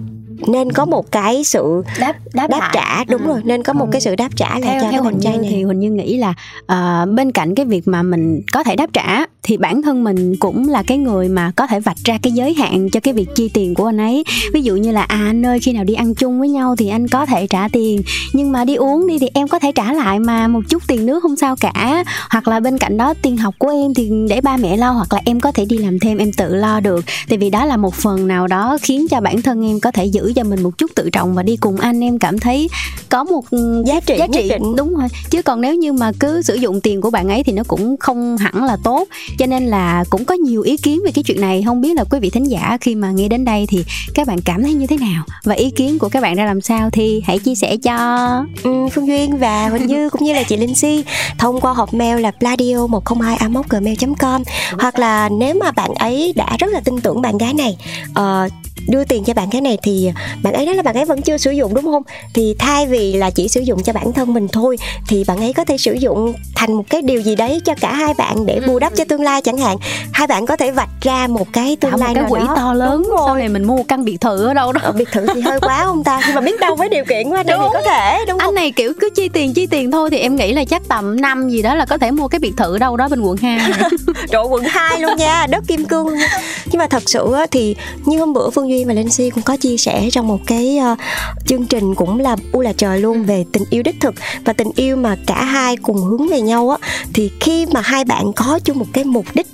nên 0.48 0.72
có 0.72 0.84
một 0.84 1.12
cái 1.12 1.44
sự 1.44 1.82
đáp 2.00 2.16
đáp, 2.34 2.50
đáp 2.50 2.70
trả. 2.72 3.04
đúng 3.04 3.22
ừ. 3.22 3.26
rồi 3.26 3.40
nên 3.44 3.62
có 3.62 3.72
một 3.72 3.88
cái 3.92 4.00
sự 4.00 4.16
đáp 4.16 4.28
trả 4.36 4.58
là 4.58 4.66
theo, 4.66 4.80
cho 4.82 4.90
theo 4.90 5.02
cái 5.02 5.20
trai 5.20 5.38
này. 5.38 5.50
Thì 5.50 5.62
huỳnh 5.62 5.80
như 5.80 5.90
nghĩ 5.90 6.16
là 6.16 6.34
uh, 6.72 7.08
bên 7.14 7.32
cạnh 7.32 7.54
cái 7.54 7.66
việc 7.66 7.88
mà 7.88 8.02
mình 8.02 8.42
có 8.52 8.64
thể 8.64 8.76
đáp 8.76 8.92
trả 8.92 9.24
thì 9.42 9.56
bản 9.56 9.82
thân 9.82 10.04
mình 10.04 10.36
cũng 10.36 10.68
là 10.68 10.82
cái 10.82 10.98
người 10.98 11.28
mà 11.28 11.52
có 11.56 11.66
thể 11.66 11.80
vạch 11.80 11.96
ra 12.04 12.18
cái 12.22 12.32
giới 12.32 12.54
hạn 12.54 12.90
cho 12.90 13.00
cái 13.00 13.14
việc 13.14 13.28
chi 13.34 13.48
tiền 13.48 13.74
của 13.74 13.86
anh 13.86 13.98
ấy. 13.98 14.24
Ví 14.54 14.62
dụ 14.62 14.76
như 14.76 14.92
là 14.92 15.02
à 15.02 15.16
anh 15.26 15.46
ơi 15.46 15.58
khi 15.58 15.72
nào 15.72 15.84
đi 15.84 15.94
ăn 15.94 16.14
chung 16.14 16.38
với 16.38 16.48
nhau 16.48 16.76
thì 16.76 16.88
anh 16.88 17.08
có 17.08 17.26
thể 17.26 17.46
trả 17.46 17.68
tiền 17.68 18.02
nhưng 18.32 18.52
mà 18.52 18.64
đi 18.64 18.74
uống 18.74 19.06
đi 19.06 19.18
thì 19.18 19.28
em 19.34 19.48
có 19.48 19.58
thể 19.58 19.72
trả 19.72 19.92
lại 19.92 20.18
mà 20.18 20.48
một 20.48 20.60
chút 20.68 20.82
tiền 20.88 21.06
nước 21.06 21.22
không 21.22 21.36
sao 21.36 21.56
cả. 21.56 22.04
Hoặc 22.30 22.48
là 22.48 22.60
bên 22.60 22.78
cạnh 22.78 22.96
đó 22.96 23.14
tiền 23.22 23.36
học 23.36 23.54
của 23.58 23.68
em 23.68 23.94
thì 23.94 24.10
để 24.28 24.40
ba 24.40 24.56
mẹ 24.56 24.76
lo 24.76 24.90
hoặc 24.90 25.12
là 25.12 25.20
em 25.24 25.40
có 25.40 25.52
thể 25.52 25.64
đi 25.64 25.78
làm 25.78 25.98
thêm 25.98 26.18
em 26.18 26.32
tự 26.32 26.54
lo 26.54 26.80
được. 26.80 27.04
Tại 27.28 27.38
vì 27.38 27.50
đó 27.50 27.64
là 27.64 27.76
một 27.76 27.94
phần 27.94 28.28
nào 28.28 28.46
đó 28.46 28.78
khiến 28.82 29.08
cho 29.08 29.20
bản 29.20 29.42
thân 29.42 29.66
em 29.66 29.80
có 29.80 29.90
thể 29.90 30.04
giữ 30.04 30.32
cho 30.36 30.44
mình 30.44 30.62
một 30.62 30.78
chút 30.78 30.90
tự 30.94 31.10
trọng 31.10 31.34
và 31.34 31.42
đi 31.42 31.56
cùng 31.56 31.76
anh. 31.76 32.00
Em 32.00 32.18
cảm 32.18 32.38
thấy 32.38 32.68
có 33.08 33.24
một 33.24 33.44
giá 33.86 34.00
trị 34.00 34.14
giá 34.18 34.26
trị 34.32 34.50
đúng 34.76 34.94
rồi. 34.94 35.08
Chứ 35.30 35.42
còn 35.42 35.60
nếu 35.60 35.74
như 35.74 35.92
mà 35.92 36.12
cứ 36.20 36.42
sử 36.42 36.54
dụng 36.54 36.80
tiền 36.80 37.00
của 37.00 37.10
bạn 37.10 37.28
ấy 37.28 37.42
thì 37.44 37.52
nó 37.52 37.62
cũng 37.68 37.96
không 37.96 38.36
hẳn 38.36 38.64
là 38.64 38.76
tốt 38.84 39.08
cho 39.38 39.46
nên 39.46 39.66
là 39.66 40.04
cũng 40.10 40.24
có 40.24 40.34
nhiều 40.34 40.62
ý 40.62 40.76
kiến 40.76 41.00
về 41.04 41.10
cái 41.14 41.24
chuyện 41.24 41.40
này. 41.40 41.62
Không 41.66 41.80
biết 41.80 41.96
là 41.96 42.04
quý 42.04 42.18
vị 42.20 42.30
thính 42.30 42.50
giả 42.50 42.78
khi 42.80 42.94
mà 42.94 43.10
nghe 43.10 43.28
đến 43.28 43.44
đây 43.44 43.66
thì 43.68 43.84
các 44.14 44.26
bạn 44.26 44.40
cảm 44.40 44.62
thấy 44.62 44.74
như 44.74 44.86
thế 44.86 44.96
nào? 44.96 45.24
Và 45.44 45.54
ý 45.54 45.70
kiến 45.70 45.98
của 45.98 46.08
các 46.08 46.22
bạn 46.22 46.36
ra 46.36 46.44
làm 46.44 46.60
sao 46.60 46.90
thì 46.90 47.22
hãy 47.24 47.38
chia 47.38 47.54
sẻ 47.54 47.76
cho 47.76 47.96
ừ, 48.62 48.70
phương 48.92 49.06
duyên 49.06 49.36
và 49.36 49.68
huỳnh 49.68 49.86
như 49.86 50.10
cũng 50.10 50.24
như 50.24 50.32
là 50.32 50.42
chị 50.42 50.56
linh 50.56 50.74
si 50.74 51.04
thông 51.38 51.60
qua 51.60 51.72
hộp 51.72 51.94
mail 51.94 52.20
là 52.20 52.30
pladio 52.30 52.86
102 52.86 53.38
gmail 53.68 53.96
com. 54.18 54.42
Hoặc 54.78 54.98
là 54.98 55.28
nếu 55.28 55.54
mà 55.54 55.70
bạn 55.70 55.94
ấy 55.94 56.32
đã 56.36 56.56
rất 56.58 56.72
là 56.72 56.80
tin 56.80 57.00
tưởng 57.00 57.22
bạn 57.22 57.38
gái 57.38 57.54
này 57.54 57.76
uh, 58.10 58.52
đưa 58.88 59.04
tiền 59.04 59.24
cho 59.24 59.34
bạn 59.34 59.50
gái 59.50 59.60
này 59.60 59.78
thì 59.82 60.10
bạn 60.42 60.54
ấy 60.54 60.66
nói 60.66 60.74
là 60.74 60.82
bạn 60.82 60.94
ấy 60.94 61.04
vẫn 61.04 61.22
chưa 61.22 61.38
sử 61.38 61.50
dụng 61.50 61.74
đúng 61.74 61.84
không? 61.84 62.02
Thì 62.34 62.54
thay 62.58 62.86
vì 62.86 63.12
là 63.12 63.30
chỉ 63.30 63.48
sử 63.48 63.60
dụng 63.60 63.82
cho 63.82 63.92
bản 63.92 64.12
thân 64.12 64.34
mình 64.34 64.48
thôi 64.48 64.76
thì 65.08 65.24
bạn 65.24 65.38
ấy 65.40 65.52
có 65.52 65.64
thể 65.64 65.78
sử 65.78 65.92
dụng 65.92 66.32
thành 66.54 66.72
một 66.72 66.84
cái 66.90 67.02
điều 67.02 67.20
gì 67.20 67.36
đấy 67.36 67.60
cho 67.64 67.74
cả 67.80 67.94
hai 67.94 68.14
bạn 68.14 68.46
để 68.46 68.60
bù 68.66 68.78
đắp 68.78 68.92
cho 68.96 69.04
tương 69.04 69.21
tương 69.22 69.26
lai 69.26 69.42
chẳng 69.42 69.58
hạn. 69.58 69.76
Hai 70.12 70.26
bạn 70.26 70.46
có 70.46 70.56
thể 70.56 70.70
vạch 70.70 70.88
ra 71.00 71.26
một 71.26 71.46
cái 71.52 71.76
tương 71.76 71.90
Tạo 71.90 71.98
lai 72.00 72.08
một 72.08 72.14
cái 72.14 72.22
nào 72.22 72.30
quỹ 72.30 72.40
đó. 72.40 72.54
to 72.56 72.74
lớn 72.74 73.02
sau 73.26 73.36
này 73.36 73.48
mình 73.48 73.64
mua 73.64 73.76
một 73.76 73.88
căn 73.88 74.04
biệt 74.04 74.20
thự 74.20 74.46
ở 74.46 74.54
đâu 74.54 74.72
đó. 74.72 74.80
Ờ, 74.84 74.92
biệt 74.92 75.08
thự 75.12 75.26
thì 75.34 75.40
hơi 75.40 75.60
quá 75.60 75.84
không 75.84 76.04
ta? 76.04 76.20
Nhưng 76.26 76.34
mà 76.34 76.40
biết 76.40 76.60
đâu 76.60 76.76
với 76.76 76.88
điều 76.88 77.04
kiện 77.04 77.30
anh 77.30 77.46
đây 77.46 77.58
thì 77.60 77.68
có 77.72 77.82
thể 77.84 78.24
đúng 78.28 78.38
không? 78.38 78.48
anh 78.48 78.54
này 78.54 78.70
kiểu 78.70 78.92
cứ 79.00 79.08
chi 79.14 79.28
tiền 79.28 79.54
chi 79.54 79.66
tiền 79.66 79.90
thôi 79.90 80.10
thì 80.10 80.18
em 80.18 80.36
nghĩ 80.36 80.52
là 80.52 80.64
chắc 80.64 80.82
tầm 80.88 81.20
năm 81.20 81.48
gì 81.48 81.62
đó 81.62 81.74
là 81.74 81.84
có 81.84 81.98
thể 81.98 82.10
mua 82.10 82.28
cái 82.28 82.38
biệt 82.38 82.52
thự 82.56 82.78
đâu 82.78 82.96
đó 82.96 83.08
bên 83.08 83.20
quận 83.20 83.36
2 83.36 83.72
Trời 84.30 84.44
quận 84.44 84.64
2 84.64 85.00
luôn 85.00 85.16
nha, 85.16 85.46
đất 85.50 85.64
kim 85.66 85.84
cương 85.84 86.08
luôn 86.08 86.18
nha. 86.18 86.38
Nhưng 86.66 86.78
mà 86.78 86.86
thật 86.86 87.02
sự 87.06 87.34
thì 87.50 87.76
như 88.04 88.18
hôm 88.18 88.32
bữa 88.32 88.50
Phương 88.50 88.68
Duy 88.68 88.84
và 88.84 88.94
Linh 88.94 89.10
Si 89.10 89.30
cũng 89.30 89.42
có 89.42 89.56
chia 89.56 89.76
sẻ 89.76 90.08
trong 90.12 90.28
một 90.28 90.38
cái 90.46 90.78
uh, 90.92 90.98
chương 91.46 91.66
trình 91.66 91.94
cũng 91.94 92.20
là 92.20 92.36
u 92.52 92.60
là 92.60 92.72
trời 92.76 93.00
luôn 93.00 93.24
về 93.24 93.44
tình 93.52 93.64
yêu 93.70 93.82
đích 93.82 93.96
thực 94.00 94.14
và 94.44 94.52
tình 94.52 94.68
yêu 94.76 94.96
mà 94.96 95.16
cả 95.26 95.44
hai 95.44 95.76
cùng 95.76 95.96
hướng 95.96 96.28
về 96.28 96.40
nhau 96.40 96.70
á 96.70 96.88
thì 97.14 97.30
khi 97.40 97.66
mà 97.66 97.80
hai 97.80 98.04
bạn 98.04 98.32
có 98.32 98.58
chung 98.64 98.78
một 98.78 98.86
cái 98.92 99.04
mục 99.12 99.26
đích. 99.34 99.46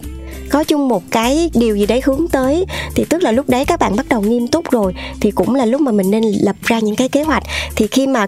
Có 0.51 0.65
chung 0.65 0.89
một 0.89 1.03
cái 1.11 1.51
điều 1.55 1.77
gì 1.77 1.87
đấy 1.87 2.01
hướng 2.05 2.29
tới, 2.33 2.65
thì 2.95 3.05
tức 3.05 3.23
là 3.23 3.33
lúc 3.33 3.49
đấy 3.49 3.65
các 3.65 3.81
bạn 3.81 3.97
bắt 3.97 4.09
đầu 4.09 4.21
nghiêm 4.21 4.49
túc 4.49 4.71
rồi, 4.71 4.95
thì 5.21 5.31
cũng 5.31 5.55
là 5.55 5.67
lúc 5.67 5.81
mà 5.81 5.93
mình 5.93 6.11
nên 6.11 6.25
lập 6.43 6.57
ra 6.63 6.79
những 6.79 6.97
cái 6.97 7.09
kế 7.09 7.23
hoạch. 7.23 7.43
Thì 7.77 7.87
khi 7.87 8.07
mà 8.07 8.27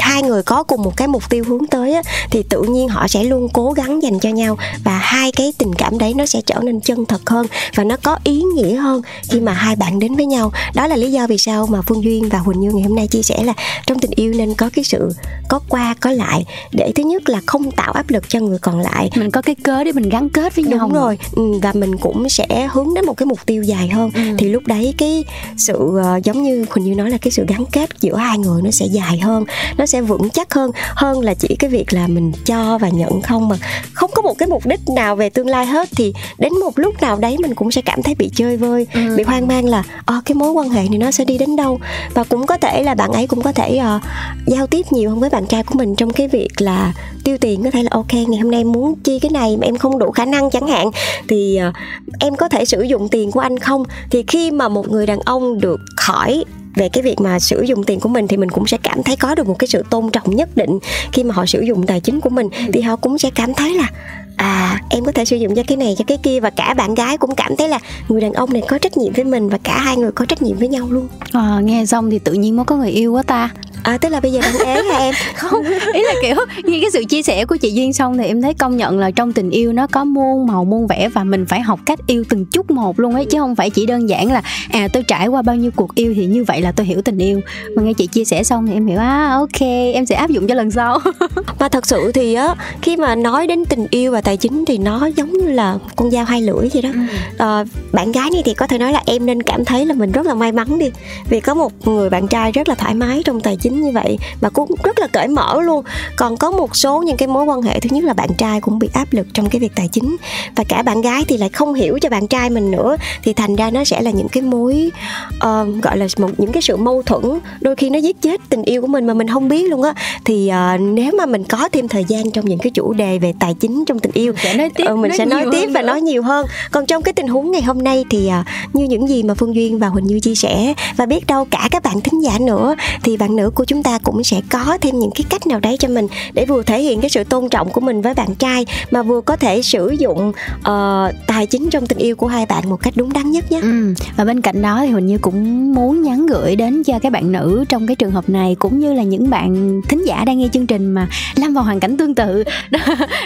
hai 0.00 0.22
người 0.22 0.42
có 0.42 0.62
cùng 0.62 0.82
một 0.82 0.96
cái 0.96 1.08
mục 1.08 1.22
tiêu 1.30 1.44
hướng 1.48 1.66
tới 1.66 1.92
á, 1.92 2.02
thì 2.30 2.42
tự 2.42 2.62
nhiên 2.62 2.88
họ 2.88 3.08
sẽ 3.08 3.24
luôn 3.24 3.48
cố 3.52 3.72
gắng 3.72 4.02
dành 4.02 4.20
cho 4.20 4.28
nhau 4.28 4.56
và 4.84 4.98
hai 4.98 5.32
cái 5.32 5.52
tình 5.58 5.74
cảm 5.74 5.98
đấy 5.98 6.14
nó 6.14 6.26
sẽ 6.26 6.40
trở 6.46 6.60
nên 6.62 6.80
chân 6.80 7.06
thật 7.06 7.30
hơn 7.30 7.46
và 7.74 7.84
nó 7.84 7.96
có 8.02 8.18
ý 8.24 8.42
nghĩa 8.54 8.74
hơn 8.74 9.02
khi 9.30 9.40
mà 9.40 9.52
hai 9.52 9.76
bạn 9.76 9.98
đến 9.98 10.14
với 10.14 10.26
nhau. 10.26 10.52
Đó 10.74 10.86
là 10.86 10.96
lý 10.96 11.12
do 11.12 11.26
vì 11.26 11.38
sao 11.38 11.66
mà 11.66 11.82
phương 11.82 12.04
duyên 12.04 12.28
và 12.28 12.38
huỳnh 12.38 12.60
như 12.60 12.70
ngày 12.70 12.82
hôm 12.82 12.94
nay 12.94 13.06
chia 13.06 13.22
sẻ 13.22 13.44
là 13.44 13.52
trong 13.86 13.98
tình 13.98 14.10
yêu 14.14 14.32
nên 14.32 14.54
có 14.54 14.70
cái 14.74 14.84
sự 14.84 15.12
có 15.48 15.60
qua 15.68 15.94
có 16.00 16.10
lại. 16.10 16.44
Để 16.72 16.92
thứ 16.94 17.02
nhất 17.02 17.28
là 17.28 17.40
không 17.46 17.70
tạo 17.70 17.92
áp 17.92 18.10
lực 18.10 18.28
cho 18.28 18.40
người 18.40 18.58
còn 18.58 18.80
lại. 18.80 19.10
Mình 19.16 19.30
có 19.30 19.42
cái 19.42 19.54
cớ 19.54 19.84
để 19.84 19.92
mình 19.92 20.08
gắn 20.08 20.28
kết 20.28 20.56
với 20.56 20.64
nhau. 20.64 20.78
Đúng 20.78 20.92
rồi. 20.92 21.18
Ừ, 21.32 21.42
và 21.62 21.72
mình 21.72 21.96
cũng 21.98 22.28
sẽ 22.28 22.68
hướng 22.72 22.94
đến 22.94 23.06
một 23.06 23.16
cái 23.16 23.26
mục 23.26 23.46
tiêu 23.46 23.62
dài 23.62 23.88
hơn. 23.88 24.10
Ừ. 24.14 24.22
thì 24.38 24.48
lúc 24.48 24.62
đấy 24.66 24.94
cái 24.98 25.24
sự 25.56 25.98
ờ, 26.02 26.20
giống 26.24 26.42
như 26.42 26.64
huỳnh 26.70 26.84
như 26.84 26.94
nói 26.94 27.10
là 27.10 27.18
cái 27.18 27.30
sự 27.30 27.44
gắn 27.48 27.64
kết 27.72 27.90
giữa 28.00 28.16
hai 28.16 28.38
người 28.38 28.62
nó 28.62 28.70
sẽ 28.70 28.86
dài 28.86 29.18
hơn. 29.18 29.44
Nó 29.78 29.86
sẽ 29.88 30.00
vững 30.00 30.30
chắc 30.30 30.54
hơn 30.54 30.70
hơn 30.94 31.20
là 31.20 31.34
chỉ 31.34 31.56
cái 31.58 31.70
việc 31.70 31.92
là 31.92 32.06
mình 32.06 32.32
cho 32.44 32.78
và 32.78 32.88
nhận 32.88 33.22
không 33.22 33.48
mà 33.48 33.56
không 33.92 34.10
có 34.14 34.22
một 34.22 34.34
cái 34.38 34.48
mục 34.48 34.66
đích 34.66 34.80
nào 34.96 35.16
về 35.16 35.30
tương 35.30 35.46
lai 35.46 35.66
hết. 35.66 35.88
Thì 35.96 36.12
đến 36.38 36.52
một 36.60 36.78
lúc 36.78 37.00
nào 37.02 37.16
đấy 37.16 37.36
mình 37.38 37.54
cũng 37.54 37.70
sẽ 37.70 37.82
cảm 37.82 38.02
thấy 38.02 38.14
bị 38.14 38.30
chơi 38.34 38.56
vơi 38.56 38.86
Ừ. 38.94 39.16
bị 39.16 39.22
hoang 39.22 39.46
mang 39.48 39.64
là 39.64 39.82
ờ 40.04 40.20
cái 40.24 40.34
mối 40.34 40.50
quan 40.52 40.68
hệ 40.70 40.88
này 40.88 40.98
nó 40.98 41.10
sẽ 41.10 41.24
đi 41.24 41.38
đến 41.38 41.56
đâu. 41.56 41.80
Và 42.14 42.24
cũng 42.24 42.46
có 42.46 42.56
thể 42.56 42.82
là 42.82 42.94
bạn 42.94 43.12
ấy 43.12 43.26
cũng 43.26 43.42
có 43.42 43.52
thể 43.52 43.76
ờ, 43.76 44.00
giao 44.46 44.66
tiếp 44.66 44.86
nhiều 44.92 45.10
hơn 45.10 45.20
với 45.20 45.30
bạn 45.30 45.46
trai 45.46 45.62
của 45.62 45.74
mình 45.78 45.94
trong 45.94 46.10
cái 46.12 46.28
việc 46.28 46.48
là 46.58 46.92
tiêu 47.24 47.38
tiền. 47.40 47.62
Có 47.64 47.70
thể 47.70 47.82
là 47.82 47.88
ok 47.92 48.14
ngày 48.14 48.38
hôm 48.40 48.50
nay 48.50 48.60
em 48.60 48.72
muốn 48.72 48.94
chi 49.04 49.18
cái 49.18 49.30
này 49.30 49.56
mà 49.56 49.64
em 49.66 49.76
không 49.76 49.98
đủ 49.98 50.10
khả 50.10 50.24
năng 50.24 50.50
chẳng 50.50 50.66
hạn. 50.68 50.90
Thì 51.28 51.56
ờ, 51.56 51.72
em 52.20 52.36
có 52.36 52.48
thể 52.48 52.64
sử 52.64 52.82
dụng 52.82 53.08
tiền 53.08 53.30
của 53.30 53.40
anh 53.40 53.58
không? 53.58 53.82
Thì 54.10 54.24
khi 54.26 54.50
mà 54.50 54.68
một 54.68 54.88
người 54.88 55.06
đàn 55.06 55.18
ông 55.20 55.60
được 55.60 55.80
hỏi 55.96 56.44
về 56.78 56.88
cái 56.88 57.02
việc 57.02 57.20
mà 57.20 57.38
sử 57.38 57.62
dụng 57.62 57.84
tiền 57.84 58.00
của 58.00 58.08
mình 58.08 58.28
thì 58.28 58.36
mình 58.36 58.50
cũng 58.50 58.66
sẽ 58.66 58.76
cảm 58.82 59.02
thấy 59.02 59.16
có 59.16 59.34
được 59.34 59.46
một 59.46 59.58
cái 59.58 59.68
sự 59.68 59.82
tôn 59.90 60.10
trọng 60.10 60.36
nhất 60.36 60.56
định 60.56 60.78
khi 61.12 61.24
mà 61.24 61.34
họ 61.34 61.46
sử 61.46 61.60
dụng 61.60 61.86
tài 61.86 62.00
chính 62.00 62.20
của 62.20 62.30
mình. 62.30 62.48
Thì 62.72 62.80
họ 62.80 62.96
cũng 62.96 63.18
sẽ 63.18 63.30
cảm 63.34 63.54
thấy 63.54 63.74
là 63.74 63.90
à 64.36 64.80
em 64.90 65.04
có 65.04 65.12
thể 65.12 65.24
sử 65.24 65.36
dụng 65.36 65.54
cho 65.54 65.62
cái 65.66 65.76
này 65.76 65.94
cho 65.98 66.04
cái 66.06 66.18
kia. 66.22 66.40
Và 66.40 66.50
cả 66.50 66.74
bạn 66.74 66.94
gái 66.94 67.18
cũng 67.18 67.34
cảm 67.34 67.56
thấy 67.56 67.68
là 67.68 67.78
người 68.08 68.20
đàn 68.20 68.32
ông 68.32 68.52
này 68.52 68.62
có 68.68 68.78
trách 68.78 68.96
nhiệm 68.96 69.12
với 69.12 69.24
mình 69.24 69.48
và 69.48 69.58
cả 69.62 69.78
hai 69.78 69.96
người 69.96 70.12
có 70.12 70.24
trách 70.24 70.42
nhiệm 70.42 70.56
với 70.56 70.68
nhau 70.68 70.86
luôn. 70.90 71.08
Ờ, 71.32 71.60
nghe 71.60 71.86
xong 71.86 72.10
thì 72.10 72.18
tự 72.18 72.32
nhiên 72.32 72.56
mới 72.56 72.64
có 72.64 72.76
người 72.76 72.90
yêu 72.90 73.12
quá 73.12 73.22
ta. 73.22 73.50
À 73.82 73.98
tức 73.98 74.08
là 74.08 74.20
bây 74.20 74.32
giờ 74.32 74.40
đang 74.40 74.66
ế 74.66 74.82
hả 74.82 74.98
em? 74.98 75.14
Không 75.34 75.64
ý 75.92 76.02
là 76.02 76.14
kiểu 76.22 76.34
nghe 76.64 76.78
cái 76.80 76.90
sự 76.92 77.04
chia 77.04 77.22
sẻ 77.22 77.44
của 77.44 77.56
chị 77.56 77.70
duyên 77.70 77.92
xong 77.92 78.18
thì 78.18 78.24
em 78.24 78.42
thấy 78.42 78.54
công 78.54 78.76
nhận 78.76 78.98
là 78.98 79.10
trong 79.10 79.32
tình 79.32 79.50
yêu 79.50 79.72
nó 79.72 79.86
có 79.86 80.04
muôn 80.04 80.46
màu 80.46 80.64
muôn 80.64 80.86
vẻ 80.86 81.08
và 81.08 81.24
mình 81.24 81.46
phải 81.46 81.60
học 81.60 81.80
cách 81.86 81.98
yêu 82.06 82.24
từng 82.28 82.44
chút 82.44 82.70
một 82.70 83.00
luôn 83.00 83.14
ấy. 83.14 83.24
Chứ 83.24 83.38
không 83.38 83.56
phải 83.56 83.70
chỉ 83.70 83.86
đơn 83.86 84.08
giản 84.08 84.32
là 84.32 84.42
à 84.70 84.88
tôi 84.92 85.02
trải 85.02 85.26
qua 85.26 85.42
bao 85.42 85.56
nhiêu 85.56 85.70
cuộc 85.76 85.94
yêu 85.94 86.12
thì 86.16 86.26
như 86.26 86.44
vậy 86.44 86.60
là 86.60 86.67
tôi 86.72 86.86
hiểu 86.86 87.02
tình 87.02 87.18
yêu. 87.18 87.40
Mà 87.76 87.82
nghe 87.82 87.92
chị 87.92 88.06
chia 88.06 88.24
sẻ 88.24 88.44
xong 88.44 88.66
thì 88.66 88.72
em 88.72 88.86
hiểu 88.86 88.98
à 88.98 89.34
ok 89.38 89.60
em 89.94 90.06
sẽ 90.06 90.14
áp 90.14 90.30
dụng 90.30 90.46
cho 90.46 90.54
lần 90.54 90.70
sau. 90.70 90.98
Mà 91.60 91.68
thật 91.68 91.86
sự 91.86 92.12
thì 92.12 92.34
á 92.34 92.54
khi 92.82 92.96
mà 92.96 93.14
nói 93.14 93.46
đến 93.46 93.64
tình 93.64 93.86
yêu 93.90 94.12
và 94.12 94.20
tài 94.20 94.36
chính 94.36 94.64
thì 94.64 94.78
nó 94.78 95.06
giống 95.06 95.32
như 95.32 95.48
là 95.48 95.78
con 95.96 96.10
dao 96.10 96.24
hai 96.24 96.42
lưỡi 96.42 96.68
vậy 96.72 96.82
đó. 96.82 96.90
Ờ, 97.38 97.64
bạn 97.92 98.12
gái 98.12 98.30
này 98.30 98.42
thì 98.44 98.54
có 98.54 98.66
thể 98.66 98.78
nói 98.78 98.92
là 98.92 99.02
em 99.06 99.26
nên 99.26 99.42
cảm 99.42 99.64
thấy 99.64 99.86
là 99.86 99.94
mình 99.94 100.12
rất 100.12 100.26
là 100.26 100.34
may 100.34 100.52
mắn 100.52 100.78
đi. 100.78 100.90
Vì 101.30 101.40
có 101.40 101.54
một 101.54 101.72
người 101.84 102.10
bạn 102.10 102.28
trai 102.28 102.52
rất 102.52 102.68
là 102.68 102.74
thoải 102.74 102.94
mái 102.94 103.22
trong 103.24 103.40
tài 103.40 103.56
chính 103.56 103.82
như 103.82 103.90
vậy 103.90 104.18
và 104.40 104.50
cũng 104.50 104.70
rất 104.84 104.98
là 104.98 105.06
cởi 105.06 105.28
mở 105.28 105.60
luôn. 105.60 105.84
Còn 106.16 106.36
có 106.36 106.50
một 106.50 106.76
số 106.76 107.02
những 107.02 107.16
cái 107.16 107.28
mối 107.28 107.44
quan 107.44 107.62
hệ 107.62 107.80
thứ 107.80 107.88
nhất 107.92 108.04
là 108.04 108.12
bạn 108.12 108.28
trai 108.38 108.60
cũng 108.60 108.78
bị 108.78 108.88
áp 108.92 109.08
lực 109.10 109.26
trong 109.34 109.48
cái 109.48 109.60
việc 109.60 109.72
tài 109.74 109.88
chính. 109.88 110.16
Và 110.56 110.64
cả 110.68 110.82
bạn 110.82 111.00
gái 111.00 111.24
thì 111.28 111.36
lại 111.36 111.48
không 111.48 111.74
hiểu 111.74 111.98
cho 111.98 112.08
bạn 112.08 112.26
trai 112.26 112.50
mình 112.50 112.70
nữa. 112.70 112.96
Thì 113.22 113.32
thành 113.32 113.56
ra 113.56 113.70
nó 113.70 113.84
sẽ 113.84 114.00
là 114.00 114.10
những 114.10 114.28
cái 114.28 114.42
mối 114.42 114.90
ờ, 115.38 115.66
gọi 115.82 115.98
là 115.98 116.06
một 116.18 116.30
những 116.38 116.47
cái 116.52 116.62
sự 116.62 116.76
mâu 116.76 117.02
thuẫn 117.02 117.22
đôi 117.60 117.76
khi 117.76 117.90
nó 117.90 117.98
giết 117.98 118.22
chết 118.22 118.40
tình 118.48 118.62
yêu 118.62 118.80
của 118.80 118.86
mình 118.86 119.06
mà 119.06 119.14
mình 119.14 119.28
không 119.28 119.48
biết 119.48 119.70
luôn 119.70 119.82
á 119.82 119.94
thì 120.24 120.48
ờ, 120.48 120.76
nếu 120.80 121.12
mà 121.18 121.26
mình 121.26 121.44
có 121.44 121.68
thêm 121.72 121.88
thời 121.88 122.04
gian 122.04 122.30
trong 122.30 122.44
những 122.44 122.58
cái 122.58 122.70
chủ 122.70 122.92
đề 122.92 123.18
về 123.18 123.34
tài 123.40 123.54
chính 123.54 123.84
trong 123.84 123.98
tình 123.98 124.12
yêu 124.14 124.32
sẽ 124.42 124.54
nói 124.54 124.70
tiếp 124.74 124.84
ừ, 124.84 124.96
mình 124.96 125.12
sẽ 125.18 125.26
nói 125.26 125.44
tiếp 125.52 125.66
và 125.74 125.80
nữa. 125.80 125.86
nói 125.86 126.00
nhiều 126.00 126.22
hơn 126.22 126.46
còn 126.70 126.86
trong 126.86 127.02
cái 127.02 127.12
tình 127.12 127.28
huống 127.28 127.50
ngày 127.50 127.62
hôm 127.62 127.82
nay 127.82 128.04
thì 128.10 128.28
à, 128.28 128.44
như 128.72 128.84
những 128.84 129.08
gì 129.08 129.22
mà 129.22 129.34
phương 129.34 129.54
duyên 129.54 129.78
và 129.78 129.88
huỳnh 129.88 130.04
như 130.04 130.20
chia 130.20 130.34
sẻ 130.34 130.74
và 130.96 131.06
biết 131.06 131.26
đâu 131.26 131.44
cả 131.50 131.68
các 131.70 131.82
bạn 131.82 132.00
thính 132.00 132.22
giả 132.22 132.38
nữa 132.40 132.74
thì 133.02 133.16
bạn 133.16 133.36
nữ 133.36 133.50
của 133.50 133.64
chúng 133.64 133.82
ta 133.82 133.98
cũng 134.02 134.24
sẽ 134.24 134.40
có 134.50 134.78
thêm 134.80 134.98
những 134.98 135.10
cái 135.14 135.24
cách 135.28 135.46
nào 135.46 135.60
đấy 135.60 135.76
cho 135.76 135.88
mình 135.88 136.06
để 136.32 136.44
vừa 136.44 136.62
thể 136.62 136.82
hiện 136.82 137.00
cái 137.00 137.10
sự 137.10 137.24
tôn 137.24 137.48
trọng 137.48 137.70
của 137.70 137.80
mình 137.80 138.02
với 138.02 138.14
bạn 138.14 138.34
trai 138.34 138.66
mà 138.90 139.02
vừa 139.02 139.20
có 139.20 139.36
thể 139.36 139.62
sử 139.62 139.90
dụng 139.98 140.32
ờ, 140.62 141.12
tài 141.26 141.46
chính 141.46 141.70
trong 141.70 141.86
tình 141.86 141.98
yêu 141.98 142.16
của 142.16 142.26
hai 142.26 142.46
bạn 142.46 142.70
một 142.70 142.76
cách 142.82 142.94
đúng 142.96 143.12
đắn 143.12 143.30
nhất 143.30 143.52
nhé 143.52 143.60
Ừ. 143.62 143.94
Và 144.16 144.24
bên 144.24 144.40
cạnh 144.40 144.62
đó 144.62 144.78
thì 144.80 144.90
Huỳnh 144.90 145.06
Như 145.06 145.18
cũng 145.18 145.72
muốn 145.74 146.02
nhắn 146.02 146.26
gửi 146.26 146.37
đến 146.56 146.82
cho 146.82 146.98
các 146.98 147.12
bạn 147.12 147.32
nữ 147.32 147.64
trong 147.68 147.86
cái 147.86 147.96
trường 147.96 148.10
hợp 148.10 148.28
này 148.28 148.56
cũng 148.58 148.78
như 148.78 148.92
là 148.92 149.02
những 149.02 149.30
bạn 149.30 149.80
thính 149.88 150.06
giả 150.06 150.24
đang 150.24 150.38
nghe 150.38 150.48
chương 150.52 150.66
trình 150.66 150.92
mà 150.92 151.08
lâm 151.36 151.54
vào 151.54 151.64
hoàn 151.64 151.80
cảnh 151.80 151.96
tương 151.96 152.14
tự. 152.14 152.44
Đó, 152.70 152.80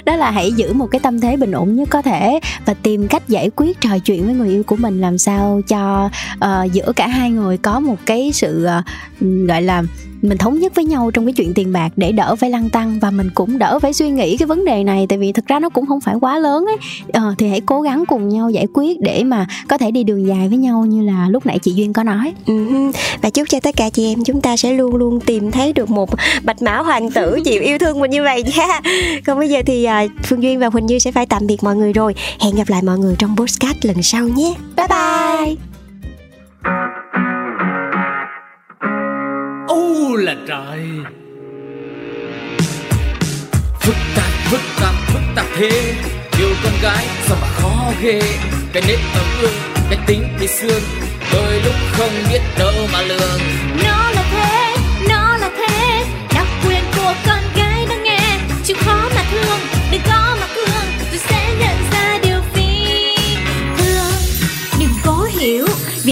đó 0.04 0.16
là 0.16 0.30
hãy 0.30 0.52
giữ 0.52 0.72
một 0.72 0.86
cái 0.86 1.00
tâm 1.00 1.20
thế 1.20 1.36
bình 1.36 1.50
ổn 1.50 1.74
nhất 1.74 1.88
có 1.90 2.02
thể 2.02 2.40
và 2.64 2.74
tìm 2.74 3.08
cách 3.08 3.28
giải 3.28 3.50
quyết 3.56 3.80
trò 3.80 3.98
chuyện 3.98 4.24
với 4.24 4.34
người 4.34 4.48
yêu 4.48 4.62
của 4.62 4.76
mình 4.76 5.00
làm 5.00 5.18
sao 5.18 5.60
cho 5.68 6.10
uh, 6.34 6.72
giữa 6.72 6.92
cả 6.96 7.06
hai 7.06 7.30
người 7.30 7.56
có 7.56 7.80
một 7.80 7.96
cái 8.06 8.30
sự 8.32 8.66
uh, 8.78 9.48
gọi 9.48 9.62
là 9.62 9.82
mình 10.22 10.38
thống 10.38 10.60
nhất 10.60 10.74
với 10.74 10.84
nhau 10.84 11.10
trong 11.10 11.26
cái 11.26 11.32
chuyện 11.32 11.54
tiền 11.54 11.72
bạc 11.72 11.92
để 11.96 12.12
đỡ 12.12 12.36
phải 12.36 12.50
lăn 12.50 12.70
tăng 12.70 12.98
và 13.00 13.10
mình 13.10 13.30
cũng 13.34 13.58
đỡ 13.58 13.78
phải 13.78 13.92
suy 13.92 14.10
nghĩ 14.10 14.36
cái 14.36 14.46
vấn 14.46 14.64
đề 14.64 14.84
này 14.84 15.06
tại 15.08 15.18
vì 15.18 15.32
thực 15.32 15.46
ra 15.46 15.58
nó 15.58 15.68
cũng 15.68 15.86
không 15.86 16.00
phải 16.00 16.14
quá 16.20 16.38
lớn 16.38 16.64
ấy. 16.66 16.76
Ờ, 17.12 17.34
thì 17.38 17.48
hãy 17.48 17.60
cố 17.60 17.80
gắng 17.80 18.04
cùng 18.06 18.28
nhau 18.28 18.50
giải 18.50 18.66
quyết 18.74 19.00
để 19.00 19.24
mà 19.24 19.46
có 19.68 19.78
thể 19.78 19.90
đi 19.90 20.04
đường 20.04 20.26
dài 20.26 20.48
với 20.48 20.58
nhau 20.58 20.86
như 20.86 21.02
là 21.02 21.28
lúc 21.28 21.46
nãy 21.46 21.58
chị 21.58 21.72
duyên 21.72 21.92
có 21.92 22.02
nói. 22.02 22.32
Ừ 22.46 22.52
và 23.22 23.30
chúc 23.30 23.48
cho 23.48 23.60
tất 23.60 23.76
cả 23.76 23.90
chị 23.90 24.12
em 24.12 24.24
chúng 24.24 24.40
ta 24.40 24.56
sẽ 24.56 24.72
luôn 24.72 24.96
luôn 24.96 25.20
tìm 25.20 25.50
thấy 25.50 25.72
được 25.72 25.90
một 25.90 26.10
bạch 26.42 26.62
mã 26.62 26.76
hoàng 26.78 27.10
tử 27.10 27.40
chịu 27.44 27.62
yêu 27.62 27.78
thương 27.78 28.00
mình 28.00 28.10
như 28.10 28.22
vậy 28.22 28.42
nha. 28.56 28.80
Còn 29.26 29.38
bây 29.38 29.48
giờ 29.48 29.62
thì 29.66 29.84
à, 29.84 30.06
phương 30.22 30.42
duyên 30.42 30.58
và 30.58 30.66
huỳnh 30.66 30.86
như 30.86 30.98
sẽ 30.98 31.12
phải 31.12 31.26
tạm 31.26 31.46
biệt 31.46 31.62
mọi 31.62 31.76
người 31.76 31.92
rồi. 31.92 32.14
Hẹn 32.40 32.54
gặp 32.54 32.68
lại 32.68 32.82
mọi 32.82 32.98
người 32.98 33.14
trong 33.18 33.36
postcard 33.36 33.78
lần 33.82 34.02
sau 34.02 34.28
nhé. 34.28 34.54
Bye 34.76 34.86
bye 34.88 35.56
Ô 39.72 40.16
là 40.16 40.34
trời. 40.48 40.80
Phức 43.80 43.94
tạp, 44.16 44.30
phức 44.50 44.60
tạp, 44.80 44.94
phức 45.06 45.22
tạp 45.36 45.46
thế. 45.56 45.94
Yêu 46.38 46.48
con 46.64 46.72
gái 46.82 47.06
sao 47.26 47.36
mà 47.40 47.46
khó 47.46 47.92
ghê. 48.02 48.22
Cái 48.72 48.82
nết 48.88 48.98
ấm 49.14 49.26
ương, 49.42 49.52
cái 49.90 49.98
tính 50.06 50.24
thì 50.38 50.46
xương. 50.46 50.82
Đôi 51.32 51.60
lúc 51.64 51.74
không 51.92 52.10
biết 52.30 52.40
đâu 52.58 52.72
mà 52.92 53.02
lường. 53.02 53.40
No. 53.84 54.01